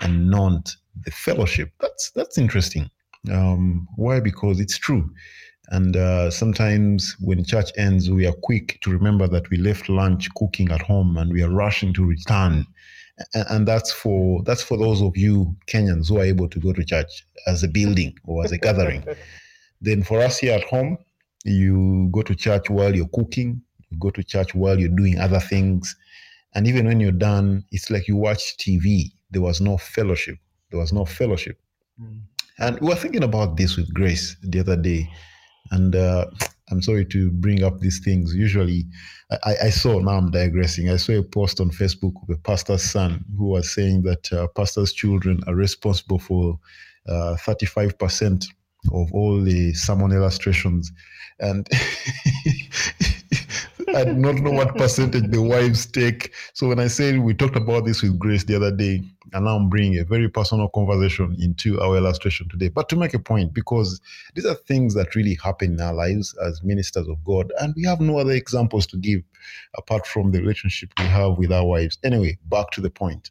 and 0.00 0.30
not 0.30 0.74
the 1.04 1.10
fellowship. 1.10 1.70
That's 1.80 2.10
that's 2.12 2.38
interesting. 2.38 2.90
Um, 3.32 3.88
why? 3.96 4.20
Because 4.20 4.60
it's 4.60 4.78
true. 4.78 5.10
And 5.68 5.96
uh, 5.96 6.30
sometimes 6.30 7.16
when 7.20 7.42
church 7.44 7.70
ends, 7.76 8.10
we 8.10 8.26
are 8.26 8.34
quick 8.42 8.78
to 8.82 8.90
remember 8.90 9.26
that 9.28 9.48
we 9.50 9.56
left 9.56 9.88
lunch 9.88 10.28
cooking 10.34 10.70
at 10.70 10.82
home 10.82 11.16
and 11.16 11.32
we 11.32 11.42
are 11.42 11.50
rushing 11.50 11.92
to 11.94 12.04
return. 12.04 12.66
And, 13.32 13.46
and 13.48 13.68
that's 13.68 13.92
for 13.92 14.42
that's 14.42 14.62
for 14.62 14.76
those 14.76 15.00
of 15.00 15.16
you 15.16 15.56
Kenyans 15.66 16.08
who 16.08 16.18
are 16.18 16.24
able 16.24 16.48
to 16.48 16.60
go 16.60 16.72
to 16.72 16.84
church 16.84 17.26
as 17.46 17.62
a 17.62 17.68
building 17.68 18.14
or 18.24 18.44
as 18.44 18.52
a 18.52 18.58
gathering. 18.58 19.04
Then 19.80 20.02
for 20.02 20.20
us 20.20 20.38
here 20.38 20.54
at 20.54 20.64
home, 20.64 20.96
you 21.44 22.08
go 22.10 22.22
to 22.22 22.34
church 22.34 22.70
while 22.70 22.94
you're 22.94 23.08
cooking, 23.08 23.62
you 23.90 23.98
go 23.98 24.10
to 24.10 24.22
church 24.22 24.54
while 24.54 24.78
you're 24.78 24.88
doing 24.88 25.18
other 25.18 25.40
things. 25.40 25.94
And 26.54 26.66
even 26.66 26.86
when 26.86 27.00
you're 27.00 27.12
done, 27.12 27.64
it's 27.70 27.90
like 27.90 28.08
you 28.08 28.16
watch 28.16 28.56
TV. 28.56 29.12
There 29.30 29.42
was 29.42 29.60
no 29.60 29.76
fellowship. 29.76 30.38
There 30.70 30.80
was 30.80 30.92
no 30.92 31.04
fellowship. 31.04 31.58
Mm. 32.00 32.20
And 32.58 32.80
we 32.80 32.88
were 32.88 32.94
thinking 32.94 33.24
about 33.24 33.56
this 33.56 33.76
with 33.76 33.92
Grace 33.92 34.36
the 34.42 34.60
other 34.60 34.76
day. 34.76 35.08
And 35.72 35.96
uh, 35.96 36.26
I'm 36.70 36.80
sorry 36.80 37.04
to 37.06 37.30
bring 37.30 37.64
up 37.64 37.80
these 37.80 38.00
things. 38.04 38.34
Usually, 38.34 38.84
I, 39.44 39.54
I, 39.64 39.70
saw, 39.70 39.98
now 39.98 40.12
I'm 40.12 40.30
digressing, 40.30 40.90
I 40.90 40.96
saw 40.96 41.12
a 41.12 41.22
post 41.22 41.60
on 41.60 41.70
Facebook 41.70 42.12
of 42.22 42.30
a 42.30 42.38
pastor's 42.38 42.82
son 42.82 43.24
who 43.36 43.48
was 43.48 43.74
saying 43.74 44.02
that 44.02 44.32
uh, 44.32 44.46
pastors' 44.48 44.92
children 44.92 45.40
are 45.46 45.54
responsible 45.54 46.18
for 46.18 46.58
uh, 47.08 47.36
35% 47.40 48.46
of 48.92 49.12
all 49.12 49.40
the 49.40 49.72
sermon 49.74 50.12
illustrations. 50.12 50.92
And 51.40 51.68
I 53.94 54.04
do 54.04 54.14
not 54.14 54.36
know 54.36 54.50
what 54.50 54.76
percentage 54.76 55.30
the 55.30 55.40
wives 55.40 55.86
take. 55.86 56.32
So 56.52 56.68
when 56.68 56.80
I 56.80 56.88
said 56.88 57.20
we 57.20 57.32
talked 57.34 57.56
about 57.56 57.84
this 57.84 58.02
with 58.02 58.18
Grace 58.18 58.44
the 58.44 58.56
other 58.56 58.74
day, 58.74 59.02
and 59.32 59.44
now 59.44 59.56
I'm 59.56 59.68
bringing 59.68 59.98
a 59.98 60.04
very 60.04 60.28
personal 60.28 60.68
conversation 60.68 61.36
into 61.40 61.80
our 61.80 61.96
illustration 61.96 62.48
today. 62.48 62.68
But 62.68 62.88
to 62.88 62.96
make 62.96 63.14
a 63.14 63.18
point, 63.18 63.54
because 63.54 64.00
these 64.34 64.46
are 64.46 64.54
things 64.54 64.94
that 64.94 65.14
really 65.14 65.36
happen 65.42 65.74
in 65.74 65.80
our 65.80 65.94
lives 65.94 66.34
as 66.44 66.62
ministers 66.62 67.08
of 67.08 67.22
God, 67.24 67.52
and 67.60 67.74
we 67.76 67.84
have 67.84 68.00
no 68.00 68.18
other 68.18 68.32
examples 68.32 68.86
to 68.88 68.96
give 68.96 69.22
apart 69.76 70.06
from 70.06 70.32
the 70.32 70.40
relationship 70.40 70.90
we 70.98 71.04
have 71.04 71.38
with 71.38 71.52
our 71.52 71.66
wives. 71.66 71.98
Anyway, 72.04 72.38
back 72.46 72.70
to 72.72 72.80
the 72.80 72.90
point. 72.90 73.30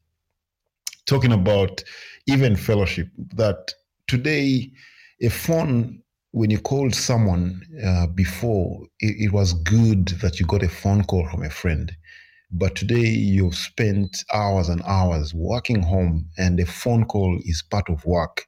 Talking 1.06 1.34
about 1.34 1.84
even 2.28 2.56
fellowship, 2.56 3.10
that 3.36 3.74
today 4.08 4.72
a 5.22 5.30
phone 5.30 6.04
when 6.32 6.50
you 6.50 6.60
called 6.60 6.96
someone 6.96 7.62
uh, 7.86 8.08
before, 8.08 8.88
it, 9.00 9.26
it, 9.26 9.32
was 9.32 9.54
good 9.54 10.08
that 10.08 10.40
you 10.40 10.48
got 10.48 10.64
a 10.64 10.68
phone 10.68 11.04
call 11.04 11.28
from 11.30 11.44
a 11.44 11.50
friend. 11.50 11.96
But 12.52 12.76
today 12.76 13.08
you've 13.08 13.56
spent 13.56 14.24
hours 14.34 14.68
and 14.68 14.82
hours 14.84 15.34
working 15.34 15.84
home 15.84 16.28
and 16.38 16.60
a 16.60 16.66
phone 16.66 17.06
call 17.06 17.40
is 17.46 17.62
part 17.62 17.88
of 17.90 18.04
work. 18.06 18.48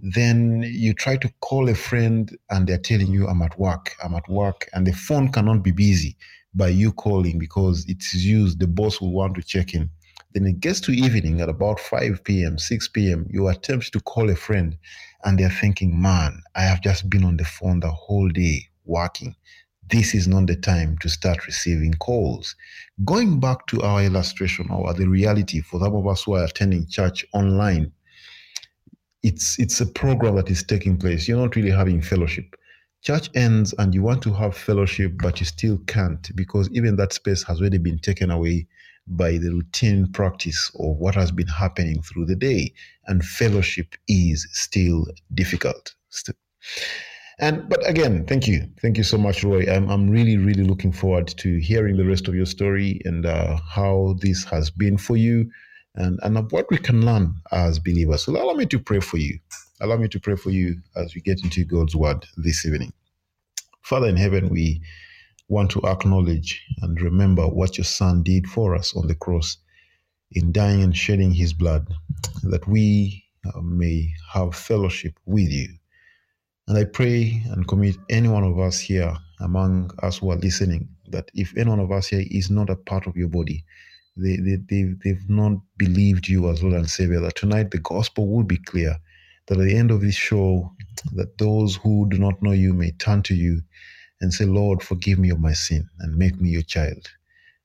Then 0.00 0.64
you 0.66 0.94
try 0.94 1.16
to 1.18 1.32
call 1.40 1.68
a 1.68 1.76
friend 1.76 2.36
and 2.50 2.66
they're 2.66 2.76
telling 2.76 3.12
you 3.12 3.28
i'm 3.28 3.40
at 3.40 3.56
work 3.56 3.94
i'm 4.02 4.14
at 4.14 4.28
work 4.28 4.68
and 4.72 4.84
the 4.84 4.92
phone 4.92 5.30
cannot 5.30 5.62
be 5.62 5.70
busy 5.70 6.16
by 6.54 6.68
you 6.68 6.92
calling 6.92 7.38
because 7.38 7.84
it's 7.88 8.12
used 8.14 8.58
the 8.58 8.66
boss 8.66 9.00
will 9.00 9.12
want 9.12 9.36
to 9.36 9.42
check 9.42 9.74
in. 9.74 9.88
Then 10.34 10.46
it 10.46 10.58
gets 10.58 10.80
to 10.80 10.92
evening 10.92 11.40
at 11.40 11.48
about 11.48 11.78
5 11.78 12.24
p.m 12.24 12.58
6 12.58 12.88
p.m 12.88 13.26
you 13.30 13.46
attempt 13.46 13.92
to 13.92 14.00
call 14.00 14.28
a 14.28 14.34
friend 14.34 14.76
and 15.24 15.38
they're 15.38 15.50
thinking 15.50 16.00
man 16.00 16.42
i 16.54 16.62
have 16.62 16.80
just 16.82 17.08
been 17.10 17.24
on 17.24 17.36
the 17.36 17.44
phone 17.44 17.80
the 17.80 17.90
whole 17.90 18.28
day 18.28 18.66
working 18.84 19.34
this 19.92 20.14
is 20.14 20.26
not 20.26 20.46
the 20.46 20.56
time 20.56 20.96
to 20.98 21.08
start 21.08 21.46
receiving 21.46 21.92
calls. 21.94 22.56
Going 23.04 23.38
back 23.38 23.66
to 23.66 23.82
our 23.82 24.02
illustration 24.02 24.70
or 24.70 24.92
the 24.94 25.06
reality 25.06 25.60
for 25.60 25.80
some 25.80 25.94
of 25.94 26.06
us 26.06 26.22
who 26.24 26.34
are 26.34 26.44
attending 26.44 26.86
church 26.86 27.26
online, 27.34 27.92
it's 29.22 29.58
it's 29.58 29.80
a 29.80 29.86
program 29.86 30.36
that 30.36 30.50
is 30.50 30.62
taking 30.62 30.96
place. 30.96 31.28
You're 31.28 31.38
not 31.38 31.56
really 31.56 31.70
having 31.70 32.00
fellowship. 32.00 32.56
Church 33.02 33.28
ends 33.34 33.74
and 33.78 33.94
you 33.94 34.02
want 34.02 34.22
to 34.22 34.32
have 34.32 34.56
fellowship, 34.56 35.12
but 35.20 35.40
you 35.40 35.46
still 35.46 35.78
can't 35.86 36.34
because 36.36 36.70
even 36.70 36.96
that 36.96 37.12
space 37.12 37.42
has 37.42 37.60
already 37.60 37.78
been 37.78 37.98
taken 37.98 38.30
away 38.30 38.66
by 39.06 39.32
the 39.32 39.50
routine 39.50 40.10
practice 40.12 40.70
of 40.78 40.96
what 40.96 41.14
has 41.14 41.30
been 41.30 41.48
happening 41.48 42.02
through 42.02 42.26
the 42.26 42.36
day. 42.36 42.72
And 43.06 43.24
fellowship 43.24 43.94
is 44.08 44.46
still 44.52 45.06
difficult. 45.34 45.94
And 47.38 47.68
but 47.68 47.88
again, 47.88 48.26
thank 48.26 48.46
you, 48.46 48.68
thank 48.80 48.96
you 48.96 49.04
so 49.04 49.18
much, 49.18 49.42
Roy. 49.42 49.64
I'm 49.68 49.88
I'm 49.90 50.08
really 50.08 50.36
really 50.36 50.62
looking 50.64 50.92
forward 50.92 51.26
to 51.28 51.58
hearing 51.58 51.96
the 51.96 52.04
rest 52.04 52.28
of 52.28 52.34
your 52.34 52.46
story 52.46 53.00
and 53.04 53.26
uh, 53.26 53.56
how 53.68 54.14
this 54.20 54.44
has 54.44 54.70
been 54.70 54.96
for 54.96 55.16
you, 55.16 55.50
and 55.96 56.20
and 56.22 56.50
what 56.52 56.66
we 56.70 56.78
can 56.78 57.04
learn 57.04 57.34
as 57.50 57.78
believers. 57.78 58.24
So 58.24 58.32
allow 58.32 58.54
me 58.54 58.66
to 58.66 58.78
pray 58.78 59.00
for 59.00 59.16
you. 59.16 59.38
Allow 59.80 59.96
me 59.96 60.08
to 60.08 60.20
pray 60.20 60.36
for 60.36 60.50
you 60.50 60.76
as 60.94 61.14
we 61.14 61.20
get 61.20 61.42
into 61.42 61.64
God's 61.64 61.96
word 61.96 62.24
this 62.36 62.64
evening. 62.64 62.92
Father 63.82 64.06
in 64.06 64.16
heaven, 64.16 64.48
we 64.48 64.80
want 65.52 65.70
to 65.70 65.82
acknowledge 65.86 66.64
and 66.80 66.98
remember 67.02 67.46
what 67.46 67.76
your 67.76 67.84
Son 67.84 68.22
did 68.22 68.46
for 68.46 68.74
us 68.74 68.96
on 68.96 69.06
the 69.06 69.14
cross 69.14 69.58
in 70.32 70.50
dying 70.50 70.82
and 70.82 70.96
shedding 70.96 71.30
His 71.30 71.52
blood, 71.52 71.86
that 72.44 72.66
we 72.66 73.22
uh, 73.44 73.60
may 73.60 74.08
have 74.32 74.56
fellowship 74.56 75.12
with 75.26 75.50
you. 75.50 75.68
And 76.68 76.78
I 76.78 76.84
pray 76.84 77.42
and 77.50 77.68
commit 77.68 77.96
any 78.08 78.28
one 78.28 78.44
of 78.44 78.58
us 78.58 78.78
here 78.78 79.14
among 79.40 79.90
us 80.02 80.18
who 80.18 80.30
are 80.30 80.36
listening 80.36 80.88
that 81.08 81.30
if 81.34 81.54
any 81.58 81.68
one 81.68 81.80
of 81.80 81.92
us 81.92 82.06
here 82.06 82.24
is 82.30 82.50
not 82.50 82.70
a 82.70 82.76
part 82.76 83.06
of 83.06 83.14
your 83.14 83.28
body, 83.28 83.62
they, 84.16 84.36
they, 84.36 84.56
they, 84.70 84.94
they've 85.04 85.28
not 85.28 85.58
believed 85.76 86.28
you 86.28 86.48
as 86.48 86.62
Lord 86.62 86.76
and 86.76 86.88
Savior, 86.88 87.20
that 87.20 87.36
tonight 87.36 87.70
the 87.72 87.78
gospel 87.78 88.26
will 88.26 88.44
be 88.44 88.56
clear, 88.56 88.96
that 89.48 89.58
at 89.58 89.64
the 89.64 89.76
end 89.76 89.90
of 89.90 90.00
this 90.00 90.14
show, 90.14 90.72
that 91.12 91.36
those 91.36 91.76
who 91.76 92.08
do 92.08 92.16
not 92.18 92.42
know 92.42 92.52
you 92.52 92.72
may 92.72 92.92
turn 92.92 93.22
to 93.24 93.34
you 93.34 93.60
and 94.22 94.32
say, 94.32 94.46
Lord, 94.46 94.82
forgive 94.82 95.18
me 95.18 95.28
of 95.28 95.40
my 95.40 95.52
sin 95.52 95.88
and 96.00 96.16
make 96.16 96.40
me 96.40 96.48
your 96.48 96.62
child, 96.62 97.10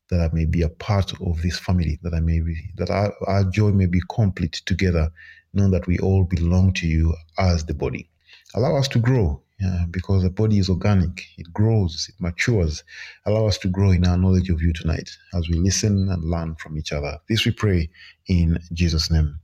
that 0.10 0.20
I 0.20 0.30
may 0.34 0.44
be 0.46 0.64
a 0.64 0.70
part 0.70 1.14
of 1.22 1.42
this 1.42 1.58
family, 1.58 2.00
that 2.04 2.14
I 2.14 2.20
may 2.20 2.42
be, 2.42 2.56
that 2.76 2.90
our, 2.90 3.14
our 3.26 3.46
joy 3.46 3.72
may 3.72 3.86
be 3.86 4.02
complete 4.10 4.62
together, 4.66 5.10
knowing 5.54 5.72
that 5.72 5.88
we 5.88 5.98
all 6.00 6.26
belong 6.26 6.74
to 6.74 6.88
you 6.88 7.16
as 7.38 7.66
the 7.66 7.74
body 7.74 8.10
allow 8.56 8.76
us 8.76 8.88
to 8.90 9.00
grow 9.00 9.42
yeah, 9.60 9.86
because 9.90 10.22
the 10.22 10.30
body 10.30 10.60
is 10.60 10.70
organic. 10.70 11.26
It 11.38 11.52
grows, 11.52 12.08
it 12.10 12.22
matures. 12.22 12.84
Allow 13.26 13.48
us 13.48 13.58
to 13.60 13.68
grow 13.68 13.92
in 13.92 14.06
our 14.06 14.18
knowledge 14.18 14.50
of 14.50 14.62
you 14.62 14.72
tonight 14.72 15.10
as 15.34 15.50
we 15.50 15.56
listen 15.56 16.10
and 16.12 16.24
learn 16.24 16.56
from 16.56 16.78
each 16.78 16.92
other. 16.92 17.18
This 17.28 17.44
we 17.44 17.52
pray 17.52 17.90
in 18.28 18.60
Jesus' 18.74 19.10
name. 19.10 19.40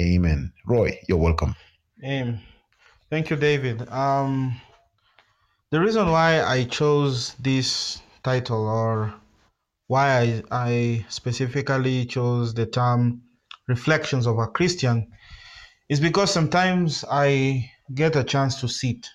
Amen. 0.00 0.52
Roy, 0.66 0.98
you're 1.08 1.18
welcome. 1.18 1.54
Amen. 2.02 2.40
Thank 3.08 3.30
you, 3.30 3.36
David. 3.36 3.88
Um, 3.88 4.60
the 5.72 5.80
reason 5.80 6.10
why 6.10 6.42
I 6.42 6.64
chose 6.64 7.32
this 7.40 8.02
title 8.22 8.68
or 8.68 9.14
why 9.86 10.20
I, 10.20 10.42
I 10.50 11.06
specifically 11.08 12.04
chose 12.04 12.52
the 12.52 12.66
term 12.66 13.22
reflections 13.66 14.26
of 14.26 14.38
a 14.38 14.48
Christian 14.48 15.10
is 15.88 15.98
because 15.98 16.30
sometimes 16.30 17.06
I 17.10 17.70
get 17.94 18.16
a 18.16 18.22
chance 18.22 18.60
to 18.60 18.68
sit. 18.68 19.08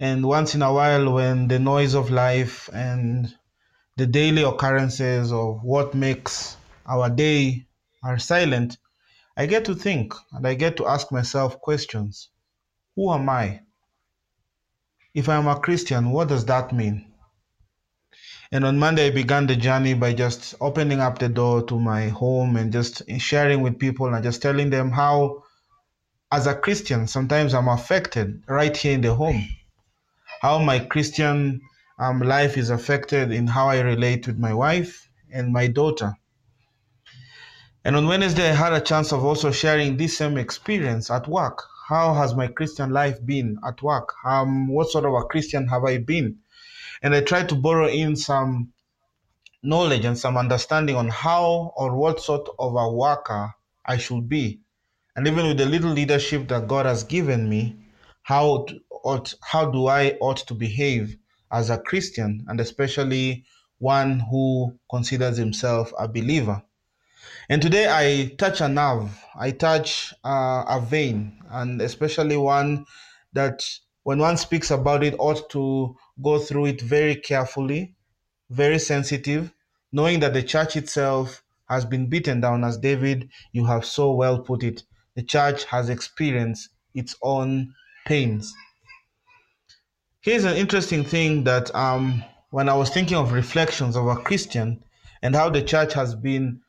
And 0.00 0.26
once 0.26 0.56
in 0.56 0.62
a 0.62 0.72
while, 0.72 1.12
when 1.12 1.46
the 1.46 1.60
noise 1.60 1.94
of 1.94 2.10
life 2.10 2.68
and 2.72 3.32
the 3.96 4.08
daily 4.08 4.42
occurrences 4.42 5.30
of 5.30 5.62
what 5.62 5.94
makes 5.94 6.56
our 6.86 7.08
day 7.08 7.66
are 8.02 8.18
silent, 8.18 8.78
I 9.36 9.46
get 9.46 9.64
to 9.66 9.76
think 9.76 10.12
and 10.32 10.44
I 10.44 10.54
get 10.54 10.76
to 10.78 10.88
ask 10.88 11.12
myself 11.12 11.60
questions. 11.60 12.30
Who 12.96 13.12
am 13.12 13.28
I? 13.28 13.60
If 15.14 15.28
I'm 15.28 15.48
a 15.48 15.58
Christian, 15.58 16.10
what 16.10 16.28
does 16.28 16.44
that 16.46 16.72
mean? 16.72 17.06
And 18.52 18.64
on 18.64 18.78
Monday, 18.78 19.06
I 19.06 19.10
began 19.10 19.46
the 19.46 19.56
journey 19.56 19.94
by 19.94 20.12
just 20.12 20.54
opening 20.60 21.00
up 21.00 21.18
the 21.18 21.28
door 21.28 21.62
to 21.66 21.78
my 21.78 22.08
home 22.08 22.56
and 22.56 22.72
just 22.72 23.02
sharing 23.18 23.62
with 23.62 23.78
people 23.78 24.12
and 24.12 24.24
just 24.24 24.42
telling 24.42 24.70
them 24.70 24.90
how 24.90 25.44
as 26.32 26.46
a 26.46 26.54
Christian, 26.54 27.06
sometimes 27.06 27.54
I'm 27.54 27.68
affected 27.68 28.42
right 28.46 28.76
here 28.76 28.94
in 28.94 29.00
the 29.00 29.14
home. 29.14 29.48
How 30.42 30.58
my 30.58 30.78
Christian 30.78 31.60
um, 31.98 32.20
life 32.20 32.56
is 32.56 32.70
affected 32.70 33.32
in 33.32 33.48
how 33.48 33.68
I 33.68 33.80
relate 33.80 34.26
with 34.26 34.38
my 34.38 34.54
wife 34.54 35.08
and 35.32 35.52
my 35.52 35.66
daughter. 35.66 36.14
And 37.84 37.96
on 37.96 38.06
Wednesday, 38.06 38.50
I 38.50 38.54
had 38.54 38.72
a 38.72 38.80
chance 38.80 39.12
of 39.12 39.24
also 39.24 39.50
sharing 39.50 39.96
this 39.96 40.18
same 40.18 40.38
experience 40.38 41.10
at 41.10 41.26
work. 41.26 41.64
How 41.90 42.14
has 42.14 42.34
my 42.34 42.46
Christian 42.46 42.90
life 42.90 43.18
been 43.26 43.58
at 43.66 43.82
work? 43.82 44.14
Um, 44.24 44.68
what 44.68 44.88
sort 44.88 45.04
of 45.04 45.12
a 45.12 45.24
Christian 45.24 45.68
have 45.68 45.84
I 45.84 45.98
been? 45.98 46.38
And 47.02 47.14
I 47.14 47.20
try 47.20 47.42
to 47.42 47.54
borrow 47.54 47.88
in 47.88 48.16
some 48.16 48.72
knowledge 49.62 50.06
and 50.06 50.16
some 50.16 50.38
understanding 50.38 50.96
on 50.96 51.08
how 51.08 51.74
or 51.76 51.94
what 51.94 52.20
sort 52.20 52.48
of 52.58 52.74
a 52.74 52.90
worker 52.90 53.52
I 53.84 53.98
should 53.98 54.26
be 54.26 54.60
and 55.16 55.26
even 55.26 55.46
with 55.46 55.58
the 55.58 55.66
little 55.66 55.90
leadership 55.90 56.48
that 56.48 56.68
God 56.68 56.86
has 56.86 57.04
given 57.04 57.48
me, 57.48 57.76
how 58.22 58.66
ought, 58.90 59.34
how 59.42 59.70
do 59.70 59.86
I 59.86 60.16
ought 60.20 60.38
to 60.46 60.54
behave 60.54 61.16
as 61.50 61.68
a 61.68 61.78
Christian, 61.78 62.44
and 62.48 62.60
especially 62.60 63.44
one 63.78 64.20
who 64.20 64.78
considers 64.90 65.36
himself 65.36 65.92
a 65.98 66.06
believer. 66.06 66.62
And 67.50 67.60
today 67.60 67.88
I 67.90 68.28
touch 68.36 68.60
a 68.60 68.68
nerve, 68.68 69.10
I 69.34 69.50
touch 69.50 70.14
uh, 70.24 70.64
a 70.68 70.80
vein, 70.80 71.42
and 71.50 71.82
especially 71.82 72.36
one 72.36 72.86
that 73.32 73.68
when 74.04 74.20
one 74.20 74.36
speaks 74.36 74.70
about 74.70 75.02
it 75.02 75.16
ought 75.18 75.50
to 75.50 75.96
go 76.22 76.38
through 76.38 76.66
it 76.66 76.80
very 76.80 77.16
carefully, 77.16 77.96
very 78.50 78.78
sensitive, 78.78 79.52
knowing 79.90 80.20
that 80.20 80.32
the 80.32 80.44
church 80.44 80.76
itself 80.76 81.42
has 81.68 81.84
been 81.84 82.08
beaten 82.08 82.40
down, 82.40 82.62
as 82.62 82.78
David, 82.78 83.28
you 83.50 83.66
have 83.66 83.84
so 83.84 84.12
well 84.12 84.38
put 84.38 84.62
it 84.62 84.84
the 85.16 85.22
church 85.24 85.64
has 85.64 85.88
experienced 85.88 86.68
its 86.94 87.16
own 87.20 87.74
pains. 88.06 88.54
Here's 90.20 90.44
an 90.44 90.56
interesting 90.56 91.02
thing 91.02 91.42
that 91.44 91.74
um, 91.74 92.22
when 92.50 92.68
I 92.68 92.74
was 92.74 92.90
thinking 92.90 93.16
of 93.16 93.32
reflections 93.32 93.96
of 93.96 94.06
a 94.06 94.14
Christian 94.14 94.84
and 95.20 95.34
how 95.34 95.50
the 95.50 95.62
church 95.62 95.94
has 95.94 96.14
been 96.14 96.60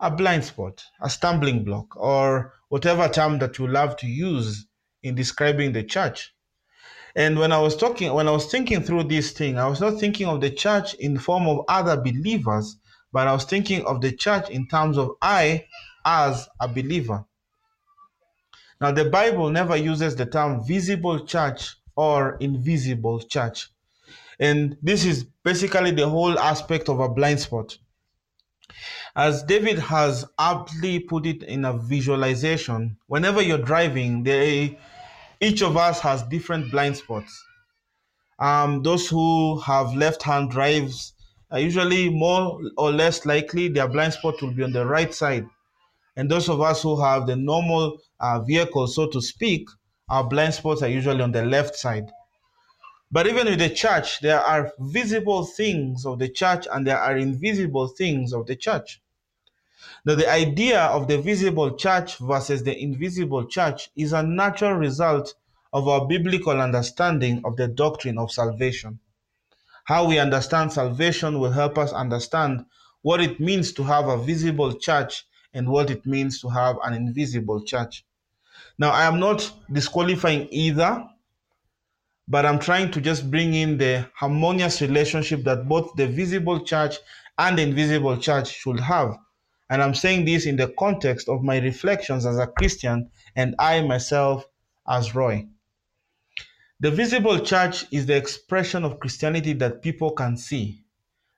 a 0.00 0.10
blind 0.10 0.44
spot, 0.44 0.82
a 1.02 1.10
stumbling 1.10 1.62
block, 1.64 1.96
or 1.96 2.54
whatever 2.68 3.08
term 3.08 3.38
that 3.38 3.58
you 3.58 3.66
love 3.66 3.96
to 3.98 4.06
use 4.06 4.66
in 5.02 5.14
describing 5.14 5.72
the 5.72 5.84
church. 5.84 6.34
And 7.14 7.38
when 7.38 7.52
I 7.52 7.58
was 7.58 7.76
talking, 7.76 8.12
when 8.12 8.28
I 8.28 8.30
was 8.30 8.50
thinking 8.50 8.82
through 8.82 9.04
this 9.04 9.32
thing, 9.32 9.58
I 9.58 9.66
was 9.66 9.80
not 9.80 9.98
thinking 9.98 10.26
of 10.26 10.40
the 10.40 10.50
church 10.50 10.94
in 10.94 11.14
the 11.14 11.20
form 11.20 11.48
of 11.48 11.64
other 11.68 12.00
believers, 12.00 12.76
but 13.12 13.26
I 13.26 13.32
was 13.32 13.44
thinking 13.44 13.84
of 13.84 14.00
the 14.00 14.12
church 14.12 14.48
in 14.48 14.68
terms 14.68 14.96
of 14.96 15.16
I 15.20 15.66
as 16.04 16.48
a 16.60 16.68
believer. 16.68 17.24
Now, 18.80 18.92
the 18.92 19.04
Bible 19.04 19.50
never 19.50 19.76
uses 19.76 20.16
the 20.16 20.24
term 20.24 20.64
visible 20.64 21.26
church 21.26 21.76
or 21.96 22.36
invisible 22.36 23.20
church. 23.20 23.68
And 24.38 24.78
this 24.80 25.04
is 25.04 25.24
basically 25.44 25.90
the 25.90 26.08
whole 26.08 26.38
aspect 26.38 26.88
of 26.88 27.00
a 27.00 27.08
blind 27.08 27.40
spot. 27.40 27.76
As 29.16 29.42
David 29.42 29.78
has 29.78 30.24
aptly 30.38 31.00
put 31.00 31.26
it 31.26 31.42
in 31.42 31.64
a 31.64 31.72
visualization, 31.72 32.96
whenever 33.06 33.42
you're 33.42 33.58
driving, 33.58 34.22
they, 34.22 34.78
each 35.40 35.62
of 35.62 35.76
us 35.76 36.00
has 36.00 36.22
different 36.24 36.70
blind 36.70 36.96
spots. 36.96 37.44
Um, 38.38 38.82
those 38.82 39.08
who 39.08 39.60
have 39.60 39.94
left 39.94 40.22
hand 40.22 40.50
drives 40.50 41.12
are 41.50 41.60
usually 41.60 42.08
more 42.10 42.60
or 42.76 42.90
less 42.90 43.26
likely 43.26 43.68
their 43.68 43.88
blind 43.88 44.14
spot 44.14 44.40
will 44.40 44.52
be 44.52 44.62
on 44.62 44.72
the 44.72 44.86
right 44.86 45.12
side 45.12 45.46
and 46.16 46.30
those 46.30 46.48
of 46.48 46.60
us 46.60 46.82
who 46.82 47.00
have 47.00 47.26
the 47.26 47.36
normal 47.36 47.98
uh, 48.20 48.40
vehicle, 48.40 48.86
so 48.86 49.06
to 49.08 49.22
speak, 49.22 49.66
our 50.08 50.22
blind 50.22 50.52
spots 50.52 50.82
are 50.82 50.88
usually 50.88 51.22
on 51.22 51.32
the 51.32 51.44
left 51.44 51.76
side. 51.76 52.10
But 53.12 53.26
even 53.26 53.46
with 53.46 53.58
the 53.58 53.70
church, 53.70 54.20
there 54.20 54.40
are 54.40 54.72
visible 54.78 55.44
things 55.44 56.06
of 56.06 56.18
the 56.18 56.28
church 56.28 56.68
and 56.70 56.86
there 56.86 56.98
are 56.98 57.16
invisible 57.16 57.88
things 57.88 58.32
of 58.32 58.46
the 58.46 58.54
church. 58.54 59.00
Now, 60.04 60.14
the 60.14 60.30
idea 60.30 60.82
of 60.82 61.08
the 61.08 61.18
visible 61.18 61.76
church 61.76 62.18
versus 62.18 62.62
the 62.62 62.78
invisible 62.78 63.46
church 63.46 63.90
is 63.96 64.12
a 64.12 64.22
natural 64.22 64.74
result 64.74 65.34
of 65.72 65.88
our 65.88 66.06
biblical 66.06 66.60
understanding 66.60 67.42
of 67.44 67.56
the 67.56 67.68
doctrine 67.68 68.18
of 68.18 68.30
salvation. 68.30 69.00
How 69.84 70.06
we 70.06 70.18
understand 70.18 70.72
salvation 70.72 71.40
will 71.40 71.50
help 71.50 71.78
us 71.78 71.92
understand 71.92 72.64
what 73.02 73.20
it 73.20 73.40
means 73.40 73.72
to 73.72 73.82
have 73.82 74.08
a 74.08 74.18
visible 74.18 74.74
church 74.74 75.26
and 75.52 75.68
what 75.68 75.90
it 75.90 76.06
means 76.06 76.40
to 76.40 76.48
have 76.48 76.76
an 76.84 76.94
invisible 76.94 77.62
church. 77.62 78.04
Now, 78.78 78.90
I 78.90 79.04
am 79.04 79.18
not 79.18 79.50
disqualifying 79.72 80.48
either, 80.50 81.08
but 82.30 82.46
I'm 82.46 82.60
trying 82.60 82.92
to 82.92 83.00
just 83.00 83.28
bring 83.28 83.54
in 83.54 83.76
the 83.76 84.08
harmonious 84.14 84.80
relationship 84.80 85.42
that 85.42 85.68
both 85.68 85.96
the 85.96 86.06
visible 86.06 86.60
church 86.60 86.96
and 87.36 87.58
the 87.58 87.62
invisible 87.62 88.16
church 88.18 88.52
should 88.52 88.78
have. 88.78 89.16
And 89.68 89.82
I'm 89.82 89.94
saying 89.94 90.26
this 90.26 90.46
in 90.46 90.54
the 90.54 90.72
context 90.78 91.28
of 91.28 91.42
my 91.42 91.58
reflections 91.58 92.24
as 92.26 92.38
a 92.38 92.46
Christian 92.46 93.10
and 93.34 93.56
I 93.58 93.82
myself 93.82 94.46
as 94.88 95.12
Roy. 95.12 95.48
The 96.78 96.92
visible 96.92 97.40
church 97.40 97.86
is 97.90 98.06
the 98.06 98.16
expression 98.16 98.84
of 98.84 99.00
Christianity 99.00 99.52
that 99.54 99.82
people 99.82 100.12
can 100.12 100.36
see, 100.36 100.84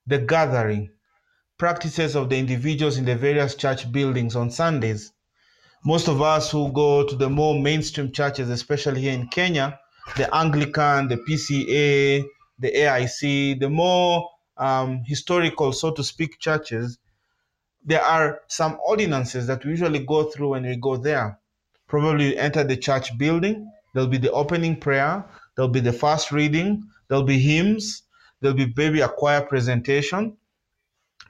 the 0.06 0.18
gathering, 0.18 0.90
practices 1.56 2.14
of 2.14 2.28
the 2.28 2.36
individuals 2.36 2.98
in 2.98 3.06
the 3.06 3.16
various 3.16 3.54
church 3.54 3.90
buildings 3.90 4.36
on 4.36 4.50
Sundays. 4.50 5.10
Most 5.86 6.06
of 6.08 6.20
us 6.20 6.50
who 6.50 6.70
go 6.70 7.06
to 7.06 7.16
the 7.16 7.30
more 7.30 7.58
mainstream 7.58 8.12
churches, 8.12 8.50
especially 8.50 9.00
here 9.00 9.14
in 9.14 9.28
Kenya, 9.28 9.78
the 10.16 10.34
Anglican, 10.34 11.08
the 11.08 11.16
PCA, 11.16 12.24
the 12.58 12.72
AIC, 12.72 13.60
the 13.60 13.68
more 13.68 14.28
um, 14.56 15.02
historical, 15.06 15.72
so 15.72 15.90
to 15.92 16.04
speak, 16.04 16.38
churches, 16.38 16.98
there 17.84 18.02
are 18.02 18.42
some 18.48 18.78
ordinances 18.86 19.46
that 19.46 19.64
we 19.64 19.70
usually 19.70 19.98
go 20.00 20.24
through 20.24 20.50
when 20.50 20.64
we 20.64 20.76
go 20.76 20.96
there. 20.96 21.38
Probably 21.88 22.30
you 22.30 22.36
enter 22.36 22.64
the 22.64 22.76
church 22.76 23.16
building, 23.18 23.70
there'll 23.92 24.08
be 24.08 24.18
the 24.18 24.30
opening 24.32 24.76
prayer, 24.76 25.24
there'll 25.56 25.70
be 25.70 25.80
the 25.80 25.92
first 25.92 26.30
reading, 26.30 26.84
there'll 27.08 27.24
be 27.24 27.38
hymns, 27.38 28.04
there'll 28.40 28.56
be 28.56 28.72
maybe 28.76 29.00
a 29.00 29.08
choir 29.08 29.42
presentation. 29.42 30.36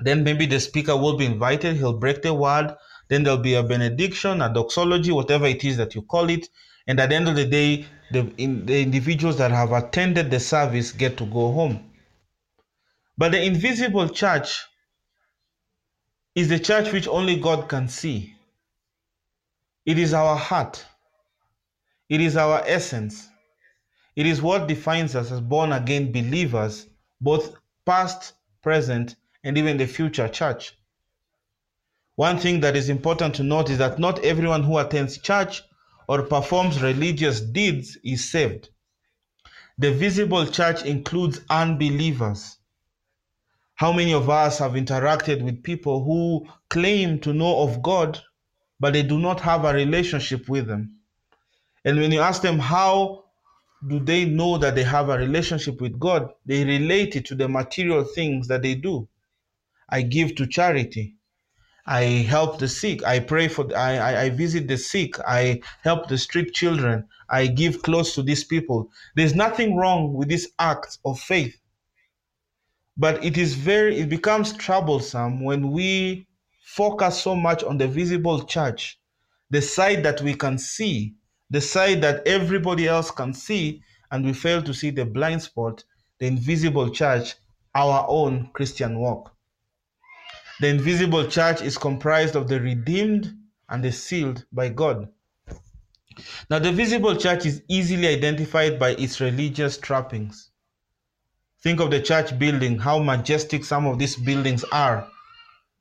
Then 0.01 0.25
maybe 0.25 0.47
the 0.47 0.61
speaker 0.61 0.97
will 0.97 1.17
be 1.17 1.27
invited, 1.27 1.77
he'll 1.77 1.99
break 1.99 2.23
the 2.23 2.35
word, 2.35 2.75
then 3.09 3.23
there'll 3.23 3.39
be 3.39 3.55
a 3.55 3.63
benediction, 3.63 4.43
a 4.43 4.53
doxology, 4.53 5.13
whatever 5.13 5.47
it 5.47 5.65
is 5.65 5.77
that 5.77 5.95
you 5.95 6.03
call 6.03 6.29
it. 6.31 6.49
And 6.87 6.99
at 6.99 7.11
the 7.11 7.15
end 7.15 7.29
of 7.29 7.37
the 7.37 7.47
day, 7.47 7.87
the, 8.13 8.33
in, 8.39 8.67
the 8.67 8.83
individuals 8.83 9.39
that 9.39 9.51
have 9.51 9.73
attended 9.73 10.31
the 10.31 10.41
service 10.41 10.93
get 10.93 11.17
to 11.19 11.27
go 11.27 11.53
home. 11.53 11.91
But 13.17 13.33
the 13.33 13.43
invisible 13.43 14.09
church 14.09 14.63
is 16.35 16.49
the 16.49 16.59
church 16.59 16.93
which 16.93 17.09
only 17.09 17.37
God 17.37 17.69
can 17.69 17.89
see. 17.89 18.35
It 19.85 19.99
is 19.99 20.15
our 20.15 20.37
heart. 20.37 20.85
It 22.09 22.21
is 22.21 22.37
our 22.37 22.63
essence. 22.67 23.29
It 24.15 24.27
is 24.27 24.43
what 24.43 24.69
defines 24.69 25.15
us 25.17 25.33
as 25.33 25.41
born 25.41 25.73
again 25.73 26.13
believers, 26.13 26.87
both 27.21 27.55
past, 27.85 28.35
present, 28.63 29.17
and 29.45 29.59
even 29.59 29.77
the 29.77 29.87
future 29.87 30.29
church. 30.29 30.77
One 32.17 32.39
thing 32.39 32.61
that 32.61 32.77
is 32.77 32.89
important 32.89 33.35
to 33.37 33.43
note 33.43 33.71
is 33.71 33.79
that 33.79 33.99
not 33.99 34.25
everyone 34.25 34.63
who 34.63 34.79
attends 34.79 35.19
church 35.19 35.63
or 36.13 36.25
performs 36.25 36.83
religious 36.83 37.41
deeds 37.41 37.97
is 38.05 38.31
saved. 38.31 38.69
The 39.79 39.93
visible 39.93 40.45
church 40.45 40.85
includes 40.85 41.41
unbelievers. 41.49 42.59
How 43.77 43.95
many 43.95 44.13
of 44.13 44.29
us 44.29 44.59
have 44.59 44.73
interacted 44.73 45.43
with 45.43 45.63
people 45.63 46.05
who 46.05 46.47
claim 46.69 47.19
to 47.21 47.33
know 47.33 47.61
of 47.61 47.83
God, 47.83 48.21
but 48.79 48.93
they 48.93 49.03
do 49.03 49.19
not 49.19 49.41
have 49.41 49.65
a 49.65 49.73
relationship 49.73 50.51
with 50.51 50.67
them? 50.67 50.99
And 51.83 51.97
when 51.97 52.13
you 52.13 52.21
ask 52.21 52.43
them 52.43 52.59
how 52.59 53.25
do 53.89 53.99
they 53.99 54.27
know 54.27 54.59
that 54.59 54.75
they 54.75 54.85
have 54.85 55.09
a 55.09 55.17
relationship 55.17 55.81
with 55.81 55.99
God, 55.99 56.29
they 56.45 56.63
relate 56.63 57.17
it 57.17 57.25
to 57.27 57.35
the 57.35 57.49
material 57.49 58.05
things 58.05 58.49
that 58.49 58.61
they 58.61 58.75
do. 58.75 59.09
I 59.89 60.03
give 60.03 60.35
to 60.37 60.47
charity. 60.47 61.17
I 61.87 62.03
help 62.03 62.59
the 62.59 62.69
sick. 62.69 63.05
I 63.05 63.19
pray 63.19 63.49
for. 63.49 63.77
I, 63.77 63.99
I, 63.99 64.23
I 64.23 64.31
visit 64.31 64.69
the 64.69 64.79
sick. 64.79 65.19
I 65.21 65.61
help 65.83 66.09
the 66.09 66.17
street 66.17 66.55
children. 66.55 67.09
I 67.29 67.49
give 67.49 67.83
clothes 67.83 68.15
to 68.15 68.23
these 68.23 68.45
people. 68.45 68.91
There's 69.17 69.35
nothing 69.35 69.75
wrong 69.77 70.13
with 70.13 70.29
this 70.29 70.49
act 70.59 70.99
of 71.05 71.19
faith, 71.19 71.57
but 72.97 73.25
it 73.25 73.37
is 73.37 73.55
very. 73.55 73.99
It 73.99 74.09
becomes 74.09 74.53
troublesome 74.53 75.43
when 75.43 75.73
we 75.73 76.29
focus 76.65 77.21
so 77.21 77.35
much 77.35 77.65
on 77.65 77.79
the 77.79 77.89
visible 77.89 78.45
church, 78.45 79.01
the 79.51 79.61
side 79.61 80.05
that 80.05 80.21
we 80.21 80.35
can 80.35 80.59
see, 80.59 81.15
the 81.51 81.61
side 81.61 82.01
that 82.03 82.27
everybody 82.27 82.87
else 82.87 83.11
can 83.11 83.35
see, 83.35 83.83
and 84.11 84.25
we 84.25 84.33
fail 84.33 84.63
to 84.63 84.73
see 84.73 84.91
the 84.91 85.05
blind 85.05 85.43
spot, 85.43 85.83
the 86.19 86.27
invisible 86.27 86.91
church, 86.91 87.35
our 87.75 88.07
own 88.09 88.51
Christian 88.53 88.99
walk. 88.99 89.35
The 90.63 90.69
invisible 90.69 91.27
church 91.27 91.61
is 91.61 91.77
comprised 91.77 92.37
of 92.37 92.47
the 92.47 92.61
redeemed 92.61 93.37
and 93.69 93.83
the 93.83 93.91
sealed 93.91 94.45
by 94.53 94.69
God. 94.69 95.09
Now, 96.49 96.61
the 96.61 96.71
visible 96.71 97.17
church 97.17 97.47
is 97.47 97.65
easily 97.67 98.07
identified 98.07 98.79
by 98.79 98.91
its 98.91 99.21
religious 99.21 99.77
trappings. 99.77 100.53
Think 101.63 101.81
of 101.81 101.91
the 101.91 102.01
church 102.01 102.39
building, 102.39 102.79
how 102.79 103.01
majestic 103.01 103.65
some 103.65 103.89
of 103.89 103.99
these 103.99 104.15
buildings 104.15 104.63
are. 104.71 105.09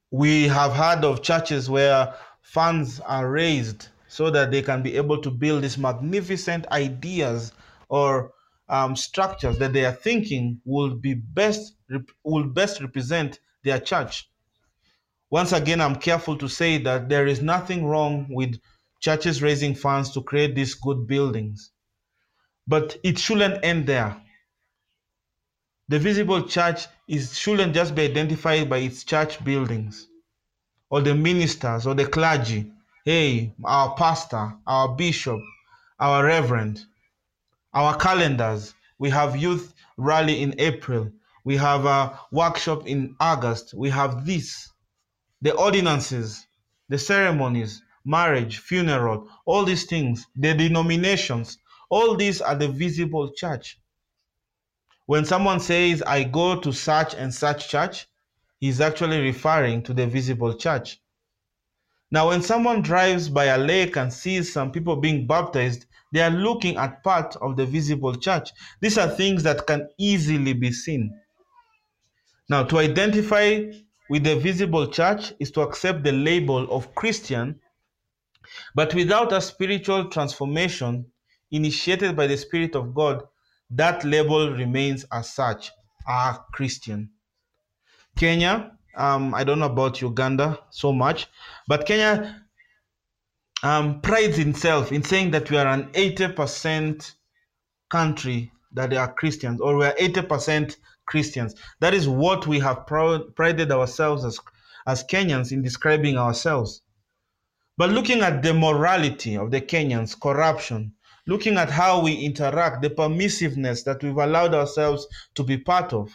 We 0.10 0.48
have 0.48 0.74
heard 0.74 1.06
of 1.06 1.22
churches 1.22 1.70
where 1.70 2.16
funds 2.42 3.00
are 3.02 3.30
raised 3.30 3.90
so 4.08 4.32
that 4.32 4.50
they 4.50 4.64
can 4.64 4.82
be 4.82 4.98
able 4.98 5.22
to 5.22 5.30
build 5.30 5.62
these 5.62 5.78
magnificent 5.78 6.66
ideas 6.70 7.54
or 7.88 8.34
um, 8.68 8.96
structures 8.96 9.60
that 9.60 9.74
they 9.74 9.86
are 9.86 9.94
thinking 9.94 10.60
will 10.66 10.96
be 10.96 11.14
best 11.14 11.76
will 12.24 12.46
best 12.46 12.82
represent 12.82 13.42
their 13.64 13.80
church. 13.80 14.28
Once 15.32 15.54
again, 15.54 15.80
I'm 15.80 15.96
careful 15.96 16.38
to 16.38 16.50
say 16.50 16.78
that 16.80 17.08
there 17.08 17.26
is 17.26 17.42
nothing 17.42 17.86
wrong 17.86 18.28
with 18.30 18.60
churches 19.00 19.42
raising 19.42 19.74
funds 19.74 20.12
to 20.12 20.22
create 20.22 20.56
these 20.56 20.74
good 20.74 21.08
buildings. 21.08 21.72
But 22.68 22.98
it 23.02 23.18
shouldn't 23.18 23.64
end 23.64 23.88
there. 23.88 24.22
The 25.88 26.00
visible 26.00 26.44
church 26.44 26.86
is, 27.08 27.38
shouldn't 27.38 27.74
just 27.74 27.96
be 27.96 28.04
identified 28.04 28.70
by 28.70 28.80
its 28.80 29.06
church 29.06 29.42
buildings 29.44 30.06
or 30.90 31.00
the 31.00 31.16
ministers 31.16 31.88
or 31.88 31.94
the 31.94 32.06
clergy. 32.06 32.70
Hey, 33.06 33.56
our 33.64 33.96
pastor, 33.96 34.54
our 34.68 34.90
bishop, 34.90 35.40
our 35.98 36.26
reverend, 36.26 36.82
our 37.74 37.96
calendars. 37.96 38.74
We 39.00 39.10
have 39.12 39.38
youth 39.38 39.74
rally 39.96 40.42
in 40.42 40.56
April. 40.60 41.10
We 41.46 41.56
have 41.56 41.86
a 41.86 42.20
workshop 42.32 42.86
in 42.86 43.16
August. 43.22 43.74
We 43.74 43.90
have 43.92 44.26
this 44.26 44.68
the 45.42 45.56
ordinances, 45.56 46.46
the 46.90 46.98
ceremonies, 46.98 47.82
marriage, 48.06 48.60
funeral, 48.60 49.28
all 49.46 49.64
these 49.66 49.86
things, 49.86 50.26
the 50.36 50.54
denominations, 50.54 51.58
all 51.90 52.16
these 52.16 52.42
are 52.42 52.56
the 52.56 52.68
visible 52.68 53.32
church. 53.32 53.80
When 55.06 55.26
someone 55.26 55.60
says, 55.60 56.02
I 56.04 56.24
go 56.24 56.60
to 56.60 56.72
such 56.72 57.16
and 57.16 57.34
such 57.34 57.70
church, 57.70 58.08
he's 58.60 58.80
actually 58.80 59.22
referring 59.22 59.84
to 59.84 59.94
the 59.94 60.08
visible 60.08 60.54
church. 60.54 61.02
Now, 62.12 62.30
when 62.30 62.42
someone 62.42 62.82
drives 62.82 63.30
by 63.30 63.46
a 63.46 63.58
lake 63.58 63.96
and 63.96 64.12
sees 64.12 64.52
some 64.52 64.72
people 64.72 64.96
being 64.98 65.26
baptized, 65.26 65.86
they 66.14 66.22
are 66.22 66.30
looking 66.30 66.76
at 66.78 67.04
part 67.04 67.36
of 67.38 67.56
the 67.56 67.66
visible 67.66 68.16
church. 68.16 68.52
These 68.82 68.98
are 68.98 69.08
things 69.08 69.44
that 69.44 69.66
can 69.66 69.88
easily 69.98 70.54
be 70.54 70.72
seen. 70.72 71.18
Now, 72.50 72.64
to 72.64 72.80
identify 72.80 73.72
with 74.12 74.26
the 74.26 74.36
visible 74.36 74.88
church 74.88 75.32
is 75.40 75.52
to 75.52 75.62
accept 75.62 76.04
the 76.04 76.12
label 76.12 76.70
of 76.70 76.94
Christian, 76.96 77.58
but 78.76 78.94
without 78.94 79.32
a 79.32 79.40
spiritual 79.40 80.10
transformation 80.10 81.06
initiated 81.50 82.18
by 82.18 82.28
the 82.28 82.36
Spirit 82.36 82.76
of 82.76 82.94
God, 82.94 83.24
that 83.70 84.04
label 84.04 84.52
remains 84.52 85.06
as 85.14 85.34
such, 85.34 85.72
a 86.06 86.36
Christian. 86.52 87.10
Kenya, 88.18 88.74
um, 88.98 89.34
I 89.34 89.46
don't 89.46 89.60
know 89.60 89.72
about 89.72 90.02
Uganda 90.02 90.60
so 90.72 90.92
much, 90.92 91.28
but 91.70 91.86
Kenya 91.86 92.44
um, 93.64 94.02
prides 94.02 94.40
itself 94.40 94.92
in 94.92 95.04
saying 95.04 95.32
that 95.32 95.50
we 95.50 95.56
are 95.56 95.68
an 95.68 95.86
80% 95.94 97.14
country 97.90 98.52
that 98.74 98.90
they 98.90 98.98
are 98.98 99.14
Christians, 99.14 99.62
or 99.62 99.78
we 99.78 99.86
are 99.86 99.96
80% 99.96 100.76
Christians. 101.12 101.54
That 101.82 101.94
is 101.94 102.08
what 102.08 102.48
we 102.48 102.60
have 102.60 102.88
prided 102.88 103.70
ourselves 103.70 104.24
as, 104.24 104.40
as 104.88 105.04
Kenyans 105.04 105.52
in 105.52 105.62
describing 105.62 106.18
ourselves. 106.18 106.82
But 107.78 107.90
looking 107.90 108.22
at 108.22 108.42
the 108.42 108.54
morality 108.54 109.36
of 109.36 109.52
the 109.52 109.60
Kenyans, 109.60 110.18
corruption, 110.18 110.94
looking 111.28 111.58
at 111.58 111.70
how 111.70 112.02
we 112.02 112.14
interact, 112.14 112.82
the 112.82 112.90
permissiveness 112.90 113.84
that 113.84 114.02
we've 114.02 114.18
allowed 114.18 114.56
ourselves 114.56 115.06
to 115.36 115.44
be 115.44 115.58
part 115.58 115.92
of, 115.92 116.10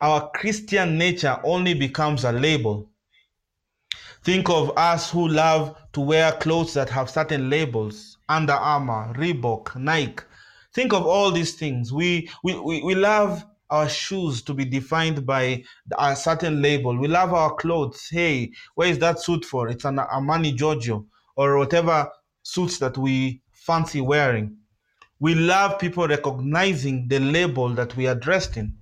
our 0.00 0.30
Christian 0.30 0.96
nature 0.96 1.40
only 1.42 1.74
becomes 1.74 2.24
a 2.24 2.30
label. 2.32 2.90
Think 4.22 4.48
of 4.50 4.72
us 4.76 5.10
who 5.10 5.26
love 5.26 5.76
to 5.94 6.00
wear 6.00 6.30
clothes 6.32 6.74
that 6.74 6.90
have 6.90 7.10
certain 7.10 7.50
labels 7.50 8.18
Under 8.28 8.54
Armour, 8.54 9.12
Reebok, 9.16 9.76
Nike. 9.76 10.22
Think 10.72 10.92
of 10.92 11.06
all 11.06 11.30
these 11.30 11.54
things. 11.54 11.92
We, 11.92 12.30
we, 12.42 12.58
we, 12.58 12.82
we 12.82 12.94
love 12.94 13.44
our 13.74 13.88
shoes 13.88 14.40
to 14.42 14.54
be 14.54 14.64
defined 14.64 15.26
by 15.26 15.64
a 15.98 16.14
certain 16.14 16.62
label. 16.62 16.96
We 16.96 17.08
love 17.08 17.34
our 17.34 17.54
clothes. 17.54 18.08
Hey, 18.08 18.52
where 18.76 18.88
is 18.88 19.00
that 19.00 19.20
suit 19.20 19.44
for? 19.44 19.68
It's 19.68 19.84
an 19.84 19.96
Armani 19.96 20.54
Giorgio 20.54 21.06
or 21.36 21.58
whatever 21.58 22.08
suits 22.42 22.78
that 22.78 22.96
we 22.96 23.42
fancy 23.52 24.00
wearing. 24.00 24.56
We 25.18 25.34
love 25.34 25.80
people 25.80 26.06
recognizing 26.06 27.08
the 27.08 27.18
label 27.18 27.68
that 27.74 27.96
we 27.96 28.06
are 28.06 28.14
dressed 28.14 28.56
in. 28.56 28.76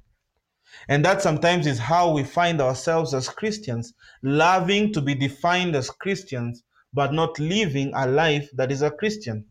And 0.88 1.04
that 1.04 1.22
sometimes 1.22 1.66
is 1.66 1.78
how 1.78 2.12
we 2.12 2.24
find 2.24 2.60
ourselves 2.60 3.14
as 3.14 3.28
Christians, 3.28 3.94
loving 4.22 4.92
to 4.92 5.00
be 5.00 5.14
defined 5.14 5.74
as 5.74 5.88
Christians, 5.88 6.64
but 6.92 7.14
not 7.14 7.38
living 7.38 7.92
a 7.94 8.06
life 8.06 8.50
that 8.54 8.70
is 8.70 8.82
a 8.82 8.90
Christian. 8.90 9.46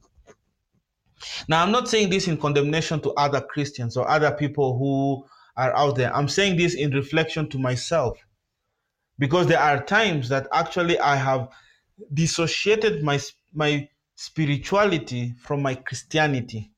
Now, 1.48 1.64
I'm 1.64 1.72
not 1.72 1.88
saying 1.88 2.10
this 2.10 2.28
in 2.28 2.38
condemnation 2.38 3.00
to 3.02 3.12
other 3.12 3.42
Christians 3.42 3.96
or 3.96 4.10
other 4.10 4.32
people 4.32 4.78
who 4.78 5.26
are 5.58 5.76
out 5.76 5.96
there. 5.96 6.16
I'm 6.16 6.28
saying 6.28 6.58
this 6.58 6.76
in 6.76 6.92
reflection 6.92 7.50
to 7.50 7.60
myself 7.60 8.18
because 9.20 9.48
there 9.48 9.60
are 9.60 9.84
times 9.84 10.30
that 10.30 10.48
actually 10.52 11.00
I 11.00 11.16
have 11.16 11.50
dissociated 12.14 13.04
my 13.04 13.20
my 13.54 13.88
spirituality 14.16 15.34
from 15.40 15.62
my 15.62 15.76
Christianity. 15.76 16.72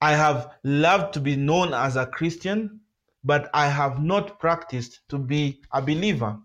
I 0.00 0.12
have 0.12 0.50
loved 0.64 1.14
to 1.14 1.20
be 1.20 1.36
known 1.36 1.74
as 1.74 1.96
a 1.96 2.06
Christian, 2.06 2.80
but 3.22 3.50
I 3.52 3.68
have 3.68 4.02
not 4.02 4.38
practiced 4.38 5.00
to 5.10 5.18
be 5.18 5.60
a 5.72 5.82
believer. 5.82 6.38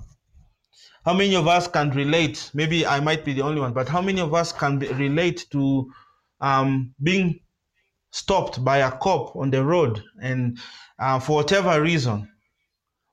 How 1.06 1.14
many 1.14 1.36
of 1.36 1.48
us 1.48 1.68
can 1.68 1.92
relate? 1.92 2.50
Maybe 2.54 2.86
I 2.86 3.00
might 3.00 3.24
be 3.24 3.34
the 3.34 3.44
only 3.44 3.62
one, 3.62 3.74
but 3.74 3.88
how 3.88 4.02
many 4.02 4.20
of 4.20 4.34
us 4.34 4.52
can 4.52 4.80
be, 4.80 4.88
relate 4.88 5.46
to 5.52 5.92
um, 6.42 6.94
being 7.02 7.40
stopped 8.16 8.64
by 8.64 8.78
a 8.78 8.92
cop 8.92 9.36
on 9.36 9.52
the 9.52 9.62
road 9.62 10.02
and 10.22 10.58
uh, 11.00 11.20
for 11.20 11.36
whatever 11.36 11.82
reason? 11.82 12.32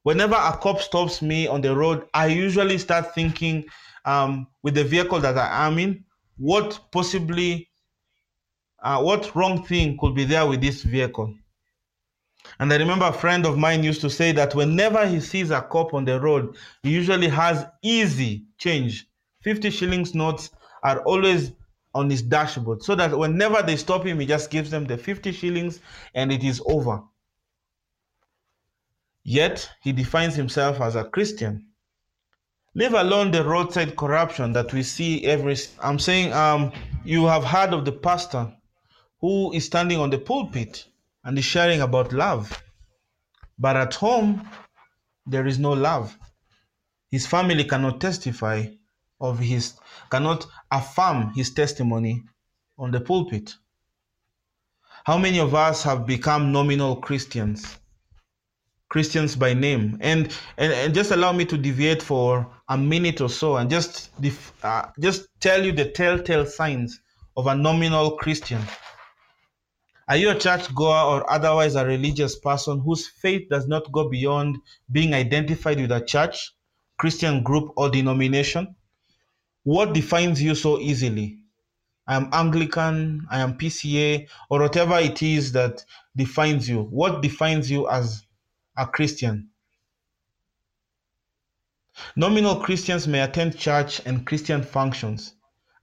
Whenever 0.05 0.37
a 0.37 0.57
cop 0.57 0.81
stops 0.81 1.21
me 1.21 1.49
on 1.49 1.61
the 1.61 1.75
road, 1.75 2.07
I 2.15 2.27
usually 2.27 2.79
start 2.79 3.13
thinking 3.15 3.65
um, 4.05 4.47
with 4.63 4.75
the 4.75 4.85
vehicle 4.85 5.19
that 5.21 5.37
I 5.37 5.67
am 5.67 5.79
in, 5.79 6.05
what 6.37 6.79
possibly, 6.93 7.69
uh, 8.83 9.03
what 9.03 9.35
wrong 9.35 9.65
thing 9.65 9.99
could 9.99 10.15
be 10.15 10.25
there 10.25 10.47
with 10.47 10.61
this 10.61 10.83
vehicle? 10.83 11.35
And 12.61 12.73
I 12.73 12.77
remember 12.77 13.07
a 13.07 13.13
friend 13.13 13.45
of 13.45 13.59
mine 13.59 13.83
used 13.83 14.01
to 14.03 14.11
say 14.11 14.31
that 14.33 14.55
whenever 14.55 15.07
he 15.07 15.21
sees 15.21 15.51
a 15.51 15.63
cop 15.63 15.95
on 15.95 16.05
the 16.05 16.21
road, 16.21 16.57
he 16.83 16.91
usually 16.91 17.29
has 17.29 17.67
easy 17.83 18.45
change. 18.59 19.07
50 19.43 19.71
shillings 19.71 20.15
notes 20.15 20.51
are 20.85 21.01
always 21.03 21.53
on 21.95 22.09
his 22.09 22.23
dashboard 22.23 22.83
so 22.83 22.95
that 22.95 23.17
whenever 23.17 23.63
they 23.63 23.77
stop 23.77 24.07
him, 24.07 24.21
he 24.21 24.27
just 24.27 24.51
gives 24.51 24.71
them 24.71 24.87
the 24.87 24.97
50 24.97 25.33
shillings 25.33 25.81
and 26.15 26.33
it 26.33 26.43
is 26.43 26.63
over. 26.67 27.03
Yet 29.25 29.71
he 29.83 29.93
defines 29.93 30.35
himself 30.35 30.81
as 30.81 30.97
a 30.97 31.05
Christian. 31.05 31.69
Leave 32.75 32.95
alone 32.95 33.31
the 33.31 33.45
roadside 33.45 33.97
corruption 33.97 34.53
that 34.55 34.73
we 34.73 34.83
see 34.83 35.25
every. 35.25 35.57
I'm 35.81 35.99
saying, 35.99 36.33
um, 36.33 36.73
you 37.05 37.27
have 37.27 37.45
heard 37.45 37.75
of 37.75 37.85
the 37.85 37.93
pastor 37.93 38.53
who 39.21 39.53
is 39.53 39.67
standing 39.67 39.99
on 39.99 40.11
the 40.11 40.19
pulpit 40.19 40.87
and 41.23 41.39
is 41.39 41.45
sharing 41.45 41.83
about 41.83 42.13
love, 42.13 42.63
but 43.59 43.77
at 43.77 43.95
home 43.95 44.49
there 45.27 45.47
is 45.47 45.59
no 45.59 45.73
love. 45.73 46.19
His 47.11 47.27
family 47.27 47.65
cannot 47.65 48.01
testify 48.01 48.67
of 49.23 49.39
his, 49.39 49.75
cannot 50.11 50.47
affirm 50.71 51.33
his 51.35 51.51
testimony 51.51 52.23
on 52.77 52.91
the 52.91 53.01
pulpit. 53.01 53.55
How 55.05 55.17
many 55.17 55.41
of 55.41 55.55
us 55.55 55.83
have 55.85 56.07
become 56.07 56.53
nominal 56.53 56.97
Christians? 56.97 57.79
Christians 58.89 59.35
by 59.35 59.55
name. 59.55 59.97
And, 60.01 60.37
and, 60.59 60.73
and 60.73 60.95
just 60.95 61.13
allow 61.13 61.33
me 61.33 61.47
to 61.47 61.57
deviate 61.57 62.03
for 62.03 62.47
a 62.69 62.77
minute 62.77 63.21
or 63.23 63.31
so 63.31 63.57
and 63.57 63.71
just, 63.71 64.11
uh, 64.63 64.87
just 65.01 65.29
tell 65.41 65.65
you 65.65 65.73
the 65.73 65.87
telltale 65.87 66.45
signs 66.45 67.01
of 67.37 67.47
a 67.47 67.55
nominal 67.55 68.13
Christian. 68.19 68.61
Are 70.09 70.17
you 70.17 70.31
a 70.31 70.39
church 70.39 70.75
goer 70.75 70.95
or 70.95 71.33
otherwise 71.33 71.75
a 71.75 71.87
religious 71.87 72.39
person 72.39 72.81
whose 72.81 73.09
faith 73.09 73.49
does 73.49 73.67
not 73.67 73.91
go 73.93 74.11
beyond 74.11 74.59
being 74.91 75.15
identified 75.15 75.81
with 75.81 75.91
a 75.91 76.05
church, 76.05 76.53
Christian 76.99 77.43
group, 77.43 77.73
or 77.77 77.89
denomination? 77.89 78.75
What 79.65 79.95
defines 79.95 80.43
you 80.43 80.55
so 80.55 80.81
easily? 80.81 81.39
I 82.07 82.17
am 82.17 82.29
Anglican, 82.33 83.27
I 83.31 83.39
am 83.41 83.57
PCA, 83.57 84.29
or 84.51 84.61
whatever 84.61 84.99
it 84.99 85.23
is 85.23 85.53
that 85.53 85.85
defines 86.17 86.69
you. 86.69 86.83
What 86.83 87.23
defines 87.23 87.71
you 87.71 87.89
as 87.89 88.27
a 88.77 88.87
Christian. 88.87 89.51
Nominal 92.17 92.57
Christians 92.57 93.07
may 93.07 93.21
attend 93.21 93.57
church 93.57 94.01
and 94.05 94.27
Christian 94.27 94.63
functions, 94.63 95.35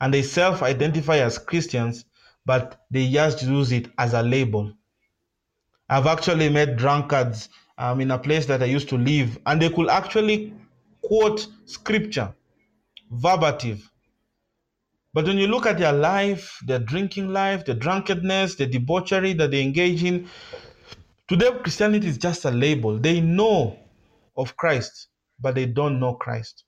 and 0.02 0.14
they 0.14 0.24
self 0.24 0.62
identify 0.62 1.18
as 1.18 1.38
Christians, 1.38 2.06
but 2.46 2.82
they 2.92 3.10
just 3.10 3.44
use 3.44 3.72
it 3.72 3.90
as 3.98 4.14
a 4.14 4.24
label. 4.24 4.74
I've 5.88 6.08
actually 6.08 6.50
met 6.50 6.76
drunkards 6.78 7.50
um, 7.78 8.02
in 8.02 8.12
a 8.12 8.20
place 8.20 8.46
that 8.48 8.62
I 8.62 8.66
used 8.66 8.90
to 8.90 8.98
live, 8.98 9.38
and 9.46 9.62
they 9.62 9.70
could 9.70 9.90
actually 9.90 10.54
quote 11.02 11.48
scripture 11.66 12.34
verbative. 13.10 13.90
But 15.14 15.26
when 15.26 15.38
you 15.38 15.48
look 15.48 15.66
at 15.66 15.80
their 15.80 15.94
life, 15.94 16.60
their 16.66 16.80
drinking 16.80 17.30
life, 17.34 17.66
the 17.66 17.74
drunkenness, 17.74 18.56
the 18.56 18.68
debauchery 18.68 19.34
that 19.34 19.52
they 19.52 19.62
engage 19.62 20.04
in, 20.04 20.30
to 21.28 21.36
them, 21.36 21.60
Christianity 21.60 22.08
is 22.08 22.18
just 22.18 22.46
a 22.46 22.52
label. 22.52 22.98
They 22.98 23.22
know 23.22 23.78
of 24.38 24.56
Christ, 24.56 25.08
but 25.40 25.56
they 25.56 25.66
don't 25.66 26.00
know 26.00 26.14
Christ. 26.14 26.64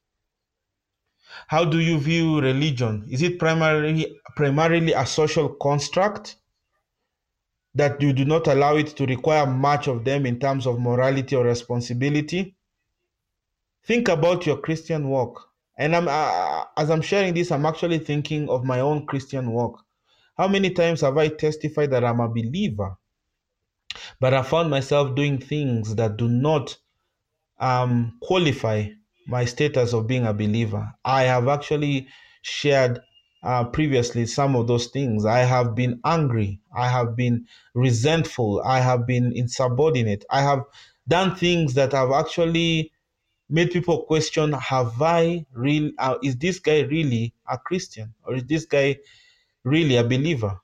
How 1.48 1.66
do 1.66 1.80
you 1.80 1.98
view 1.98 2.42
religion? 2.42 3.08
Is 3.10 3.22
it 3.22 3.40
primarily 3.40 4.18
primarily 4.36 4.94
a 4.94 5.06
social 5.06 5.50
construct 5.50 6.36
that 7.74 8.02
you 8.02 8.12
do 8.12 8.26
not 8.26 8.48
allow 8.48 8.76
it 8.76 8.88
to 8.98 9.06
require 9.06 9.46
much 9.46 9.88
of 9.88 10.04
them 10.04 10.26
in 10.26 10.40
terms 10.40 10.68
of 10.68 10.80
morality 10.80 11.36
or 11.36 11.46
responsibility? 11.46 12.56
Think 13.86 14.10
about 14.10 14.46
your 14.46 14.58
Christian 14.58 15.08
walk. 15.08 15.51
And 15.82 15.96
I'm 15.96 16.08
uh, 16.08 16.66
as 16.78 16.92
I'm 16.92 17.02
sharing 17.02 17.34
this, 17.34 17.52
I'm 17.52 17.66
actually 17.66 17.98
thinking 17.98 18.48
of 18.50 18.64
my 18.64 18.82
own 18.82 19.08
Christian 19.08 19.52
walk. 19.52 19.84
How 20.38 20.48
many 20.48 20.70
times 20.70 21.02
have 21.02 21.18
I 21.18 21.28
testified 21.30 21.90
that 21.90 22.04
I'm 22.04 22.20
a 22.20 22.30
believer? 22.30 22.98
But 24.20 24.36
I 24.36 24.44
found 24.44 24.70
myself 24.70 25.16
doing 25.16 25.40
things 25.40 25.96
that 25.96 26.18
do 26.18 26.28
not 26.28 26.78
um, 27.60 28.20
qualify 28.22 28.90
my 29.26 29.46
status 29.46 29.92
of 29.94 30.06
being 30.06 30.28
a 30.28 30.36
believer. 30.36 30.94
I 31.04 31.24
have 31.24 31.48
actually 31.48 32.10
shared 32.44 33.00
uh, 33.42 33.64
previously 33.64 34.28
some 34.28 34.56
of 34.56 34.68
those 34.68 34.86
things. 34.86 35.26
I 35.26 35.40
have 35.40 35.74
been 35.74 36.00
angry. 36.06 36.60
I 36.78 36.90
have 36.90 37.16
been 37.16 37.48
resentful. 37.74 38.62
I 38.64 38.82
have 38.82 39.08
been 39.08 39.32
insubordinate. 39.36 40.26
I 40.30 40.44
have 40.44 40.62
done 41.08 41.36
things 41.36 41.74
that 41.74 41.94
have 41.94 42.12
actually 42.12 42.92
made 43.52 43.72
people 43.72 44.04
question: 44.04 44.54
Have 44.54 45.02
I 45.02 45.46
real? 45.54 45.92
Uh, 45.98 46.18
is 46.24 46.38
this 46.38 46.60
guy 46.60 46.82
really 46.82 47.34
a 47.48 47.58
Christian, 47.58 48.14
or 48.24 48.36
is 48.36 48.46
this 48.46 48.66
guy 48.66 48.98
really 49.64 49.98
a 49.98 50.04
believer? 50.04 50.60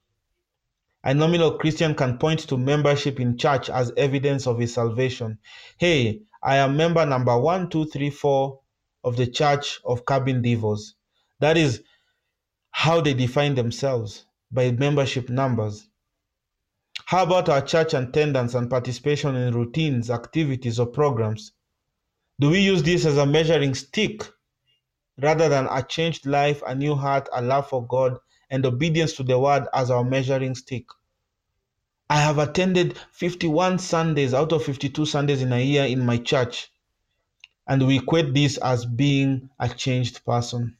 A 1.03 1.13
nominal 1.13 1.57
Christian 1.57 1.95
can 1.95 2.17
point 2.17 2.39
to 2.47 2.57
membership 2.57 3.19
in 3.19 3.37
church 3.37 3.69
as 3.69 3.91
evidence 3.95 4.47
of 4.47 4.59
his 4.59 4.73
salvation. 4.73 5.37
Hey, 5.77 6.21
I 6.41 6.57
am 6.57 6.75
member 6.75 7.05
number 7.05 7.37
one, 7.37 7.69
two, 7.69 7.85
three, 7.85 8.09
four 8.09 8.59
of 9.03 9.15
the 9.15 9.27
Church 9.27 9.79
of 9.85 10.05
Cabin 10.05 10.41
Devils. 10.41 10.95
That 11.39 11.55
is 11.55 11.83
how 12.71 13.01
they 13.01 13.13
define 13.13 13.55
themselves 13.55 14.25
by 14.51 14.71
membership 14.71 15.29
numbers. 15.29 15.87
How 17.05 17.23
about 17.23 17.47
our 17.47 17.61
church 17.61 17.93
attendance 17.93 18.53
and 18.53 18.69
participation 18.69 19.35
in 19.35 19.53
routines, 19.53 20.09
activities, 20.09 20.79
or 20.79 20.87
programs? 20.87 21.53
Do 22.39 22.51
we 22.51 22.59
use 22.59 22.83
this 22.83 23.05
as 23.05 23.17
a 23.17 23.25
measuring 23.25 23.73
stick 23.73 24.21
rather 25.19 25.49
than 25.49 25.67
a 25.71 25.81
changed 25.81 26.25
life, 26.27 26.61
a 26.67 26.75
new 26.75 26.93
heart, 26.93 27.27
a 27.33 27.41
love 27.41 27.67
for 27.67 27.85
God, 27.87 28.17
and 28.49 28.65
obedience 28.65 29.13
to 29.13 29.23
the 29.23 29.39
word 29.39 29.67
as 29.73 29.89
our 29.89 30.03
measuring 30.03 30.53
stick? 30.53 30.85
I 32.09 32.21
have 32.21 32.37
attended 32.37 32.97
51 33.11 33.79
Sundays 33.79 34.33
out 34.33 34.51
of 34.53 34.63
52 34.63 35.05
Sundays 35.05 35.41
in 35.41 35.51
a 35.51 35.59
year 35.59 35.85
in 35.85 36.05
my 36.05 36.17
church, 36.17 36.71
and 37.67 37.85
we 37.85 37.97
equate 37.97 38.33
this 38.33 38.57
as 38.57 38.85
being 38.85 39.49
a 39.59 39.67
changed 39.67 40.23
person. 40.23 40.77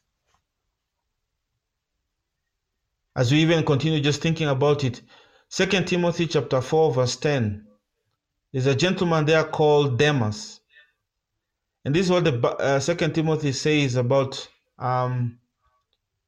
As 3.16 3.32
we 3.32 3.39
even 3.39 3.66
continue 3.66 3.99
just 3.99 4.22
thinking 4.22 4.47
about 4.47 4.84
it, 4.84 5.01
Second 5.49 5.88
Timothy 5.88 6.28
chapter 6.28 6.62
4, 6.62 6.93
verse 6.93 7.16
10. 7.16 7.66
There's 8.51 8.68
a 8.68 8.76
gentleman 8.76 9.26
there 9.26 9.43
called 9.43 9.97
Demas. 9.97 10.62
And 11.88 11.95
this 11.95 12.07
is 12.07 12.11
what 12.11 12.25
the 12.25 12.45
uh, 12.45 12.81
Second 12.81 13.15
Timothy 13.15 13.53
says 13.53 13.95
about 13.95 14.45
um, 14.77 15.39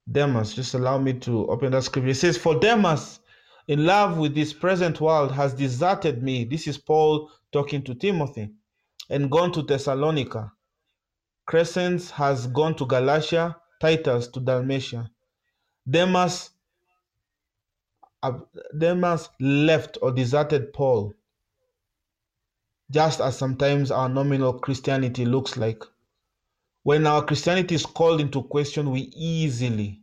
Demas. 0.09 0.53
Just 0.53 0.73
allow 0.73 0.97
me 0.97 1.11
to 1.15 1.47
open 1.49 1.73
that 1.73 1.83
scripture. 1.83 2.11
It 2.11 2.15
says, 2.15 2.37
For 2.37 2.57
Demas, 2.57 3.19
in 3.67 3.85
love 3.85 4.17
with 4.17 4.33
this 4.33 4.53
present 4.53 5.01
world, 5.01 5.33
has 5.33 5.53
deserted 5.53 6.23
me. 6.23 6.45
This 6.45 6.65
is 6.65 6.77
Paul 6.77 7.29
talking 7.51 7.83
to 7.83 7.93
Timothy, 7.93 8.51
and 9.09 9.29
gone 9.29 9.51
to 9.51 9.61
Thessalonica. 9.61 10.53
Crescens 11.45 12.09
has 12.11 12.47
gone 12.47 12.75
to 12.75 12.85
Galatia, 12.85 13.57
Titus 13.81 14.29
to 14.29 14.39
Dalmatia. 14.39 15.11
Demas, 15.89 16.51
uh, 18.23 18.31
Demas 18.77 19.27
left 19.41 19.97
or 20.01 20.13
deserted 20.13 20.71
Paul, 20.71 21.13
just 22.91 23.21
as 23.21 23.37
sometimes 23.37 23.91
our 23.91 24.09
nominal 24.09 24.53
Christianity 24.53 25.25
looks 25.25 25.57
like. 25.57 25.83
When 26.83 27.05
our 27.05 27.23
Christianity 27.23 27.75
is 27.75 27.85
called 27.85 28.19
into 28.19 28.43
question, 28.43 28.91
we 28.91 29.11
easily 29.15 30.01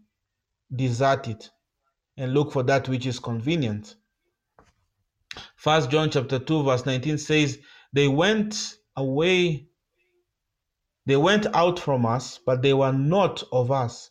desert 0.74 1.26
it 1.28 1.50
and 2.16 2.32
look 2.32 2.52
for 2.52 2.62
that 2.64 2.88
which 2.88 3.06
is 3.06 3.18
convenient. 3.18 3.96
First 5.56 5.90
John 5.90 6.10
chapter 6.10 6.38
2 6.38 6.62
verse 6.62 6.86
19 6.86 7.18
says, 7.18 7.58
They 7.92 8.08
went 8.08 8.76
away, 8.96 9.66
they 11.06 11.16
went 11.16 11.46
out 11.54 11.78
from 11.78 12.06
us, 12.06 12.38
but 12.44 12.62
they 12.62 12.72
were 12.72 12.92
not 12.92 13.42
of 13.52 13.70
us. 13.70 14.10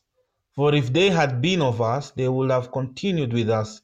For 0.56 0.74
if 0.74 0.94
they 0.94 1.10
had 1.10 1.42
been 1.42 1.62
of 1.62 1.82
us, 1.82 2.12
they 2.12 2.30
would 2.30 2.52
have 2.52 2.72
continued 2.72 3.34
with 3.34 3.50
us. 3.50 3.82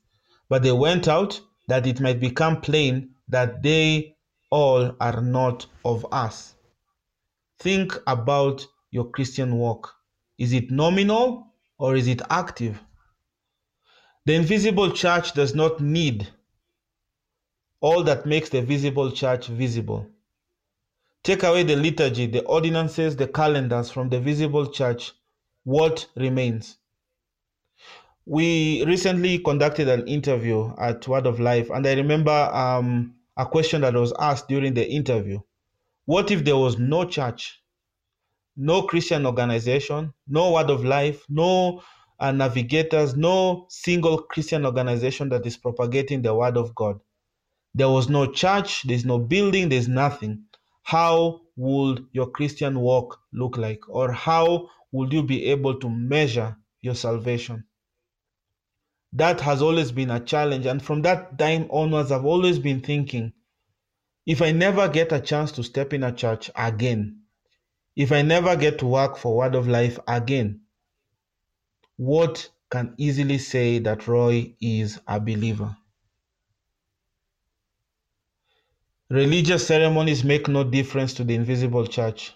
But 0.49 0.63
they 0.63 0.71
went 0.71 1.07
out 1.07 1.39
that 1.67 1.87
it 1.87 1.99
might 1.99 2.19
become 2.19 2.61
plain 2.61 3.15
that 3.27 3.61
they 3.63 4.15
all 4.51 4.95
are 4.99 5.21
not 5.21 5.65
of 5.83 6.05
us. 6.11 6.55
Think 7.59 7.93
about 8.05 8.67
your 8.91 9.05
Christian 9.05 9.55
walk. 9.55 9.95
Is 10.37 10.53
it 10.53 10.69
nominal 10.69 11.47
or 11.79 11.95
is 11.95 12.07
it 12.07 12.21
active? 12.29 12.79
The 14.25 14.35
invisible 14.35 14.91
church 14.91 15.33
does 15.33 15.55
not 15.55 15.79
need 15.79 16.27
all 17.81 18.03
that 18.03 18.27
makes 18.27 18.49
the 18.49 18.61
visible 18.61 19.11
church 19.11 19.47
visible. 19.47 20.07
Take 21.23 21.43
away 21.43 21.63
the 21.63 21.75
liturgy, 21.75 22.27
the 22.27 22.43
ordinances, 22.45 23.15
the 23.15 23.27
calendars 23.27 23.91
from 23.91 24.09
the 24.09 24.19
visible 24.19 24.67
church. 24.67 25.13
What 25.63 26.07
remains? 26.15 26.77
We 28.25 28.85
recently 28.85 29.39
conducted 29.39 29.87
an 29.87 30.07
interview 30.07 30.73
at 30.77 31.07
Word 31.07 31.25
of 31.25 31.39
Life, 31.39 31.69
and 31.71 31.85
I 31.85 31.93
remember 31.93 32.31
um, 32.31 33.15
a 33.37 33.45
question 33.45 33.81
that 33.81 33.93
was 33.93 34.13
asked 34.19 34.47
during 34.47 34.73
the 34.73 34.87
interview 34.89 35.39
What 36.05 36.31
if 36.31 36.43
there 36.43 36.57
was 36.57 36.77
no 36.79 37.05
church? 37.05 37.61
no 38.57 38.83
Christian 38.83 39.25
organization, 39.25 40.13
no 40.27 40.51
Word 40.53 40.69
of 40.69 40.83
Life, 40.83 41.25
no 41.29 41.81
uh, 42.19 42.31
navigators, 42.31 43.15
no 43.15 43.65
single 43.69 44.19
Christian 44.23 44.65
organization 44.65 45.29
that 45.29 45.45
is 45.45 45.57
propagating 45.57 46.21
the 46.21 46.35
Word 46.35 46.57
of 46.57 46.75
God. 46.75 46.99
There 47.73 47.89
was 47.89 48.09
no 48.09 48.31
church, 48.31 48.83
there's 48.83 49.05
no 49.05 49.17
building, 49.17 49.69
there's 49.69 49.87
nothing. 49.87 50.43
How 50.83 51.41
would 51.55 52.05
your 52.11 52.29
Christian 52.29 52.79
walk 52.79 53.19
look 53.33 53.57
like? 53.57 53.79
Or 53.89 54.11
how 54.11 54.69
would 54.91 55.13
you 55.13 55.23
be 55.23 55.45
able 55.45 55.79
to 55.79 55.89
measure 55.89 56.57
your 56.81 56.95
salvation? 56.95 57.63
That 59.13 59.41
has 59.41 59.61
always 59.61 59.91
been 59.91 60.09
a 60.09 60.19
challenge. 60.19 60.65
And 60.65 60.81
from 60.81 61.01
that 61.01 61.37
time 61.37 61.67
onwards, 61.69 62.11
I've 62.11 62.25
always 62.25 62.59
been 62.59 62.81
thinking 62.81 63.33
if 64.25 64.41
I 64.41 64.51
never 64.51 64.87
get 64.87 65.11
a 65.11 65.19
chance 65.19 65.51
to 65.53 65.63
step 65.63 65.93
in 65.93 66.03
a 66.03 66.11
church 66.11 66.49
again, 66.55 67.21
if 67.95 68.11
I 68.11 68.21
never 68.21 68.55
get 68.55 68.79
to 68.79 68.85
work 68.85 69.17
for 69.17 69.35
Word 69.35 69.55
of 69.55 69.67
Life 69.67 69.99
again, 70.07 70.61
what 71.97 72.49
can 72.69 72.93
easily 72.97 73.37
say 73.37 73.79
that 73.79 74.07
Roy 74.07 74.55
is 74.61 74.99
a 75.07 75.19
believer? 75.19 75.75
Religious 79.09 79.67
ceremonies 79.67 80.23
make 80.23 80.47
no 80.47 80.63
difference 80.63 81.13
to 81.15 81.25
the 81.25 81.35
invisible 81.35 81.85
church. 81.85 82.33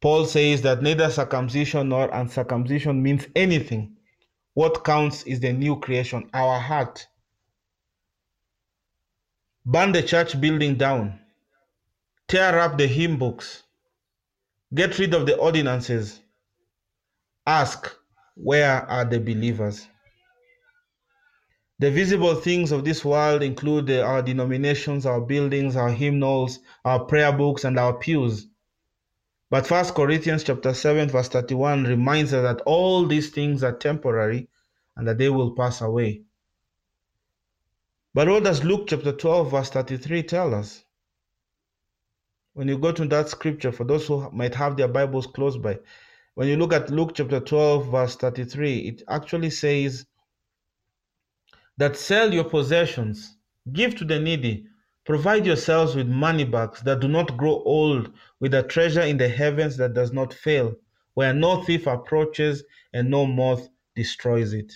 Paul 0.00 0.26
says 0.26 0.60
that 0.62 0.82
neither 0.82 1.08
circumcision 1.08 1.90
nor 1.90 2.10
uncircumcision 2.10 3.00
means 3.00 3.26
anything. 3.36 3.96
What 4.54 4.84
counts 4.84 5.24
is 5.24 5.40
the 5.40 5.52
new 5.52 5.78
creation, 5.78 6.30
our 6.32 6.58
heart. 6.58 7.06
Burn 9.66 9.92
the 9.92 10.02
church 10.02 10.40
building 10.40 10.76
down, 10.76 11.20
tear 12.28 12.58
up 12.58 12.78
the 12.78 12.86
hymn 12.86 13.18
books, 13.18 13.64
Get 14.74 14.98
rid 14.98 15.14
of 15.14 15.24
the 15.24 15.36
ordinances. 15.36 16.20
Ask, 17.46 17.94
where 18.34 18.82
are 18.90 19.04
the 19.04 19.20
believers? 19.20 19.86
The 21.78 21.92
visible 21.92 22.34
things 22.34 22.72
of 22.72 22.84
this 22.84 23.04
world 23.04 23.42
include 23.42 23.88
our 23.90 24.20
denominations, 24.20 25.06
our 25.06 25.20
buildings, 25.20 25.76
our 25.76 25.90
hymnals, 25.90 26.58
our 26.84 27.04
prayer 27.04 27.32
books, 27.32 27.62
and 27.62 27.78
our 27.78 27.94
pews. 27.94 28.48
But 29.54 29.70
1 29.70 29.94
Corinthians 29.94 30.42
chapter 30.42 30.74
7 30.74 31.08
verse 31.10 31.28
31 31.28 31.84
reminds 31.84 32.32
us 32.32 32.42
that 32.42 32.64
all 32.66 33.06
these 33.06 33.30
things 33.30 33.62
are 33.62 33.76
temporary 33.76 34.48
and 34.96 35.06
that 35.06 35.18
they 35.18 35.28
will 35.28 35.54
pass 35.54 35.80
away. 35.80 36.22
But 38.14 38.26
what 38.28 38.42
does 38.42 38.64
Luke 38.64 38.88
chapter 38.88 39.12
12 39.12 39.52
verse 39.52 39.70
33 39.70 40.22
tell 40.24 40.54
us? 40.54 40.84
when 42.54 42.68
you 42.68 42.78
go 42.78 42.90
to 42.92 43.04
that 43.06 43.28
scripture, 43.28 43.70
for 43.72 43.84
those 43.84 44.06
who 44.06 44.28
might 44.30 44.54
have 44.54 44.76
their 44.76 44.88
Bibles 44.88 45.26
close 45.26 45.56
by, 45.56 45.78
when 46.34 46.48
you 46.48 46.56
look 46.56 46.72
at 46.72 46.90
Luke 46.90 47.12
chapter 47.14 47.38
12, 47.38 47.90
verse 47.90 48.16
33, 48.16 48.78
it 48.78 49.02
actually 49.08 49.50
says 49.50 50.06
that 51.76 51.96
sell 51.96 52.32
your 52.32 52.44
possessions, 52.44 53.36
give 53.72 53.94
to 53.96 54.04
the 54.04 54.18
needy, 54.18 54.66
provide 55.04 55.46
yourselves 55.46 55.94
with 55.94 56.08
money 56.08 56.44
bags 56.44 56.80
that 56.82 57.00
do 57.00 57.08
not 57.08 57.36
grow 57.36 57.62
old, 57.64 58.10
with 58.40 58.54
a 58.54 58.62
treasure 58.62 59.02
in 59.02 59.18
the 59.18 59.28
heavens 59.28 59.76
that 59.76 59.94
does 59.94 60.12
not 60.12 60.32
fail, 60.32 60.74
where 61.14 61.34
no 61.34 61.62
thief 61.62 61.86
approaches 61.86 62.64
and 62.92 63.10
no 63.10 63.26
moth 63.26 63.68
destroys 63.94 64.52
it. 64.52 64.72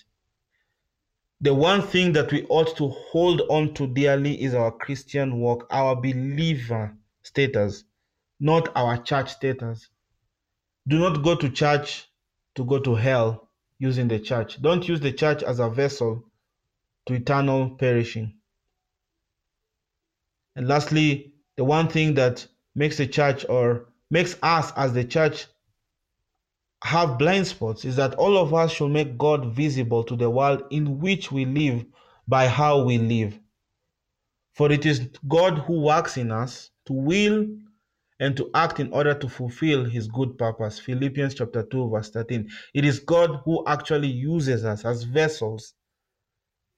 The 1.41 1.55
one 1.55 1.83
thing 1.83 2.13
that 2.15 2.33
we 2.33 2.45
ought 2.49 2.77
to 2.79 2.89
hold 2.89 3.43
on 3.49 3.73
to 3.75 3.87
dearly 3.87 4.43
is 4.43 4.55
our 4.55 4.73
Christian 4.73 5.39
walk, 5.39 5.67
our 5.71 5.95
believer 5.95 6.97
status, 7.23 7.85
not 8.41 8.69
our 8.77 8.97
church 8.99 9.31
status. 9.31 9.89
Do 10.87 10.99
not 10.99 11.23
go 11.23 11.37
to 11.37 11.49
church 11.49 12.09
to 12.55 12.65
go 12.65 12.81
to 12.81 12.95
hell 12.95 13.49
using 13.79 14.09
the 14.09 14.19
church. 14.19 14.61
Don't 14.61 14.89
use 14.89 15.01
the 15.01 15.13
church 15.13 15.43
as 15.43 15.61
a 15.61 15.69
vessel 15.69 16.25
to 17.07 17.15
eternal 17.15 17.71
perishing. 17.71 18.38
And 20.59 20.67
lastly, 20.67 21.35
the 21.57 21.63
one 21.63 21.87
thing 21.87 22.15
that 22.15 22.45
makes 22.75 22.97
the 22.97 23.07
church 23.07 23.47
or 23.49 23.87
makes 24.11 24.35
us 24.43 24.73
as 24.75 24.93
the 24.93 25.05
church 25.05 25.47
have 26.83 27.17
blind 27.17 27.47
spots 27.47 27.85
is 27.85 27.95
that 27.95 28.17
all 28.17 28.37
of 28.37 28.53
us 28.53 28.73
should 28.73 28.89
make 28.89 29.17
God 29.17 29.55
visible 29.55 30.03
to 30.03 30.17
the 30.17 30.29
world 30.29 30.65
in 30.71 30.99
which 30.99 31.31
we 31.31 31.45
live 31.45 31.85
by 32.27 32.49
how 32.49 32.83
we 32.83 32.99
live. 32.99 33.39
For 34.53 34.73
it 34.73 34.85
is 34.85 35.09
God 35.29 35.59
who 35.59 35.81
works 35.81 36.17
in 36.17 36.33
us 36.33 36.71
to 36.87 36.93
will 36.93 37.47
and 38.19 38.37
to 38.37 38.51
act 38.53 38.81
in 38.81 38.93
order 38.93 39.15
to 39.15 39.29
fulfill 39.29 39.85
his 39.85 40.09
good 40.09 40.37
purpose. 40.39 40.81
Philippians 40.81 41.37
chapter 41.37 41.63
2 41.63 41.89
verse 41.89 42.11
13. 42.11 42.51
It 42.75 42.85
is 42.85 42.99
God 42.99 43.43
who 43.45 43.65
actually 43.69 44.09
uses 44.09 44.65
us 44.65 44.85
as 44.85 45.05
vessels 45.05 45.75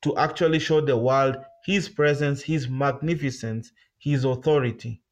to 0.03 0.16
actually 0.16 0.59
show 0.59 0.80
the 0.80 0.96
world 0.96 1.36
his 1.64 1.88
presence, 1.88 2.42
his 2.42 2.68
magnificence, 2.68 3.72
his 3.98 4.24
authority. 4.24 5.03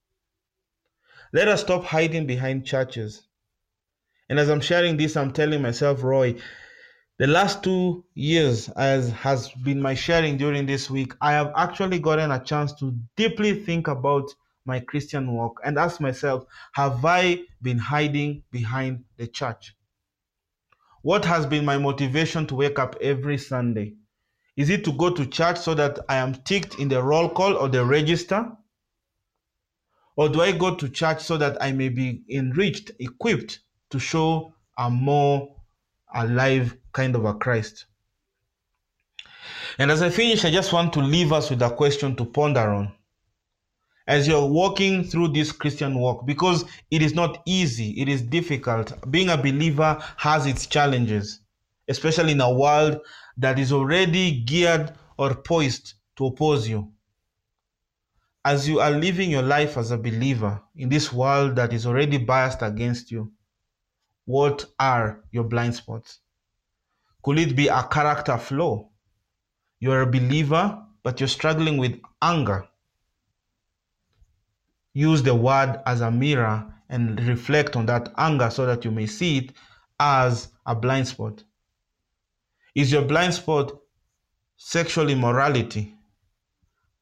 Let 1.32 1.48
us 1.48 1.60
stop 1.60 1.84
hiding 1.84 2.26
behind 2.26 2.64
churches. 2.64 3.28
And 4.30 4.38
as 4.38 4.48
I'm 4.48 4.60
sharing 4.60 4.96
this, 4.96 5.16
I'm 5.16 5.32
telling 5.32 5.62
myself, 5.62 6.02
Roy, 6.02 6.36
the 7.18 7.26
last 7.26 7.62
two 7.62 8.04
years, 8.14 8.68
as 8.70 9.10
has 9.10 9.50
been 9.50 9.82
my 9.82 9.94
sharing 9.94 10.36
during 10.36 10.66
this 10.66 10.88
week, 10.88 11.12
I 11.20 11.32
have 11.32 11.52
actually 11.56 11.98
gotten 11.98 12.30
a 12.30 12.42
chance 12.42 12.72
to 12.74 12.96
deeply 13.16 13.64
think 13.64 13.88
about 13.88 14.32
my 14.64 14.80
Christian 14.80 15.32
walk 15.32 15.60
and 15.64 15.78
ask 15.78 16.00
myself, 16.00 16.44
have 16.72 17.04
I 17.04 17.40
been 17.60 17.78
hiding 17.78 18.44
behind 18.50 19.04
the 19.16 19.26
church? 19.26 19.74
What 21.02 21.24
has 21.24 21.46
been 21.46 21.64
my 21.64 21.78
motivation 21.78 22.46
to 22.46 22.54
wake 22.54 22.78
up 22.78 22.96
every 23.00 23.38
Sunday? 23.38 23.94
Is 24.58 24.68
it 24.68 24.84
to 24.84 24.92
go 24.92 25.08
to 25.08 25.24
church 25.24 25.56
so 25.56 25.72
that 25.74 25.98
I 26.08 26.16
am 26.16 26.34
ticked 26.34 26.78
in 26.78 26.88
the 26.88 27.02
roll 27.02 27.30
call 27.30 27.56
or 27.56 27.68
the 27.68 27.82
register? 27.86 28.52
Or 30.16 30.28
do 30.28 30.42
I 30.42 30.52
go 30.52 30.74
to 30.74 30.88
church 30.90 31.22
so 31.22 31.38
that 31.38 31.62
I 31.62 31.72
may 31.72 31.88
be 31.88 32.24
enriched, 32.28 32.90
equipped 32.98 33.60
to 33.90 33.98
show 33.98 34.52
a 34.76 34.90
more 34.90 35.54
alive 36.14 36.76
kind 36.92 37.14
of 37.14 37.24
a 37.24 37.34
Christ. 37.34 37.86
And 39.78 39.90
as 39.90 40.02
I 40.02 40.10
finish, 40.10 40.44
I 40.44 40.50
just 40.50 40.72
want 40.72 40.92
to 40.94 41.00
leave 41.00 41.32
us 41.32 41.50
with 41.50 41.62
a 41.62 41.70
question 41.70 42.16
to 42.16 42.24
ponder 42.24 42.68
on 42.70 42.92
as 44.06 44.26
you're 44.26 44.46
walking 44.46 45.04
through 45.04 45.28
this 45.28 45.52
Christian 45.52 45.98
walk 45.98 46.26
because 46.26 46.64
it 46.90 47.02
is 47.02 47.14
not 47.14 47.42
easy, 47.44 47.90
it 48.00 48.08
is 48.08 48.22
difficult. 48.22 48.92
Being 49.10 49.28
a 49.28 49.36
believer 49.36 50.02
has 50.16 50.46
its 50.46 50.66
challenges, 50.66 51.40
especially 51.88 52.32
in 52.32 52.40
a 52.40 52.50
world 52.50 53.00
that 53.38 53.58
is 53.58 53.72
already 53.72 54.40
geared 54.40 54.92
or 55.16 55.34
poised 55.34 55.94
to 56.16 56.26
oppose 56.26 56.68
you. 56.68 56.92
As 58.44 58.68
you 58.68 58.80
are 58.80 58.90
living 58.90 59.30
your 59.30 59.42
life 59.42 59.76
as 59.76 59.90
a 59.90 59.98
believer 59.98 60.60
in 60.76 60.88
this 60.88 61.12
world 61.12 61.56
that 61.56 61.72
is 61.72 61.86
already 61.86 62.18
biased 62.18 62.62
against 62.62 63.10
you, 63.10 63.32
what 64.24 64.64
are 64.78 65.24
your 65.32 65.44
blind 65.44 65.74
spots? 65.74 66.20
Could 67.22 67.38
it 67.38 67.56
be 67.56 67.68
a 67.68 67.82
character 67.82 68.38
flaw? 68.38 68.88
You're 69.80 70.02
a 70.02 70.06
believer, 70.06 70.84
but 71.02 71.20
you're 71.20 71.28
struggling 71.28 71.78
with 71.78 72.00
anger 72.20 72.68
use 74.98 75.22
the 75.22 75.34
word 75.34 75.80
as 75.86 76.00
a 76.00 76.10
mirror 76.10 76.74
and 76.88 77.20
reflect 77.28 77.76
on 77.76 77.86
that 77.86 78.12
anger 78.16 78.50
so 78.50 78.66
that 78.66 78.84
you 78.84 78.90
may 78.90 79.06
see 79.06 79.38
it 79.38 79.52
as 80.00 80.48
a 80.66 80.74
blind 80.74 81.06
spot. 81.06 81.44
Is 82.74 82.92
your 82.92 83.02
blind 83.02 83.34
spot 83.34 83.72
sexual 84.56 85.08
immorality? 85.08 85.94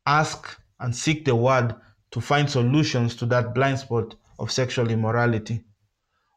Ask 0.06 0.60
and 0.78 0.94
seek 0.94 1.24
the 1.24 1.34
word 1.34 1.74
to 2.12 2.20
find 2.20 2.48
solutions 2.48 3.16
to 3.16 3.26
that 3.26 3.54
blind 3.54 3.78
spot 3.78 4.14
of 4.38 4.52
sexual 4.52 4.90
immorality. 4.90 5.64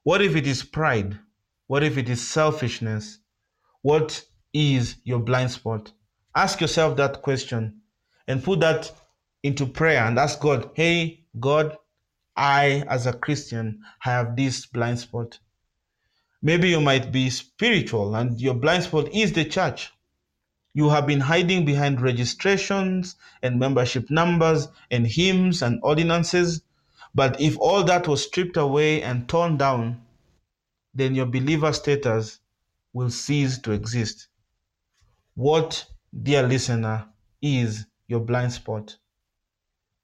What 0.04 0.22
if 0.22 0.36
it 0.36 0.48
is 0.48 0.64
pride? 0.64 1.20
What 1.68 1.84
if 1.84 1.98
it 1.98 2.10
is 2.10 2.28
selfishness? 2.28 3.20
What 3.82 4.26
is 4.54 4.96
your 5.04 5.20
blind 5.20 5.52
spot? 5.52 5.92
Ask 6.36 6.62
yourself 6.62 6.98
that 6.98 7.22
question 7.22 7.82
and 8.28 8.44
put 8.44 8.60
that 8.62 8.92
into 9.44 9.66
prayer 9.66 10.04
and 10.06 10.18
ask 10.18 10.40
God, 10.40 10.72
hey, 10.74 11.26
God, 11.40 11.78
I, 12.36 12.84
as 12.88 13.06
a 13.06 13.14
Christian, 13.14 13.82
have 14.00 14.36
this 14.36 14.66
blind 14.66 15.00
spot. 15.00 15.40
Maybe 16.42 16.70
you 16.70 16.80
might 16.80 17.12
be 17.12 17.30
spiritual 17.30 18.16
and 18.16 18.40
your 18.40 18.54
blind 18.54 18.84
spot 18.84 19.10
is 19.14 19.34
the 19.34 19.44
church. 19.44 19.92
You 20.74 20.90
have 20.90 21.06
been 21.06 21.20
hiding 21.20 21.66
behind 21.66 22.00
registrations 22.00 23.18
and 23.42 23.60
membership 23.60 24.10
numbers 24.10 24.70
and 24.90 25.06
hymns 25.06 25.62
and 25.62 25.80
ordinances. 25.84 26.62
But 27.14 27.42
if 27.42 27.58
all 27.58 27.84
that 27.84 28.08
was 28.08 28.26
stripped 28.26 28.56
away 28.56 29.02
and 29.02 29.28
torn 29.28 29.58
down, 29.58 30.02
then 30.94 31.14
your 31.14 31.26
believer 31.26 31.74
status 31.74 32.40
will 32.94 33.10
cease 33.10 33.58
to 33.60 33.72
exist. 33.72 34.28
What, 35.36 35.86
dear 36.24 36.44
listener, 36.44 37.10
is 37.42 37.86
your 38.08 38.22
blind 38.22 38.54
spot? 38.54 38.96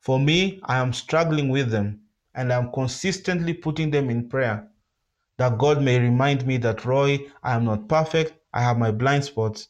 For 0.01 0.19
me, 0.19 0.59
I 0.63 0.77
am 0.77 0.91
struggling 0.91 1.49
with 1.49 1.71
them 1.71 2.01
and 2.33 2.51
I'm 2.51 2.71
consistently 2.73 3.53
putting 3.53 3.91
them 3.91 4.09
in 4.09 4.27
prayer 4.27 4.69
that 5.37 5.57
God 5.57 5.81
may 5.81 5.99
remind 5.99 6.45
me 6.45 6.57
that, 6.57 6.85
Roy, 6.85 7.27
I 7.43 7.55
am 7.55 7.65
not 7.65 7.87
perfect, 7.87 8.33
I 8.53 8.61
have 8.61 8.77
my 8.77 8.91
blind 8.91 9.25
spots, 9.25 9.67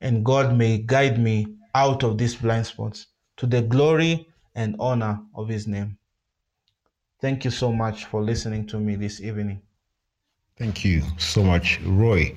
and 0.00 0.24
God 0.24 0.56
may 0.56 0.78
guide 0.78 1.18
me 1.18 1.46
out 1.74 2.02
of 2.02 2.18
these 2.18 2.34
blind 2.36 2.66
spots 2.66 3.06
to 3.36 3.46
the 3.46 3.62
glory 3.62 4.28
and 4.54 4.76
honor 4.78 5.20
of 5.34 5.48
His 5.48 5.66
name. 5.66 5.98
Thank 7.20 7.44
you 7.44 7.50
so 7.50 7.72
much 7.72 8.06
for 8.06 8.22
listening 8.22 8.66
to 8.68 8.80
me 8.80 8.96
this 8.96 9.20
evening. 9.20 9.62
Thank 10.58 10.84
you 10.84 11.02
so 11.18 11.42
much, 11.42 11.80
Roy. 11.82 12.36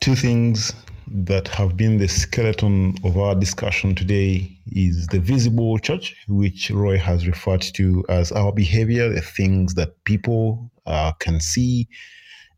Two 0.00 0.14
things 0.14 0.72
that 1.08 1.48
have 1.48 1.76
been 1.76 1.98
the 1.98 2.08
skeleton 2.08 2.96
of 3.04 3.18
our 3.18 3.34
discussion 3.34 3.94
today 3.94 4.50
is 4.72 5.06
the 5.08 5.20
visible 5.20 5.78
church, 5.78 6.16
which 6.28 6.70
Roy 6.70 6.98
has 6.98 7.26
referred 7.26 7.62
to 7.74 8.04
as 8.08 8.32
our 8.32 8.52
behavior, 8.52 9.08
the 9.08 9.20
things 9.20 9.74
that 9.74 10.02
people 10.04 10.70
uh, 10.86 11.12
can 11.18 11.40
see, 11.40 11.88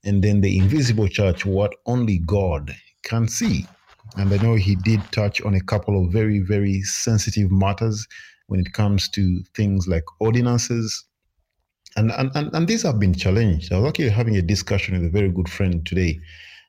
and 0.05 0.22
then 0.22 0.40
the 0.40 0.59
invisible 0.59 1.09
church, 1.09 1.47
what 1.47 1.74
only 1.86 2.18
God 2.18 2.74
can 3.03 3.28
see. 3.28 3.66
And 4.16 4.32
I 4.32 4.36
know 4.36 4.55
he 4.55 4.76
did 4.76 5.01
touch 5.12 5.40
on 5.42 5.55
a 5.55 5.61
couple 5.61 6.05
of 6.05 6.12
very, 6.12 6.40
very 6.40 6.82
sensitive 6.82 7.51
matters 7.51 8.07
when 8.47 8.61
it 8.61 8.72
comes 8.72 9.09
to 9.11 9.42
things 9.57 9.88
like 9.88 10.05
ordinances. 10.20 11.05
And, 11.97 12.11
and, 12.12 12.30
and, 12.34 12.55
and 12.55 12.68
these 12.68 12.82
have 12.82 13.01
been 13.01 13.14
challenged. 13.14 13.72
I 13.72 13.78
was 13.78 13.88
actually 13.88 14.11
having 14.11 14.36
a 14.36 14.42
discussion 14.42 14.95
with 14.95 15.07
a 15.07 15.11
very 15.11 15.30
good 15.30 15.49
friend 15.49 15.84
today 15.86 16.20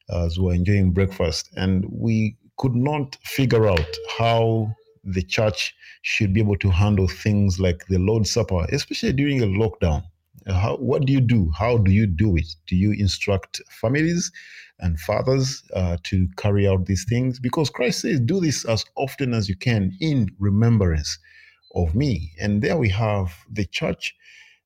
as 0.10 0.38
we 0.38 0.46
were 0.46 0.54
enjoying 0.54 0.92
breakfast, 0.92 1.50
and 1.56 1.86
we 1.90 2.38
could 2.58 2.76
not 2.76 3.18
figure 3.24 3.68
out 3.68 3.98
how 4.18 4.74
the 5.04 5.22
church 5.22 5.76
should 6.02 6.34
be 6.34 6.42
able 6.42 6.58
to 6.58 6.70
handle 6.70 7.08
things 7.08 7.60
like 7.60 7.86
the 7.88 8.00
Lord's 8.00 8.32
Supper, 8.32 8.66
especially 8.72 9.14
during 9.14 9.42
a 9.42 9.46
lockdown. 9.46 10.04
How, 10.48 10.78
what 10.78 11.06
do 11.06 11.14
you 11.14 11.22
do? 11.22 11.52
How 11.58 11.78
do 11.78 11.92
you 11.92 12.06
do 12.06 12.36
it? 12.38 12.48
Do 12.68 12.76
you 12.76 12.92
instruct 12.92 13.62
families 13.70 14.32
and 14.80 15.00
fathers 15.00 15.64
uh, 15.74 15.98
to 16.04 16.28
carry 16.38 16.68
out 16.68 16.86
these 16.86 17.06
things? 17.10 17.40
Because 17.40 17.70
Christ 17.70 18.02
says, 18.02 18.20
do 18.20 18.40
this 18.40 18.66
as 18.66 18.86
often 18.96 19.34
as 19.34 19.50
you 19.50 19.56
can 19.56 19.96
in 20.00 20.30
remembrance 20.40 21.18
of 21.74 21.96
me. 21.96 22.32
And 22.40 22.62
there 22.62 22.78
we 22.78 22.90
have 22.90 23.36
the 23.52 23.66
church 23.66 24.16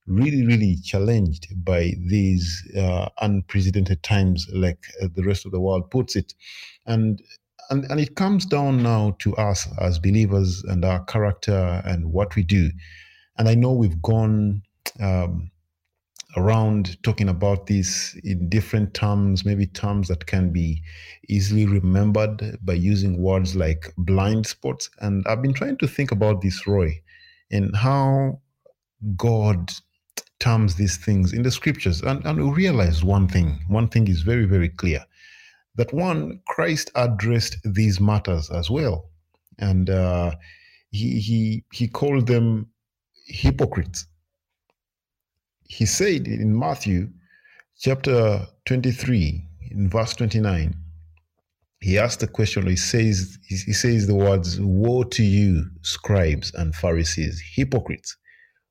really, 0.10 0.45
really 0.45 0.76
challenged 0.84 1.47
by 1.64 1.93
these 2.07 2.64
uh, 2.78 3.10
unprecedented 3.22 4.01
times, 4.03 4.47
like 4.53 4.80
uh, 5.01 5.07
the 5.16 5.24
rest 5.24 5.45
of 5.45 5.51
the 5.51 5.60
world 5.60 5.89
puts 5.91 6.16
it. 6.16 6.34
And, 6.86 7.22
and, 7.70 7.86
and 7.86 7.99
it 7.99 8.16
comes 8.16 8.45
down 8.45 8.84
now 8.84 9.16
to 9.20 9.36
us 9.38 9.68
as 9.80 9.99
believers 9.99 10.64
and 10.68 10.84
our 10.84 11.03
character 11.05 11.82
and 11.86 12.12
what 12.12 12.36
we 12.36 12.43
do. 12.43 12.72
And 13.38 13.47
I 13.47 13.55
know 13.55 13.72
we've 13.72 14.01
gone 14.01 14.64
um, 14.99 15.51
around 16.36 17.01
talking 17.03 17.30
about 17.30 17.68
this 17.68 18.16
in 18.24 18.49
different 18.49 18.93
terms, 18.93 19.45
maybe 19.45 19.66
terms 19.66 20.07
that 20.07 20.26
can 20.26 20.51
be 20.51 20.82
easily 21.28 21.66
remembered 21.66 22.57
by 22.62 22.74
using 22.74 23.22
words 23.22 23.55
like 23.55 23.93
blind 23.97 24.45
spots. 24.45 24.89
And 24.99 25.26
I've 25.28 25.41
been 25.41 25.53
trying 25.53 25.78
to 25.78 25.88
think 25.88 26.12
about 26.12 26.41
this, 26.41 26.68
Roy, 26.68 27.01
and 27.51 27.76
how 27.76 28.41
God 29.16 29.72
terms 30.40 30.76
these 30.76 30.98
things 30.98 31.34
in 31.34 31.44
the 31.44 31.52
scriptures. 31.52 32.02
And, 32.02 32.26
and 32.26 32.38
we 32.38 32.50
realize 32.50 33.04
one 33.04 33.28
thing. 33.28 33.60
One 33.68 33.88
thing 33.88 34.08
is 34.08 34.22
very, 34.22 34.46
very 34.46 34.70
clear 34.70 35.06
that 35.76 35.94
one, 35.94 36.42
Christ 36.48 36.92
addressed 36.96 37.58
these 37.64 38.00
matters 38.00 38.50
as 38.50 38.70
well. 38.70 39.10
And 39.60 39.90
uh, 39.90 40.32
he, 40.92 41.20
he, 41.20 41.64
he 41.72 41.88
called 41.88 42.28
them 42.28 42.68
hypocrites. 43.26 44.06
He 45.64 45.86
said 45.86 46.28
in 46.28 46.58
Matthew 46.58 47.10
chapter 47.78 48.48
23, 48.66 49.46
in 49.72 49.90
verse 49.90 50.16
29, 50.16 50.76
he 51.82 51.98
asked 51.98 52.20
the 52.20 52.28
question, 52.28 52.68
he 52.68 52.76
says, 52.76 53.38
he 53.48 53.56
says 53.56 54.08
the 54.08 54.16
words, 54.16 54.60
Woe 54.60 55.04
to 55.04 55.24
you, 55.24 55.66
scribes 55.82 56.54
and 56.56 56.76
Pharisees, 56.76 57.42
hypocrites! 57.56 58.18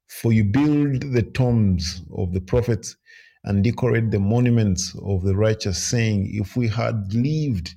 For 0.08 0.32
you 0.32 0.44
build 0.44 1.12
the 1.12 1.22
tombs 1.22 2.02
of 2.16 2.32
the 2.32 2.40
prophets 2.40 2.96
and 3.44 3.62
decorate 3.62 4.10
the 4.10 4.18
monuments 4.18 4.96
of 5.02 5.22
the 5.22 5.36
righteous, 5.36 5.82
saying, 5.82 6.30
If 6.32 6.56
we 6.56 6.66
had 6.66 7.12
lived 7.14 7.76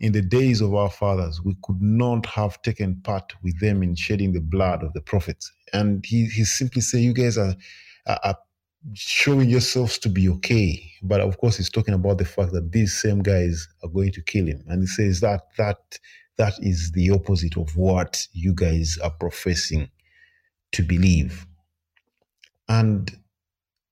in 0.00 0.12
the 0.12 0.22
days 0.22 0.60
of 0.60 0.74
our 0.74 0.90
fathers, 0.90 1.42
we 1.42 1.56
could 1.62 1.82
not 1.82 2.24
have 2.26 2.62
taken 2.62 3.00
part 3.02 3.32
with 3.42 3.58
them 3.60 3.82
in 3.82 3.94
shedding 3.94 4.32
the 4.32 4.40
blood 4.40 4.82
of 4.82 4.92
the 4.92 5.00
prophets. 5.00 5.52
And 5.72 6.04
he, 6.06 6.26
he 6.26 6.44
simply 6.44 6.82
saying, 6.82 7.04
You 7.04 7.12
guys 7.12 7.36
are, 7.36 7.54
are, 8.06 8.20
are 8.22 8.38
showing 8.94 9.50
yourselves 9.50 9.98
to 9.98 10.08
be 10.08 10.28
okay. 10.28 10.90
But 11.02 11.20
of 11.20 11.38
course, 11.38 11.56
he's 11.56 11.70
talking 11.70 11.94
about 11.94 12.18
the 12.18 12.24
fact 12.24 12.52
that 12.52 12.72
these 12.72 13.00
same 13.00 13.22
guys 13.22 13.68
are 13.82 13.90
going 13.90 14.12
to 14.12 14.22
kill 14.22 14.46
him. 14.46 14.62
And 14.68 14.82
he 14.82 14.86
says 14.86 15.20
that 15.20 15.48
that 15.58 15.98
that 16.38 16.54
is 16.60 16.92
the 16.92 17.10
opposite 17.10 17.56
of 17.56 17.76
what 17.76 18.26
you 18.32 18.52
guys 18.54 18.98
are 19.02 19.10
professing 19.10 19.88
to 20.72 20.82
believe 20.82 21.46
and 22.68 23.16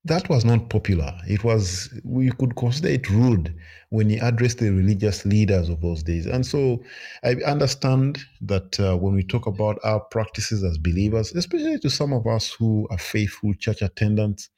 that 0.07 0.29
was 0.29 0.45
not 0.45 0.69
popular. 0.69 1.15
It 1.27 1.45
was, 1.45 1.89
we 2.05 2.31
could 2.31 2.57
consider 2.57 2.89
it 2.89 3.09
rude 3.09 3.55
when 3.89 4.11
he 4.11 4.19
addressed 4.19 4.59
the 4.59 4.71
religious 4.71 5.25
leaders 5.25 5.71
of 5.71 5.81
those 5.81 6.03
days. 6.03 6.27
And 6.27 6.45
so 6.45 6.83
I 7.25 7.37
understand 7.47 8.19
that 8.43 8.79
uh, 8.79 8.97
when 8.97 9.15
we 9.15 9.23
talk 9.23 9.47
about 9.47 9.79
our 9.83 10.01
practices 10.01 10.63
as 10.63 10.77
believers, 10.77 11.33
especially 11.35 11.79
to 11.79 11.89
some 11.89 12.13
of 12.13 12.27
us 12.27 12.53
who 12.53 12.87
are 12.91 12.99
faithful 12.99 13.55
church 13.55 13.81
attendants, 13.81 14.51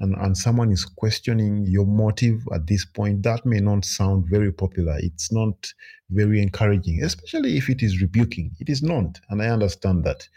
and, 0.00 0.14
and 0.16 0.36
someone 0.36 0.72
is 0.72 0.84
questioning 0.84 1.64
your 1.66 1.86
motive 1.86 2.42
at 2.54 2.66
this 2.66 2.84
point, 2.84 3.22
that 3.22 3.44
may 3.44 3.60
not 3.60 3.84
sound 3.84 4.26
very 4.28 4.52
popular. 4.52 4.96
It's 4.98 5.32
not 5.32 5.72
very 6.10 6.40
encouraging, 6.42 7.02
especially 7.02 7.56
if 7.56 7.68
it 7.68 7.82
is 7.82 8.00
rebuking. 8.00 8.52
It 8.60 8.68
is 8.68 8.82
not. 8.82 9.20
And 9.28 9.42
I 9.42 9.48
understand 9.48 10.04
that. 10.04 10.28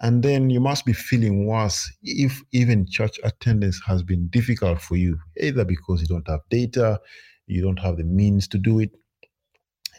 And 0.00 0.22
then 0.22 0.50
you 0.50 0.60
must 0.60 0.84
be 0.84 0.92
feeling 0.92 1.46
worse 1.46 1.90
if 2.02 2.42
even 2.52 2.86
church 2.88 3.18
attendance 3.24 3.80
has 3.86 4.02
been 4.02 4.28
difficult 4.28 4.80
for 4.82 4.96
you, 4.96 5.18
either 5.40 5.64
because 5.64 6.00
you 6.02 6.06
don't 6.08 6.28
have 6.28 6.40
data, 6.50 7.00
you 7.46 7.62
don't 7.62 7.78
have 7.78 7.96
the 7.96 8.04
means 8.04 8.48
to 8.48 8.58
do 8.58 8.80
it. 8.80 8.90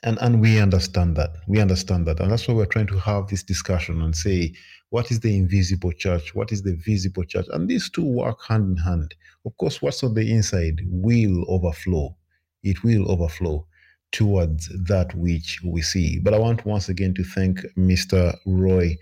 and 0.04 0.18
and 0.22 0.42
we 0.42 0.60
understand 0.60 1.16
that 1.18 1.32
we 1.48 1.60
understand 1.60 2.06
that. 2.08 2.20
And 2.20 2.32
that's 2.32 2.48
why 2.48 2.54
we're 2.54 2.66
trying 2.66 2.88
to 2.88 3.00
have 3.00 3.28
this 3.28 3.44
discussion 3.44 4.02
and 4.02 4.16
say 4.16 4.54
what 4.90 5.12
is 5.12 5.20
the 5.20 5.36
invisible 5.38 5.92
church? 5.92 6.34
What 6.36 6.52
is 6.52 6.64
the 6.64 6.76
visible 6.86 7.24
church? 7.26 7.48
And 7.52 7.68
these 7.70 7.90
two 7.90 8.06
work 8.06 8.40
hand 8.48 8.78
in 8.78 8.84
hand. 8.84 9.16
Of 9.46 9.58
course 9.58 9.82
what's 9.82 10.04
on 10.04 10.14
the 10.14 10.32
inside 10.32 10.82
will 10.88 11.46
overflow. 11.50 12.16
It 12.64 12.84
will 12.84 13.12
overflow 13.12 13.68
towards 14.12 14.70
that 14.88 15.14
which 15.16 15.60
we 15.66 15.82
see. 15.82 16.20
But 16.20 16.34
i 16.34 16.40
want 16.40 16.66
once 16.66 16.90
again 16.90 17.14
to 17.16 17.24
thank 17.24 17.60
mr 17.78 18.38
roy 18.46 18.96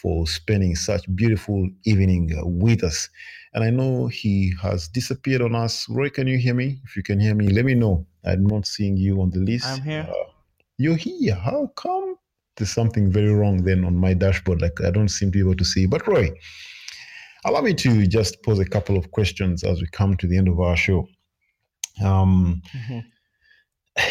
for 0.00 0.26
spending 0.26 0.74
such 0.74 1.04
beautiful 1.14 1.68
evening 1.84 2.30
with 2.44 2.82
us 2.84 3.08
and 3.54 3.64
i 3.64 3.70
know 3.70 4.06
he 4.08 4.52
has 4.60 4.88
disappeared 4.88 5.42
on 5.42 5.54
us 5.54 5.86
roy 5.90 6.08
can 6.10 6.26
you 6.26 6.38
hear 6.38 6.54
me 6.54 6.80
if 6.84 6.96
you 6.96 7.02
can 7.02 7.20
hear 7.20 7.34
me 7.34 7.48
let 7.48 7.64
me 7.64 7.74
know 7.74 8.06
i'm 8.24 8.44
not 8.46 8.66
seeing 8.66 8.96
you 8.96 9.20
on 9.20 9.30
the 9.30 9.38
list 9.40 9.66
I'm 9.66 9.82
here. 9.82 10.06
Uh, 10.08 10.14
you're 10.78 10.96
here. 10.96 11.34
How 11.34 11.68
come? 11.76 12.16
There's 12.56 12.72
something 12.72 13.10
very 13.10 13.32
wrong 13.32 13.62
then 13.64 13.84
on 13.84 13.96
my 13.96 14.14
dashboard. 14.14 14.60
Like 14.62 14.80
I 14.84 14.90
don't 14.90 15.08
seem 15.08 15.30
to 15.30 15.38
be 15.38 15.40
able 15.40 15.56
to 15.56 15.64
see. 15.64 15.86
But 15.86 16.06
Roy, 16.06 16.30
allow 17.44 17.60
me 17.62 17.74
to 17.74 18.06
just 18.06 18.42
pose 18.44 18.58
a 18.58 18.64
couple 18.64 18.96
of 18.98 19.10
questions 19.10 19.64
as 19.64 19.80
we 19.80 19.88
come 19.92 20.16
to 20.18 20.26
the 20.26 20.38
end 20.38 20.48
of 20.48 20.60
our 20.60 20.76
show. 20.76 21.08
Um, 22.04 22.62
Mhm. 22.76 23.04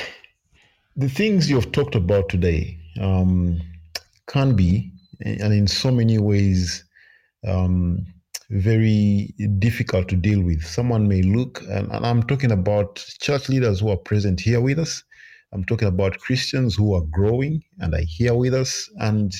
the 0.95 1.09
things 1.09 1.49
you've 1.49 1.71
talked 1.71 1.95
about 1.95 2.29
today 2.29 2.79
um, 2.99 3.61
can 4.27 4.55
be, 4.55 4.91
and 5.25 5.53
in 5.53 5.67
so 5.67 5.91
many 5.91 6.17
ways, 6.17 6.83
um, 7.47 8.05
very 8.49 9.33
difficult 9.59 10.09
to 10.09 10.15
deal 10.15 10.41
with. 10.41 10.63
Someone 10.63 11.07
may 11.07 11.21
look, 11.21 11.61
and, 11.69 11.91
and 11.91 12.05
I'm 12.05 12.23
talking 12.23 12.51
about 12.51 12.95
church 13.21 13.47
leaders 13.49 13.79
who 13.79 13.89
are 13.89 13.97
present 13.97 14.39
here 14.39 14.59
with 14.59 14.77
us. 14.77 15.03
I'm 15.53 15.63
talking 15.63 15.87
about 15.87 16.19
Christians 16.19 16.75
who 16.75 16.93
are 16.95 17.03
growing 17.11 17.63
and 17.79 17.93
are 17.93 18.03
here 18.05 18.33
with 18.33 18.53
us, 18.53 18.89
and 18.99 19.33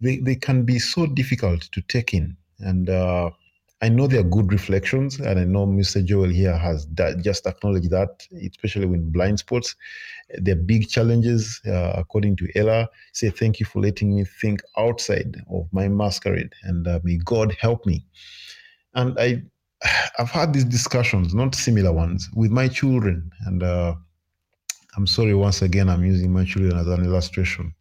they, 0.00 0.18
they 0.18 0.34
can 0.34 0.64
be 0.64 0.78
so 0.78 1.06
difficult 1.06 1.62
to 1.72 1.80
take 1.82 2.14
in. 2.14 2.36
And 2.58 2.90
uh, 2.90 3.30
I 3.82 3.88
know 3.88 4.06
they 4.06 4.18
are 4.18 4.22
good 4.22 4.52
reflections, 4.52 5.18
and 5.18 5.40
I 5.40 5.44
know 5.44 5.66
Mr. 5.66 6.04
Joel 6.04 6.28
here 6.28 6.56
has 6.56 6.86
that, 6.94 7.20
just 7.20 7.46
acknowledged 7.48 7.90
that, 7.90 8.24
especially 8.48 8.86
with 8.86 9.12
blind 9.12 9.40
spots. 9.40 9.74
They're 10.38 10.54
big 10.54 10.88
challenges, 10.88 11.60
uh, 11.66 11.92
according 11.96 12.36
to 12.36 12.48
Ella. 12.54 12.88
Say, 13.12 13.30
thank 13.30 13.58
you 13.58 13.66
for 13.66 13.82
letting 13.82 14.14
me 14.14 14.24
think 14.24 14.62
outside 14.78 15.36
of 15.50 15.66
my 15.72 15.88
masquerade, 15.88 16.52
and 16.62 16.86
uh, 16.86 17.00
may 17.02 17.16
God 17.16 17.56
help 17.60 17.84
me. 17.84 18.06
And 18.94 19.18
I, 19.18 19.42
I've 20.16 20.30
had 20.30 20.52
these 20.52 20.64
discussions, 20.64 21.34
not 21.34 21.56
similar 21.56 21.92
ones, 21.92 22.30
with 22.36 22.52
my 22.52 22.68
children, 22.68 23.32
and 23.46 23.64
uh, 23.64 23.96
I'm 24.96 25.08
sorry 25.08 25.34
once 25.34 25.60
again. 25.60 25.88
I'm 25.88 26.04
using 26.04 26.32
my 26.32 26.44
children 26.44 26.78
as 26.78 26.86
an 26.86 27.04
illustration, 27.04 27.74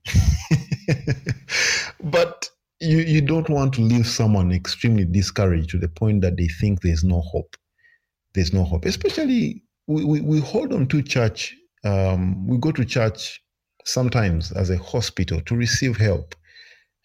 but 2.03 2.49
you 2.81 2.97
you 2.99 3.21
don't 3.21 3.49
want 3.49 3.73
to 3.73 3.81
leave 3.81 4.07
someone 4.07 4.51
extremely 4.51 5.05
discouraged 5.05 5.69
to 5.69 5.77
the 5.77 5.87
point 5.87 6.21
that 6.21 6.37
they 6.37 6.47
think 6.47 6.81
there's 6.81 7.03
no 7.03 7.21
hope. 7.21 7.55
There's 8.33 8.53
no 8.53 8.63
hope. 8.63 8.85
Especially 8.85 9.63
we 9.87 10.03
we, 10.03 10.21
we 10.21 10.39
hold 10.39 10.73
on 10.73 10.87
to 10.87 11.01
church. 11.01 11.55
Um, 11.83 12.47
we 12.47 12.57
go 12.57 12.71
to 12.71 12.85
church 12.85 13.41
sometimes 13.85 14.51
as 14.51 14.69
a 14.69 14.77
hospital 14.77 15.41
to 15.41 15.55
receive 15.55 15.97
help, 15.97 16.35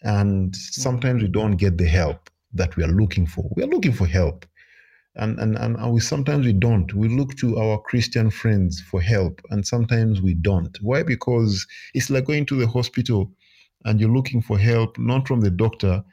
and 0.02 0.54
sometimes 0.56 1.22
we 1.22 1.28
don't 1.28 1.56
get 1.56 1.78
the 1.78 1.86
help 1.86 2.30
that 2.54 2.76
we 2.76 2.84
are 2.84 2.88
looking 2.88 3.26
for. 3.26 3.50
We 3.54 3.62
are 3.62 3.68
looking 3.68 3.92
for 3.92 4.06
help 4.06 4.46
and, 5.16 5.38
and 5.38 5.56
and 5.56 5.92
we 5.92 6.00
sometimes 6.00 6.46
we 6.46 6.52
don't 6.52 6.92
we 6.94 7.08
look 7.08 7.34
to 7.36 7.58
our 7.58 7.78
christian 7.80 8.30
friends 8.30 8.82
for 8.90 9.00
help 9.00 9.40
and 9.50 9.66
sometimes 9.66 10.20
we 10.20 10.34
don't 10.34 10.76
why 10.82 11.02
because 11.02 11.66
it's 11.94 12.10
like 12.10 12.26
going 12.26 12.44
to 12.46 12.56
the 12.56 12.66
hospital 12.66 13.30
and 13.86 14.00
you're 14.00 14.12
looking 14.12 14.42
for 14.42 14.58
help 14.58 14.98
not 14.98 15.26
from 15.26 15.40
the 15.40 15.50
doctor 15.50 16.04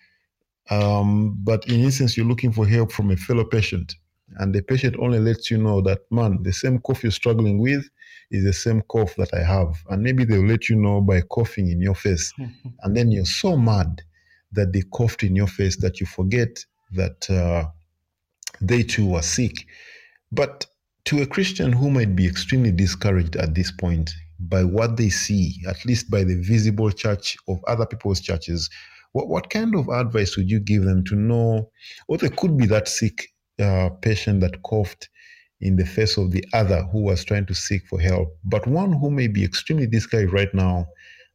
um, 0.70 1.36
but 1.44 1.68
in 1.68 1.86
essence 1.86 2.16
you're 2.16 2.26
looking 2.26 2.52
for 2.52 2.68
help 2.68 2.92
from 2.92 3.12
a 3.12 3.18
fellow 3.18 3.44
patient. 3.44 3.96
And 4.38 4.54
the 4.54 4.62
patient 4.62 4.96
only 5.00 5.20
lets 5.20 5.52
you 5.52 5.58
know 5.58 5.82
that 5.82 6.00
man 6.10 6.42
the 6.42 6.54
same 6.54 6.80
cough 6.80 7.04
you're 7.04 7.12
struggling 7.12 7.60
with 7.60 7.88
is 8.32 8.44
the 8.44 8.54
same 8.54 8.82
cough 8.84 9.16
that 9.18 9.34
i 9.34 9.44
have. 9.44 9.84
And 9.90 10.02
maybe 10.02 10.24
they'll 10.24 10.46
let 10.46 10.70
you 10.70 10.76
know 10.76 11.02
by 11.02 11.22
coughing 11.22 11.70
in 11.70 11.82
your 11.82 11.96
face. 11.96 12.34
And 12.82 12.96
then 12.96 13.12
you're 13.12 13.26
so 13.26 13.58
mad 13.58 14.02
that 14.54 14.74
they 14.74 14.84
coughed 14.94 15.24
in 15.24 15.36
your 15.36 15.48
face 15.48 15.78
that 15.78 16.00
you 16.00 16.06
forget 16.06 16.66
that 16.94 17.30
uh, 17.30 17.66
they 18.62 18.84
too 18.84 19.08
were 19.08 19.22
sick. 19.22 19.68
But 20.32 20.66
to 21.06 21.22
a 21.22 21.28
Christian 21.28 21.74
who 21.74 21.92
might 21.92 22.16
be 22.16 22.26
extremely 22.26 22.72
discouraged 22.72 23.36
at 23.36 23.54
this 23.54 23.72
point 23.72 24.12
by 24.50 24.64
what 24.66 24.98
they 24.98 25.10
see, 25.10 25.62
at 25.68 25.86
least 25.86 26.12
by 26.12 26.24
the 26.26 26.42
visible 26.42 26.92
church 26.92 27.38
of 27.50 27.60
other 27.68 27.86
people's 27.88 28.22
churches, 28.22 28.70
what, 29.14 29.30
what 29.30 29.50
kind 29.52 29.76
of 29.76 29.90
advice 29.90 30.38
would 30.38 30.52
you 30.52 30.60
give 30.62 30.84
them 30.86 31.04
to 31.06 31.16
know? 31.16 31.72
Or 32.10 32.18
there 32.18 32.32
could 32.32 32.58
be 32.58 32.68
that 32.68 32.88
sick 32.90 33.30
uh, 33.62 33.90
patient 34.02 34.42
that 34.42 34.64
coughed 34.64 35.10
in 35.62 35.76
the 35.78 35.86
face 35.86 36.18
of 36.18 36.32
the 36.32 36.46
other 36.54 36.84
who 36.92 37.02
was 37.04 37.24
trying 37.26 37.46
to 37.48 37.56
seek 37.56 37.88
for 37.88 38.00
help, 38.00 38.38
but 38.44 38.68
one 38.68 38.94
who 38.94 39.10
may 39.12 39.28
be 39.28 39.44
extremely 39.44 39.88
discouraged 39.88 40.34
right 40.34 40.54
now, 40.54 40.86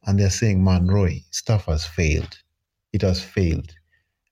and 0.05 0.19
they're 0.19 0.29
saying, 0.29 0.63
Man, 0.63 0.87
Roy, 0.87 1.21
stuff 1.31 1.65
has 1.65 1.85
failed. 1.85 2.37
It 2.93 3.01
has 3.03 3.21
failed. 3.21 3.71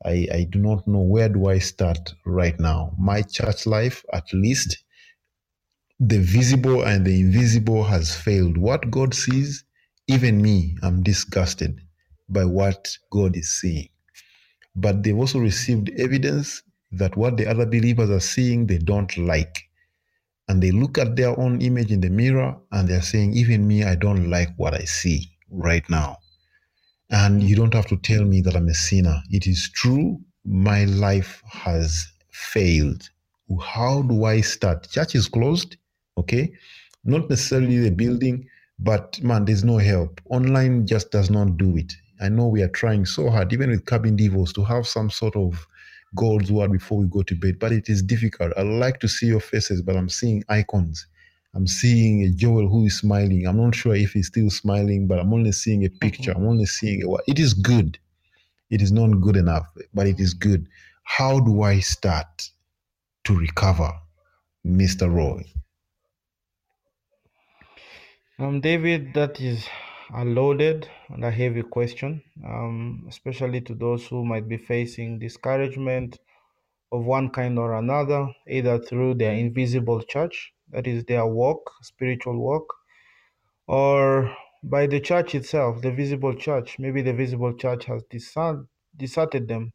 I, 0.06 0.28
I 0.34 0.48
do 0.50 0.60
not 0.60 0.88
know 0.88 1.02
where 1.02 1.30
do 1.30 1.48
I 1.48 1.60
start 1.60 2.16
right 2.26 2.60
now. 2.60 2.94
My 3.00 3.22
church 3.24 3.68
life, 3.68 4.04
at 4.14 4.26
least, 4.34 4.78
the 6.00 6.20
visible 6.20 6.84
and 6.84 7.06
the 7.06 7.20
invisible 7.20 7.84
has 7.84 8.16
failed. 8.16 8.58
What 8.58 8.92
God 8.92 9.14
sees, 9.14 9.64
even 10.08 10.42
me, 10.42 10.78
I'm 10.84 11.02
disgusted 11.02 11.82
by 12.30 12.46
what 12.46 12.96
God 13.12 13.36
is 13.36 13.50
seeing. 13.50 13.90
But 14.76 15.02
they've 15.02 15.18
also 15.18 15.40
received 15.40 15.90
evidence 15.98 16.62
that 16.92 17.18
what 17.18 17.38
the 17.38 17.48
other 17.48 17.66
believers 17.66 18.10
are 18.12 18.20
seeing, 18.20 18.68
they 18.68 18.78
don't 18.78 19.18
like. 19.18 19.64
And 20.48 20.62
they 20.62 20.72
look 20.72 20.98
at 20.98 21.16
their 21.16 21.38
own 21.40 21.62
image 21.62 21.92
in 21.92 22.00
the 22.00 22.10
mirror 22.10 22.56
and 22.72 22.88
they're 22.88 23.02
saying, 23.02 23.34
even 23.34 23.68
me, 23.68 23.84
I 23.84 23.96
don't 23.96 24.30
like 24.30 24.50
what 24.56 24.74
I 24.74 24.86
see 24.86 25.32
right 25.50 25.88
now. 25.90 26.18
And 27.10 27.42
you 27.42 27.56
don't 27.56 27.74
have 27.74 27.88
to 27.88 27.98
tell 27.98 28.24
me 28.24 28.42
that 28.42 28.56
I'm 28.56 28.68
a 28.68 28.74
sinner. 28.74 29.22
It 29.30 29.48
is 29.48 29.70
true, 29.74 30.20
my 30.46 30.86
life 30.86 31.42
has 31.50 32.06
failed. 32.32 33.10
How 33.62 34.04
do 34.04 34.26
I 34.26 34.42
start? 34.42 34.90
Church 34.90 35.16
is 35.16 35.28
closed, 35.28 35.78
okay? 36.18 36.52
Not 37.04 37.30
necessarily 37.30 37.78
the 37.78 37.92
building, 37.92 38.48
but 38.80 39.22
man, 39.22 39.46
there's 39.46 39.64
no 39.64 39.78
help. 39.78 40.22
Online 40.30 40.86
just 40.86 41.12
does 41.12 41.30
not 41.30 41.58
do 41.58 41.78
it. 41.78 41.94
I 42.20 42.30
know 42.30 42.48
we 42.48 42.62
are 42.62 42.70
trying 42.70 43.06
so 43.06 43.30
hard, 43.30 43.54
even 43.54 43.70
with 43.70 43.86
cabin 43.86 44.16
devils, 44.16 44.52
to 44.54 44.64
have 44.64 44.88
some 44.88 45.10
sort 45.10 45.36
of 45.36 45.68
God's 46.16 46.52
word 46.52 46.72
before 46.72 46.98
we 46.98 47.08
go 47.08 47.22
to 47.24 47.36
bed, 47.36 47.60
but 47.60 47.72
it 47.72 47.90
is 47.90 48.02
difficult. 48.02 48.54
I 48.58 48.64
like 48.64 49.00
to 49.02 49.08
see 49.08 49.28
your 49.28 49.40
faces, 49.40 49.82
but 49.82 49.96
I'm 49.96 50.10
seeing 50.10 50.44
icons. 50.50 51.06
I'm 51.54 51.68
seeing 51.68 52.24
a 52.24 52.30
Joel 52.30 52.68
who 52.68 52.86
is 52.86 52.98
smiling. 53.00 53.48
I'm 53.48 53.58
not 53.58 53.76
sure 53.76 53.96
if 53.96 54.14
he's 54.14 54.28
still 54.28 54.50
smiling, 54.50 55.08
but 55.08 55.20
I'm 55.20 55.34
only 55.34 55.52
seeing 55.52 55.86
a 55.86 55.90
picture. 55.90 56.32
Mm-hmm. 56.32 56.42
I'm 56.42 56.48
only 56.48 56.66
seeing 56.66 57.04
a 57.04 57.10
what. 57.10 57.24
It 57.28 57.40
is 57.40 57.54
good. 57.54 57.98
It 58.70 58.82
is 58.82 58.92
not 58.92 59.22
good 59.22 59.38
enough, 59.38 59.66
but 59.94 60.08
it 60.08 60.20
is 60.20 60.34
good. 60.34 60.68
How 61.04 61.40
do 61.40 61.62
I 61.62 61.80
start 61.80 62.50
to 63.24 63.38
recover, 63.38 63.92
Mr. 64.66 65.12
Roy? 65.12 65.44
Um, 68.40 68.62
David, 68.62 69.14
that 69.14 69.40
is 69.40 69.68
a 70.12 70.26
loaded 70.26 70.90
and 71.10 71.24
a 71.24 71.30
heavy 71.30 71.62
question, 71.62 72.24
um, 72.44 73.06
especially 73.08 73.62
to 73.62 73.76
those 73.76 74.08
who 74.08 74.26
might 74.26 74.48
be 74.48 74.58
facing 74.58 75.20
discouragement 75.20 76.20
of 76.92 77.06
one 77.06 77.30
kind 77.32 77.60
or 77.60 77.76
another, 77.76 78.30
either 78.48 78.80
through 78.80 79.16
their 79.16 79.34
invisible 79.34 80.02
church, 80.04 80.54
that 80.70 80.88
is 80.88 81.06
their 81.06 81.26
walk, 81.28 81.72
spiritual 81.84 82.38
walk, 82.40 82.66
or 83.68 84.36
by 84.64 84.88
the 84.88 85.00
church 85.00 85.36
itself, 85.36 85.82
the 85.82 85.92
visible 85.92 86.36
church. 86.36 86.80
Maybe 86.80 87.02
the 87.02 87.14
visible 87.14 87.54
church 87.56 87.86
has 87.86 88.04
desert, 88.10 88.68
deserted 88.98 89.48
them 89.48 89.74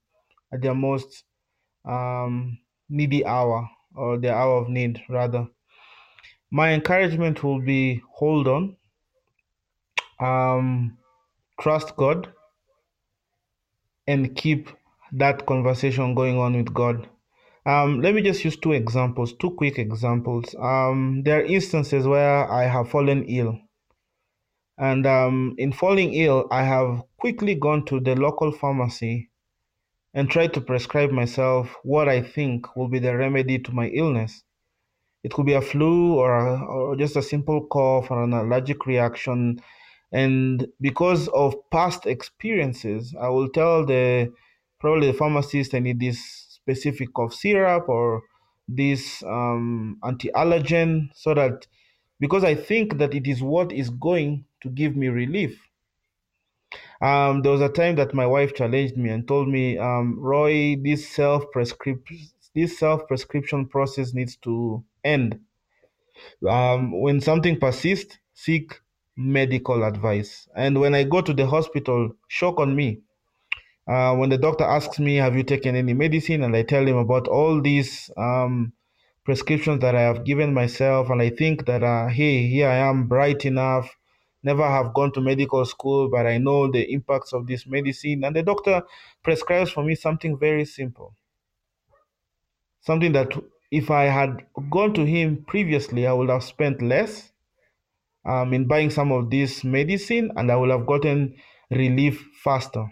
at 0.52 0.62
their 0.62 0.74
most 0.74 1.24
um, 1.86 2.58
needy 2.88 3.24
hour, 3.26 3.68
or 3.94 4.18
their 4.18 4.34
hour 4.34 4.58
of 4.62 4.68
need, 4.70 5.02
rather. 5.08 5.48
My 6.54 6.74
encouragement 6.74 7.42
will 7.42 7.60
be 7.60 8.02
hold 8.12 8.46
on, 8.46 8.76
um, 10.20 10.98
trust 11.58 11.96
God, 11.96 12.28
and 14.06 14.36
keep 14.36 14.68
that 15.12 15.46
conversation 15.46 16.14
going 16.14 16.38
on 16.38 16.54
with 16.54 16.74
God. 16.74 17.08
Um, 17.64 18.02
let 18.02 18.14
me 18.14 18.20
just 18.20 18.44
use 18.44 18.58
two 18.58 18.72
examples, 18.72 19.32
two 19.32 19.52
quick 19.52 19.78
examples. 19.78 20.54
Um, 20.58 21.22
there 21.24 21.38
are 21.40 21.44
instances 21.44 22.06
where 22.06 22.46
I 22.52 22.64
have 22.64 22.90
fallen 22.90 23.24
ill. 23.24 23.58
And 24.76 25.06
um, 25.06 25.54
in 25.56 25.72
falling 25.72 26.12
ill, 26.12 26.48
I 26.50 26.64
have 26.64 27.02
quickly 27.16 27.54
gone 27.54 27.86
to 27.86 27.98
the 27.98 28.14
local 28.14 28.52
pharmacy 28.52 29.30
and 30.12 30.30
tried 30.30 30.52
to 30.52 30.60
prescribe 30.60 31.12
myself 31.12 31.74
what 31.82 32.10
I 32.10 32.20
think 32.20 32.76
will 32.76 32.88
be 32.88 32.98
the 32.98 33.16
remedy 33.16 33.58
to 33.60 33.72
my 33.72 33.86
illness. 33.86 34.44
It 35.24 35.32
could 35.32 35.46
be 35.46 35.54
a 35.54 35.60
flu 35.60 36.14
or, 36.14 36.36
a, 36.36 36.64
or 36.64 36.96
just 36.96 37.16
a 37.16 37.22
simple 37.22 37.66
cough 37.66 38.10
or 38.10 38.22
an 38.22 38.32
allergic 38.32 38.86
reaction. 38.86 39.60
And 40.12 40.66
because 40.80 41.28
of 41.28 41.54
past 41.70 42.06
experiences, 42.06 43.14
I 43.20 43.28
will 43.28 43.48
tell 43.48 43.86
the 43.86 44.32
probably 44.80 45.06
the 45.06 45.16
pharmacist 45.16 45.74
I 45.74 45.78
need 45.78 46.00
this 46.00 46.20
specific 46.50 47.14
cough 47.14 47.34
syrup 47.34 47.88
or 47.88 48.22
this 48.68 49.22
um, 49.22 49.98
anti-allergen 50.04 51.08
so 51.14 51.34
that 51.34 51.66
because 52.20 52.44
I 52.44 52.54
think 52.54 52.98
that 52.98 53.14
it 53.14 53.26
is 53.26 53.42
what 53.42 53.72
is 53.72 53.90
going 53.90 54.44
to 54.62 54.68
give 54.68 54.96
me 54.96 55.08
relief. 55.08 55.60
Um, 57.00 57.42
there 57.42 57.50
was 57.50 57.60
a 57.60 57.68
time 57.68 57.96
that 57.96 58.14
my 58.14 58.26
wife 58.26 58.54
challenged 58.54 58.96
me 58.96 59.10
and 59.10 59.26
told 59.26 59.48
me, 59.48 59.76
um, 59.76 60.18
Roy, 60.20 60.76
this 60.76 61.08
self 61.08 61.44
this 62.54 62.78
self 62.78 63.08
prescription 63.08 63.66
process 63.66 64.14
needs 64.14 64.36
to 64.36 64.84
end. 65.04 65.40
Um, 66.48 67.00
when 67.00 67.20
something 67.20 67.58
persists, 67.58 68.18
seek 68.34 68.80
medical 69.16 69.84
advice. 69.84 70.48
And 70.56 70.80
when 70.80 70.94
I 70.94 71.04
go 71.04 71.20
to 71.20 71.32
the 71.32 71.46
hospital, 71.46 72.12
shock 72.28 72.58
on 72.58 72.74
me. 72.74 73.00
Uh, 73.86 74.14
when 74.14 74.30
the 74.30 74.38
doctor 74.38 74.64
asks 74.64 74.98
me, 74.98 75.16
Have 75.16 75.36
you 75.36 75.42
taken 75.42 75.74
any 75.74 75.92
medicine? 75.92 76.42
And 76.42 76.54
I 76.56 76.62
tell 76.62 76.86
him 76.86 76.96
about 76.96 77.28
all 77.28 77.60
these 77.60 78.10
um, 78.16 78.72
prescriptions 79.24 79.80
that 79.80 79.94
I 79.94 80.02
have 80.02 80.24
given 80.24 80.54
myself. 80.54 81.10
And 81.10 81.20
I 81.20 81.30
think 81.30 81.66
that, 81.66 81.82
uh, 81.82 82.08
hey, 82.08 82.46
here 82.46 82.68
I 82.68 82.76
am, 82.76 83.08
bright 83.08 83.44
enough, 83.44 83.96
never 84.42 84.68
have 84.68 84.94
gone 84.94 85.12
to 85.12 85.20
medical 85.20 85.64
school, 85.64 86.08
but 86.08 86.26
I 86.26 86.38
know 86.38 86.70
the 86.70 86.92
impacts 86.92 87.32
of 87.32 87.46
this 87.46 87.66
medicine. 87.66 88.24
And 88.24 88.34
the 88.34 88.42
doctor 88.42 88.82
prescribes 89.22 89.70
for 89.70 89.82
me 89.82 89.94
something 89.94 90.38
very 90.38 90.64
simple. 90.64 91.14
Something 92.80 93.12
that 93.12 93.32
if 93.72 93.90
I 93.90 94.04
had 94.04 94.46
gone 94.70 94.94
to 94.94 95.06
him 95.06 95.44
previously, 95.48 96.06
I 96.06 96.12
would 96.12 96.28
have 96.28 96.44
spent 96.44 96.82
less 96.82 97.32
um, 98.26 98.52
in 98.52 98.68
buying 98.68 98.90
some 98.90 99.10
of 99.12 99.30
this 99.30 99.64
medicine 99.64 100.30
and 100.36 100.52
I 100.52 100.56
would 100.56 100.70
have 100.70 100.86
gotten 100.86 101.36
relief 101.70 102.22
faster. 102.44 102.86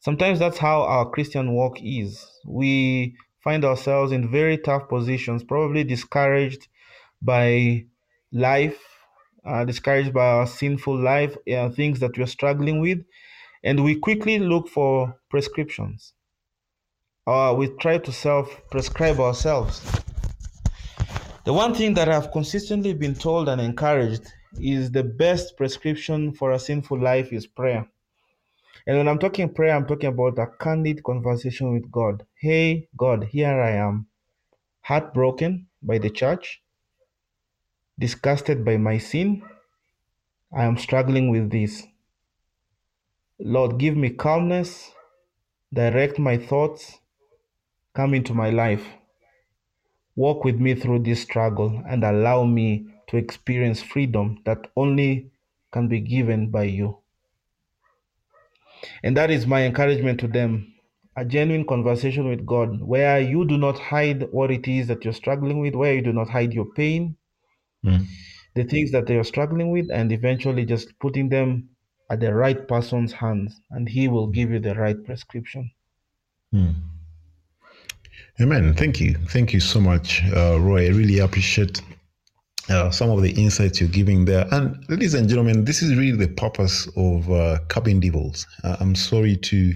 Sometimes 0.00 0.40
that's 0.40 0.58
how 0.58 0.82
our 0.82 1.08
Christian 1.08 1.52
walk 1.52 1.78
is. 1.82 2.26
We 2.44 3.16
find 3.44 3.64
ourselves 3.64 4.10
in 4.12 4.30
very 4.30 4.58
tough 4.58 4.88
positions, 4.88 5.44
probably 5.44 5.84
discouraged 5.84 6.68
by 7.22 7.86
life, 8.32 8.80
uh, 9.44 9.64
discouraged 9.64 10.12
by 10.12 10.26
our 10.26 10.46
sinful 10.48 10.96
life, 11.00 11.36
uh, 11.52 11.70
things 11.70 12.00
that 12.00 12.18
we're 12.18 12.26
struggling 12.26 12.80
with, 12.80 13.04
and 13.62 13.84
we 13.84 13.94
quickly 14.00 14.38
look 14.40 14.68
for 14.68 15.20
prescriptions. 15.30 16.14
Uh, 17.26 17.54
we 17.56 17.68
try 17.80 17.96
to 17.96 18.12
self 18.12 18.60
prescribe 18.70 19.18
ourselves. 19.18 19.80
The 21.44 21.54
one 21.54 21.74
thing 21.74 21.94
that 21.94 22.08
I've 22.08 22.30
consistently 22.30 22.92
been 22.92 23.14
told 23.14 23.48
and 23.48 23.62
encouraged 23.62 24.30
is 24.60 24.90
the 24.90 25.04
best 25.04 25.56
prescription 25.56 26.34
for 26.34 26.52
a 26.52 26.58
sinful 26.58 27.00
life 27.00 27.32
is 27.32 27.46
prayer. 27.46 27.88
And 28.86 28.98
when 28.98 29.08
I'm 29.08 29.18
talking 29.18 29.54
prayer, 29.54 29.74
I'm 29.74 29.86
talking 29.86 30.10
about 30.10 30.38
a 30.38 30.48
candid 30.62 31.02
conversation 31.02 31.72
with 31.72 31.90
God. 31.90 32.26
Hey, 32.34 32.88
God, 32.94 33.24
here 33.24 33.58
I 33.58 33.70
am, 33.70 34.06
heartbroken 34.82 35.68
by 35.82 35.96
the 35.96 36.10
church, 36.10 36.62
disgusted 37.98 38.66
by 38.66 38.76
my 38.76 38.98
sin. 38.98 39.42
I 40.54 40.64
am 40.64 40.76
struggling 40.76 41.30
with 41.30 41.50
this. 41.50 41.84
Lord, 43.38 43.78
give 43.78 43.96
me 43.96 44.10
calmness, 44.10 44.92
direct 45.72 46.18
my 46.18 46.36
thoughts, 46.36 47.00
come 47.94 48.14
into 48.14 48.34
my 48.34 48.50
life. 48.50 48.84
Walk 50.16 50.44
with 50.44 50.56
me 50.56 50.74
through 50.74 51.00
this 51.00 51.22
struggle 51.22 51.82
and 51.88 52.04
allow 52.04 52.44
me 52.44 52.86
to 53.08 53.16
experience 53.16 53.82
freedom 53.82 54.40
that 54.44 54.70
only 54.76 55.30
can 55.72 55.88
be 55.88 56.00
given 56.00 56.50
by 56.50 56.64
you. 56.64 56.98
And 59.02 59.16
that 59.16 59.30
is 59.30 59.46
my 59.46 59.64
encouragement 59.64 60.20
to 60.20 60.28
them 60.28 60.74
a 61.16 61.24
genuine 61.24 61.66
conversation 61.66 62.28
with 62.28 62.44
God 62.44 62.80
where 62.82 63.20
you 63.20 63.44
do 63.44 63.56
not 63.56 63.78
hide 63.78 64.32
what 64.32 64.50
it 64.50 64.66
is 64.66 64.88
that 64.88 65.04
you're 65.04 65.14
struggling 65.14 65.60
with, 65.60 65.74
where 65.74 65.94
you 65.94 66.02
do 66.02 66.12
not 66.12 66.28
hide 66.28 66.52
your 66.52 66.66
pain, 66.74 67.16
Mm. 67.84 68.06
the 68.54 68.64
things 68.64 68.90
that 68.92 69.08
you're 69.08 69.24
struggling 69.24 69.70
with, 69.70 69.90
and 69.90 70.10
eventually 70.10 70.64
just 70.64 70.98
putting 70.98 71.28
them 71.28 71.68
at 72.10 72.20
the 72.20 72.34
right 72.34 72.66
person's 72.66 73.12
hands, 73.12 73.60
and 73.70 73.88
He 73.88 74.08
will 74.08 74.26
give 74.26 74.50
you 74.50 74.58
the 74.58 74.74
right 74.74 75.04
prescription. 75.04 75.70
Mm. 76.52 76.74
Amen. 78.40 78.74
Thank 78.74 79.00
you. 79.00 79.14
Thank 79.28 79.52
you 79.52 79.60
so 79.60 79.80
much, 79.80 80.22
uh, 80.34 80.58
Roy. 80.60 80.86
I 80.86 80.88
really 80.88 81.20
appreciate 81.20 81.80
uh, 82.68 82.90
some 82.90 83.10
of 83.10 83.22
the 83.22 83.30
insights 83.40 83.80
you're 83.80 83.88
giving 83.88 84.24
there. 84.24 84.46
And 84.50 84.84
ladies 84.88 85.14
and 85.14 85.28
gentlemen, 85.28 85.64
this 85.64 85.82
is 85.82 85.96
really 85.96 86.16
the 86.16 86.34
purpose 86.34 86.88
of 86.96 87.30
uh, 87.30 87.60
Cabin 87.68 88.00
Devils. 88.00 88.44
Uh, 88.64 88.76
I'm 88.80 88.96
sorry 88.96 89.36
to 89.36 89.72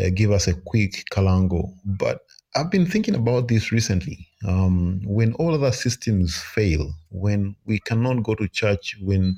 uh, 0.00 0.04
give 0.14 0.30
us 0.30 0.48
a 0.48 0.54
quick 0.54 1.04
kalango, 1.12 1.70
but 1.84 2.20
I've 2.56 2.70
been 2.70 2.86
thinking 2.86 3.14
about 3.14 3.48
this 3.48 3.72
recently. 3.72 4.26
Um, 4.46 5.02
when 5.04 5.34
all 5.34 5.52
other 5.52 5.72
systems 5.72 6.34
fail, 6.38 6.90
when 7.10 7.56
we 7.66 7.78
cannot 7.80 8.22
go 8.22 8.34
to 8.36 8.48
church, 8.48 8.96
when 9.02 9.36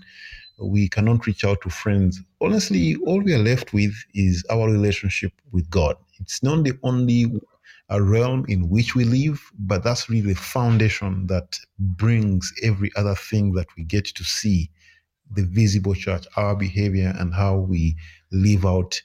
we 0.62 0.88
cannot 0.88 1.26
reach 1.26 1.44
out 1.44 1.60
to 1.62 1.70
friends, 1.70 2.20
honestly, 2.40 2.94
all 3.04 3.20
we 3.20 3.34
are 3.34 3.38
left 3.38 3.72
with 3.72 3.94
is 4.14 4.44
our 4.48 4.70
relationship 4.70 5.32
with 5.50 5.68
God. 5.70 5.96
It's 6.20 6.42
not 6.42 6.64
the 6.64 6.78
only 6.84 7.32
a 7.90 8.00
realm 8.00 8.44
in 8.48 8.68
which 8.68 8.94
we 8.94 9.04
live, 9.04 9.50
but 9.58 9.82
that's 9.82 10.08
really 10.08 10.32
the 10.32 10.40
foundation 10.40 11.26
that 11.26 11.58
brings 11.78 12.52
every 12.62 12.90
other 12.96 13.16
thing 13.16 13.52
that 13.52 13.66
we 13.76 13.84
get 13.84 14.04
to 14.04 14.24
see 14.24 14.70
the 15.32 15.42
visible 15.42 15.94
church, 15.94 16.26
our 16.36 16.56
behavior, 16.56 17.14
and 17.18 17.34
how 17.34 17.56
we 17.56 17.96
live 18.32 18.64
out 18.64 19.00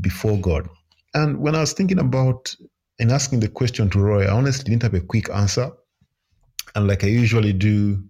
before 0.00 0.38
God. 0.38 0.68
And 1.14 1.40
when 1.40 1.54
I 1.54 1.60
was 1.60 1.72
thinking 1.72 1.98
about 1.98 2.54
and 3.00 3.10
asking 3.10 3.40
the 3.40 3.48
question 3.48 3.90
to 3.90 3.98
Roy, 3.98 4.26
I 4.26 4.32
honestly 4.32 4.70
didn't 4.70 4.84
have 4.84 4.94
a 4.94 5.00
quick 5.00 5.28
answer. 5.30 5.70
And 6.74 6.86
like 6.86 7.02
I 7.02 7.08
usually 7.08 7.52
do, 7.52 8.02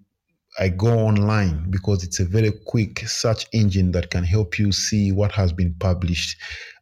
I 0.58 0.68
go 0.68 0.98
online 0.98 1.70
because 1.70 2.04
it's 2.04 2.20
a 2.20 2.24
very 2.24 2.52
quick 2.66 3.00
search 3.08 3.46
engine 3.52 3.92
that 3.92 4.10
can 4.10 4.24
help 4.24 4.58
you 4.58 4.72
see 4.72 5.12
what 5.12 5.32
has 5.32 5.52
been 5.52 5.74
published 5.78 6.36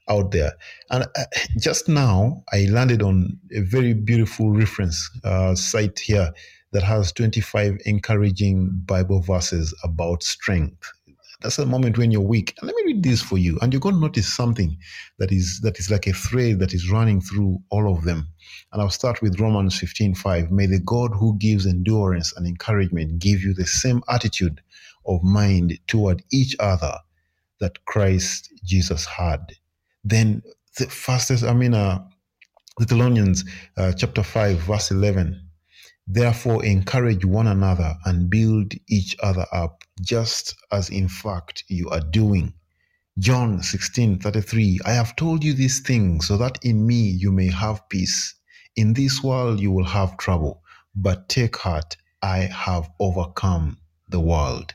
out 0.08 0.30
there. 0.30 0.52
And 0.90 1.04
uh, 1.04 1.24
just 1.58 1.88
now, 1.88 2.42
I 2.52 2.66
landed 2.70 3.02
on 3.02 3.38
a 3.54 3.60
very 3.60 3.94
beautiful 3.94 4.50
reference 4.50 5.10
uh, 5.24 5.54
site 5.54 5.98
here 5.98 6.32
that 6.72 6.82
has 6.82 7.12
25 7.12 7.78
encouraging 7.86 8.70
Bible 8.84 9.20
verses 9.20 9.74
about 9.84 10.22
strength. 10.22 10.92
That's 11.40 11.58
a 11.58 11.66
moment 11.66 11.96
when 11.98 12.10
you're 12.10 12.20
weak. 12.20 12.54
And 12.60 12.66
let 12.66 12.74
me 12.76 12.94
read 12.94 13.02
this 13.04 13.22
for 13.22 13.38
you, 13.38 13.58
and 13.62 13.72
you're 13.72 13.80
going 13.80 13.94
to 13.94 14.00
notice 14.00 14.26
something 14.26 14.76
that 15.18 15.30
is 15.30 15.60
that 15.62 15.78
is 15.78 15.88
like 15.88 16.08
a 16.08 16.12
thread 16.12 16.58
that 16.58 16.74
is 16.74 16.90
running 16.90 17.20
through 17.20 17.60
all 17.70 17.92
of 17.92 18.04
them. 18.04 18.28
And 18.72 18.82
I'll 18.82 18.90
start 18.90 19.22
with 19.22 19.40
Romans 19.40 19.78
15:5. 19.78 20.50
May 20.50 20.66
the 20.66 20.80
God 20.80 21.12
who 21.14 21.38
gives 21.38 21.64
endurance 21.64 22.34
and 22.36 22.44
encouragement 22.46 23.20
give 23.20 23.42
you 23.42 23.54
the 23.54 23.66
same 23.66 24.02
attitude 24.08 24.60
of 25.06 25.22
mind 25.22 25.78
toward 25.86 26.24
each 26.32 26.56
other 26.58 26.98
that 27.60 27.84
Christ 27.84 28.52
Jesus 28.64 29.06
had 29.06 29.52
then 30.04 30.42
the 30.78 30.86
fastest, 30.86 31.44
I 31.44 31.52
mean, 31.52 31.74
uh, 31.74 32.04
Thessalonians 32.78 33.44
uh, 33.76 33.92
chapter 33.92 34.22
5, 34.22 34.58
verse 34.58 34.90
11. 34.90 35.48
Therefore, 36.06 36.64
encourage 36.64 37.24
one 37.24 37.48
another 37.48 37.96
and 38.04 38.30
build 38.30 38.72
each 38.88 39.16
other 39.22 39.46
up, 39.52 39.84
just 40.00 40.54
as 40.72 40.88
in 40.88 41.08
fact 41.08 41.64
you 41.68 41.90
are 41.90 42.00
doing. 42.00 42.54
John 43.18 43.62
16, 43.62 44.20
33. 44.20 44.78
I 44.86 44.92
have 44.92 45.16
told 45.16 45.42
you 45.42 45.52
these 45.52 45.80
things 45.80 46.28
so 46.28 46.36
that 46.36 46.58
in 46.64 46.86
me 46.86 47.10
you 47.10 47.32
may 47.32 47.48
have 47.48 47.88
peace. 47.88 48.34
In 48.76 48.94
this 48.94 49.22
world 49.22 49.58
you 49.58 49.72
will 49.72 49.84
have 49.84 50.16
trouble, 50.16 50.62
but 50.94 51.28
take 51.28 51.56
heart, 51.56 51.96
I 52.22 52.38
have 52.38 52.88
overcome 53.00 53.78
the 54.08 54.20
world. 54.20 54.74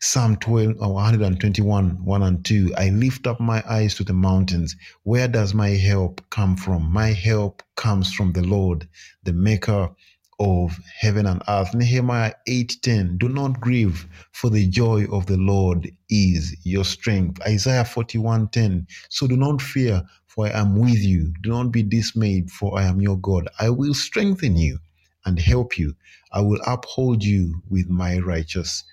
Psalm 0.00 0.36
12, 0.36 0.76
uh, 0.80 0.88
121, 0.88 2.04
1 2.04 2.22
and 2.22 2.44
2. 2.44 2.72
I 2.78 2.90
lift 2.90 3.26
up 3.26 3.40
my 3.40 3.64
eyes 3.68 3.96
to 3.96 4.04
the 4.04 4.12
mountains. 4.12 4.76
Where 5.02 5.26
does 5.26 5.54
my 5.54 5.70
help 5.70 6.22
come 6.30 6.56
from? 6.56 6.92
My 6.92 7.08
help 7.08 7.64
comes 7.76 8.12
from 8.14 8.32
the 8.32 8.44
Lord, 8.44 8.88
the 9.24 9.32
maker 9.32 9.90
of 10.38 10.78
heaven 11.00 11.26
and 11.26 11.42
earth. 11.48 11.74
Nehemiah 11.74 12.34
8:10. 12.46 13.18
Do 13.18 13.28
not 13.28 13.60
grieve, 13.60 14.06
for 14.32 14.50
the 14.50 14.68
joy 14.68 15.06
of 15.06 15.26
the 15.26 15.36
Lord 15.36 15.90
is 16.08 16.56
your 16.64 16.84
strength. 16.84 17.40
Isaiah 17.42 17.84
41:10. 17.84 18.86
So 19.08 19.26
do 19.26 19.36
not 19.36 19.60
fear, 19.60 20.04
for 20.28 20.46
I 20.46 20.50
am 20.60 20.76
with 20.76 21.02
you. 21.02 21.32
Do 21.42 21.50
not 21.50 21.72
be 21.72 21.82
dismayed, 21.82 22.52
for 22.52 22.78
I 22.78 22.84
am 22.84 23.00
your 23.00 23.18
God. 23.18 23.48
I 23.58 23.70
will 23.70 23.94
strengthen 23.94 24.56
you 24.56 24.78
and 25.24 25.40
help 25.40 25.76
you. 25.76 25.96
I 26.32 26.42
will 26.42 26.60
uphold 26.66 27.24
you 27.24 27.62
with 27.68 27.88
my 27.88 28.18
righteous 28.18 28.84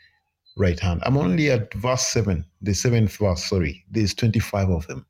right 0.58 0.80
hand. 0.80 1.02
I'm 1.06 1.18
only 1.18 1.52
at 1.52 1.74
verse 1.74 2.08
7, 2.08 2.46
the 2.62 2.74
seventh 2.74 3.18
verse, 3.18 3.46
sorry. 3.46 3.84
There's 3.92 4.14
25 4.14 4.70
of 4.70 4.88
them. 4.88 5.06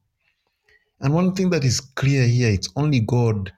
And 1.02 1.14
one 1.14 1.34
thing 1.36 1.50
that 1.52 1.64
is 1.64 1.80
clear 1.80 2.26
here, 2.28 2.50
it's 2.50 2.70
only 2.76 3.02
God 3.02 3.52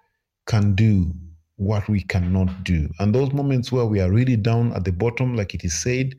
can 0.48 0.76
do 0.76 1.12
what 1.58 1.88
we 1.88 2.02
cannot 2.02 2.64
do. 2.64 2.90
And 3.00 3.14
those 3.14 3.32
moments 3.34 3.72
where 3.72 3.86
we 3.86 4.00
are 4.00 4.12
really 4.12 4.36
down 4.36 4.74
at 4.74 4.86
the 4.86 4.92
bottom, 4.92 5.36
like 5.36 5.54
it 5.54 5.64
is 5.64 5.80
said, 5.80 6.16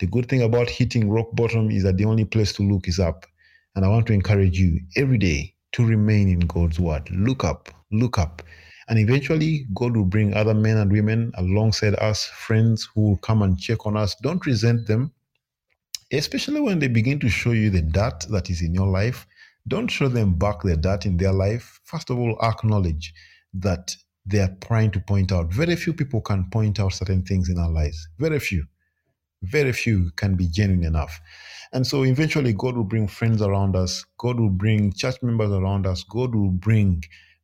The 0.00 0.06
good 0.06 0.28
thing 0.28 0.42
about 0.42 0.68
hitting 0.70 1.10
rock 1.10 1.28
bottom 1.34 1.70
is 1.70 1.82
that 1.84 1.96
the 1.96 2.04
only 2.04 2.24
place 2.24 2.52
to 2.54 2.62
look 2.62 2.88
is 2.88 2.98
up. 2.98 3.26
And 3.74 3.84
I 3.84 3.88
want 3.88 4.06
to 4.08 4.12
encourage 4.12 4.58
you 4.58 4.80
every 4.96 5.18
day 5.18 5.54
to 5.72 5.86
remain 5.86 6.28
in 6.28 6.40
God's 6.40 6.78
word. 6.78 7.08
Look 7.10 7.44
up, 7.44 7.68
look 7.90 8.18
up. 8.18 8.42
And 8.88 8.98
eventually, 8.98 9.66
God 9.74 9.96
will 9.96 10.04
bring 10.04 10.34
other 10.34 10.54
men 10.54 10.76
and 10.76 10.90
women 10.90 11.32
alongside 11.36 11.94
us, 11.96 12.24
friends 12.26 12.88
who 12.94 13.02
will 13.02 13.16
come 13.18 13.42
and 13.42 13.58
check 13.58 13.86
on 13.86 13.96
us. 13.96 14.14
Don't 14.22 14.44
resent 14.44 14.86
them, 14.86 15.12
especially 16.12 16.60
when 16.60 16.78
they 16.78 16.88
begin 16.88 17.20
to 17.20 17.28
show 17.28 17.52
you 17.52 17.70
the 17.70 17.82
dirt 17.82 18.26
that 18.30 18.50
is 18.50 18.62
in 18.62 18.74
your 18.74 18.88
life. 18.88 19.26
Don't 19.68 19.88
show 19.88 20.08
them 20.08 20.34
back 20.34 20.62
the 20.62 20.76
dirt 20.76 21.06
in 21.06 21.16
their 21.16 21.32
life. 21.32 21.80
First 21.84 22.10
of 22.10 22.18
all, 22.18 22.36
acknowledge 22.42 23.14
that 23.54 23.94
they 24.26 24.40
are 24.40 24.56
trying 24.60 24.90
to 24.92 25.00
point 25.00 25.32
out. 25.32 25.52
Very 25.52 25.76
few 25.76 25.92
people 25.92 26.20
can 26.20 26.48
point 26.50 26.80
out 26.80 26.92
certain 26.92 27.22
things 27.22 27.48
in 27.48 27.58
our 27.58 27.70
lives. 27.70 28.08
Very 28.18 28.40
few. 28.40 28.64
Very 29.42 29.72
few 29.72 30.10
can 30.16 30.36
be 30.36 30.48
genuine 30.48 30.84
enough. 30.84 31.20
And 31.72 31.86
so 31.86 32.04
eventually, 32.04 32.52
God 32.52 32.76
will 32.76 32.84
bring 32.84 33.08
friends 33.08 33.42
around 33.42 33.76
us. 33.76 34.04
God 34.18 34.38
will 34.38 34.50
bring 34.50 34.92
church 34.92 35.16
members 35.22 35.50
around 35.50 35.86
us. 35.86 36.04
God 36.04 36.34
will 36.34 36.50
bring 36.50 37.02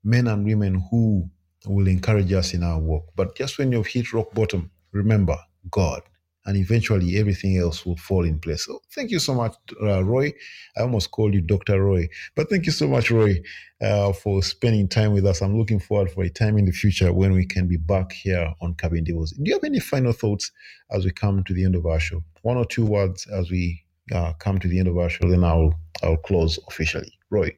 men 0.08 0.26
and 0.26 0.44
women 0.44 0.82
who 0.90 1.28
will 1.66 1.86
encourage 1.86 2.32
us 2.32 2.54
in 2.54 2.62
our 2.62 2.78
work. 2.80 3.04
But 3.14 3.36
just 3.36 3.58
when 3.58 3.72
you've 3.72 3.86
hit 3.86 4.12
rock 4.14 4.32
bottom, 4.32 4.70
remember 4.92 5.36
God 5.70 6.02
and 6.46 6.56
eventually 6.56 7.18
everything 7.18 7.58
else 7.58 7.84
will 7.84 7.96
fall 7.98 8.24
in 8.24 8.38
place. 8.38 8.64
So 8.64 8.80
thank 8.94 9.10
you 9.10 9.18
so 9.18 9.34
much, 9.34 9.54
uh, 9.82 10.02
Roy. 10.02 10.32
I 10.78 10.80
almost 10.80 11.10
called 11.10 11.34
you 11.34 11.42
Dr. 11.42 11.84
Roy, 11.84 12.08
but 12.34 12.48
thank 12.48 12.64
you 12.64 12.72
so 12.72 12.88
much, 12.88 13.10
Roy, 13.10 13.42
uh, 13.82 14.14
for 14.14 14.42
spending 14.42 14.88
time 14.88 15.12
with 15.12 15.26
us. 15.26 15.42
I'm 15.42 15.58
looking 15.58 15.78
forward 15.78 16.10
for 16.10 16.24
a 16.24 16.30
time 16.30 16.56
in 16.56 16.64
the 16.64 16.72
future 16.72 17.12
when 17.12 17.34
we 17.34 17.44
can 17.44 17.68
be 17.68 17.76
back 17.76 18.12
here 18.12 18.54
on 18.62 18.74
Cabin 18.76 19.04
Devils. 19.04 19.32
Do 19.32 19.42
you 19.44 19.54
have 19.56 19.64
any 19.64 19.78
final 19.80 20.12
thoughts 20.12 20.50
as 20.90 21.04
we 21.04 21.10
come 21.10 21.44
to 21.44 21.52
the 21.52 21.66
end 21.66 21.74
of 21.74 21.84
our 21.84 22.00
show? 22.00 22.24
One 22.42 22.56
or 22.56 22.64
two 22.64 22.86
words 22.86 23.26
as 23.26 23.50
we 23.50 23.84
uh, 24.14 24.32
come 24.38 24.58
to 24.58 24.68
the 24.68 24.78
end 24.78 24.88
of 24.88 24.96
our 24.96 25.10
show, 25.10 25.28
then 25.28 25.44
I'll 25.44 25.74
I'll 26.02 26.16
close 26.16 26.58
officially. 26.68 27.12
Roy. 27.28 27.54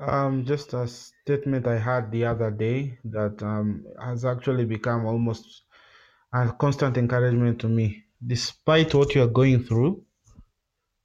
Um, 0.00 0.46
just 0.46 0.72
a 0.72 0.88
statement 0.88 1.66
I 1.66 1.78
had 1.78 2.10
the 2.10 2.24
other 2.24 2.50
day 2.50 2.98
that 3.04 3.42
um, 3.42 3.84
has 4.02 4.24
actually 4.24 4.64
become 4.64 5.04
almost 5.04 5.64
a 6.32 6.50
constant 6.52 6.96
encouragement 6.96 7.60
to 7.60 7.68
me. 7.68 8.04
Despite 8.26 8.94
what 8.94 9.14
you 9.14 9.22
are 9.22 9.26
going 9.26 9.62
through, 9.64 10.02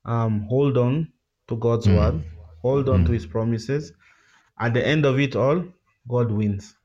um, 0.05 0.45
hold 0.49 0.77
on 0.77 1.11
to 1.49 1.57
God's 1.57 1.87
Mm. 1.87 1.95
word, 1.97 2.23
hold 2.61 2.87
on 2.89 3.03
Mm. 3.03 3.07
to 3.07 3.11
His 3.11 3.25
promises. 3.25 3.91
At 4.59 4.73
the 4.73 4.85
end 4.87 5.05
of 5.05 5.19
it 5.19 5.35
all, 5.35 5.65
God 6.07 6.31
wins. 6.31 6.75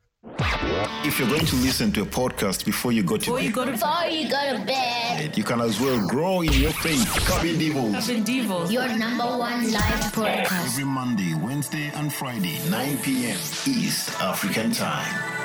If 1.05 1.19
you're 1.19 1.29
going 1.29 1.47
to 1.47 1.57
listen 1.57 1.93
to 1.93 2.03
a 2.03 2.07
podcast 2.07 2.65
before 2.67 2.93
you 2.93 3.03
go 3.05 3.17
to 3.17 3.21
Before 3.21 3.41
you 3.41 3.53
go 3.53 3.65
to 3.65 3.73
Before 3.73 4.05
you 4.07 4.29
go 4.29 4.57
to 4.59 4.65
bed, 4.67 5.00
you 5.29 5.45
can 5.45 5.61
as 5.61 5.81
well 5.81 6.07
grow 6.07 6.41
in 6.41 6.53
your 6.53 6.73
faith. 6.73 7.07
Cabin 7.27 7.59
Devils. 7.59 8.07
Cabin 8.07 8.23
Devils. 8.25 8.73
your 8.73 8.89
number 8.97 9.25
one 9.25 9.71
live 9.71 10.13
podcast. 10.13 10.67
Every 10.67 10.85
Monday, 10.85 11.35
Wednesday, 11.35 11.91
and 11.95 12.13
Friday, 12.13 12.59
9 12.71 12.99
p.m. 12.99 13.37
East 13.67 14.11
African 14.21 14.73
Time. 14.73 15.40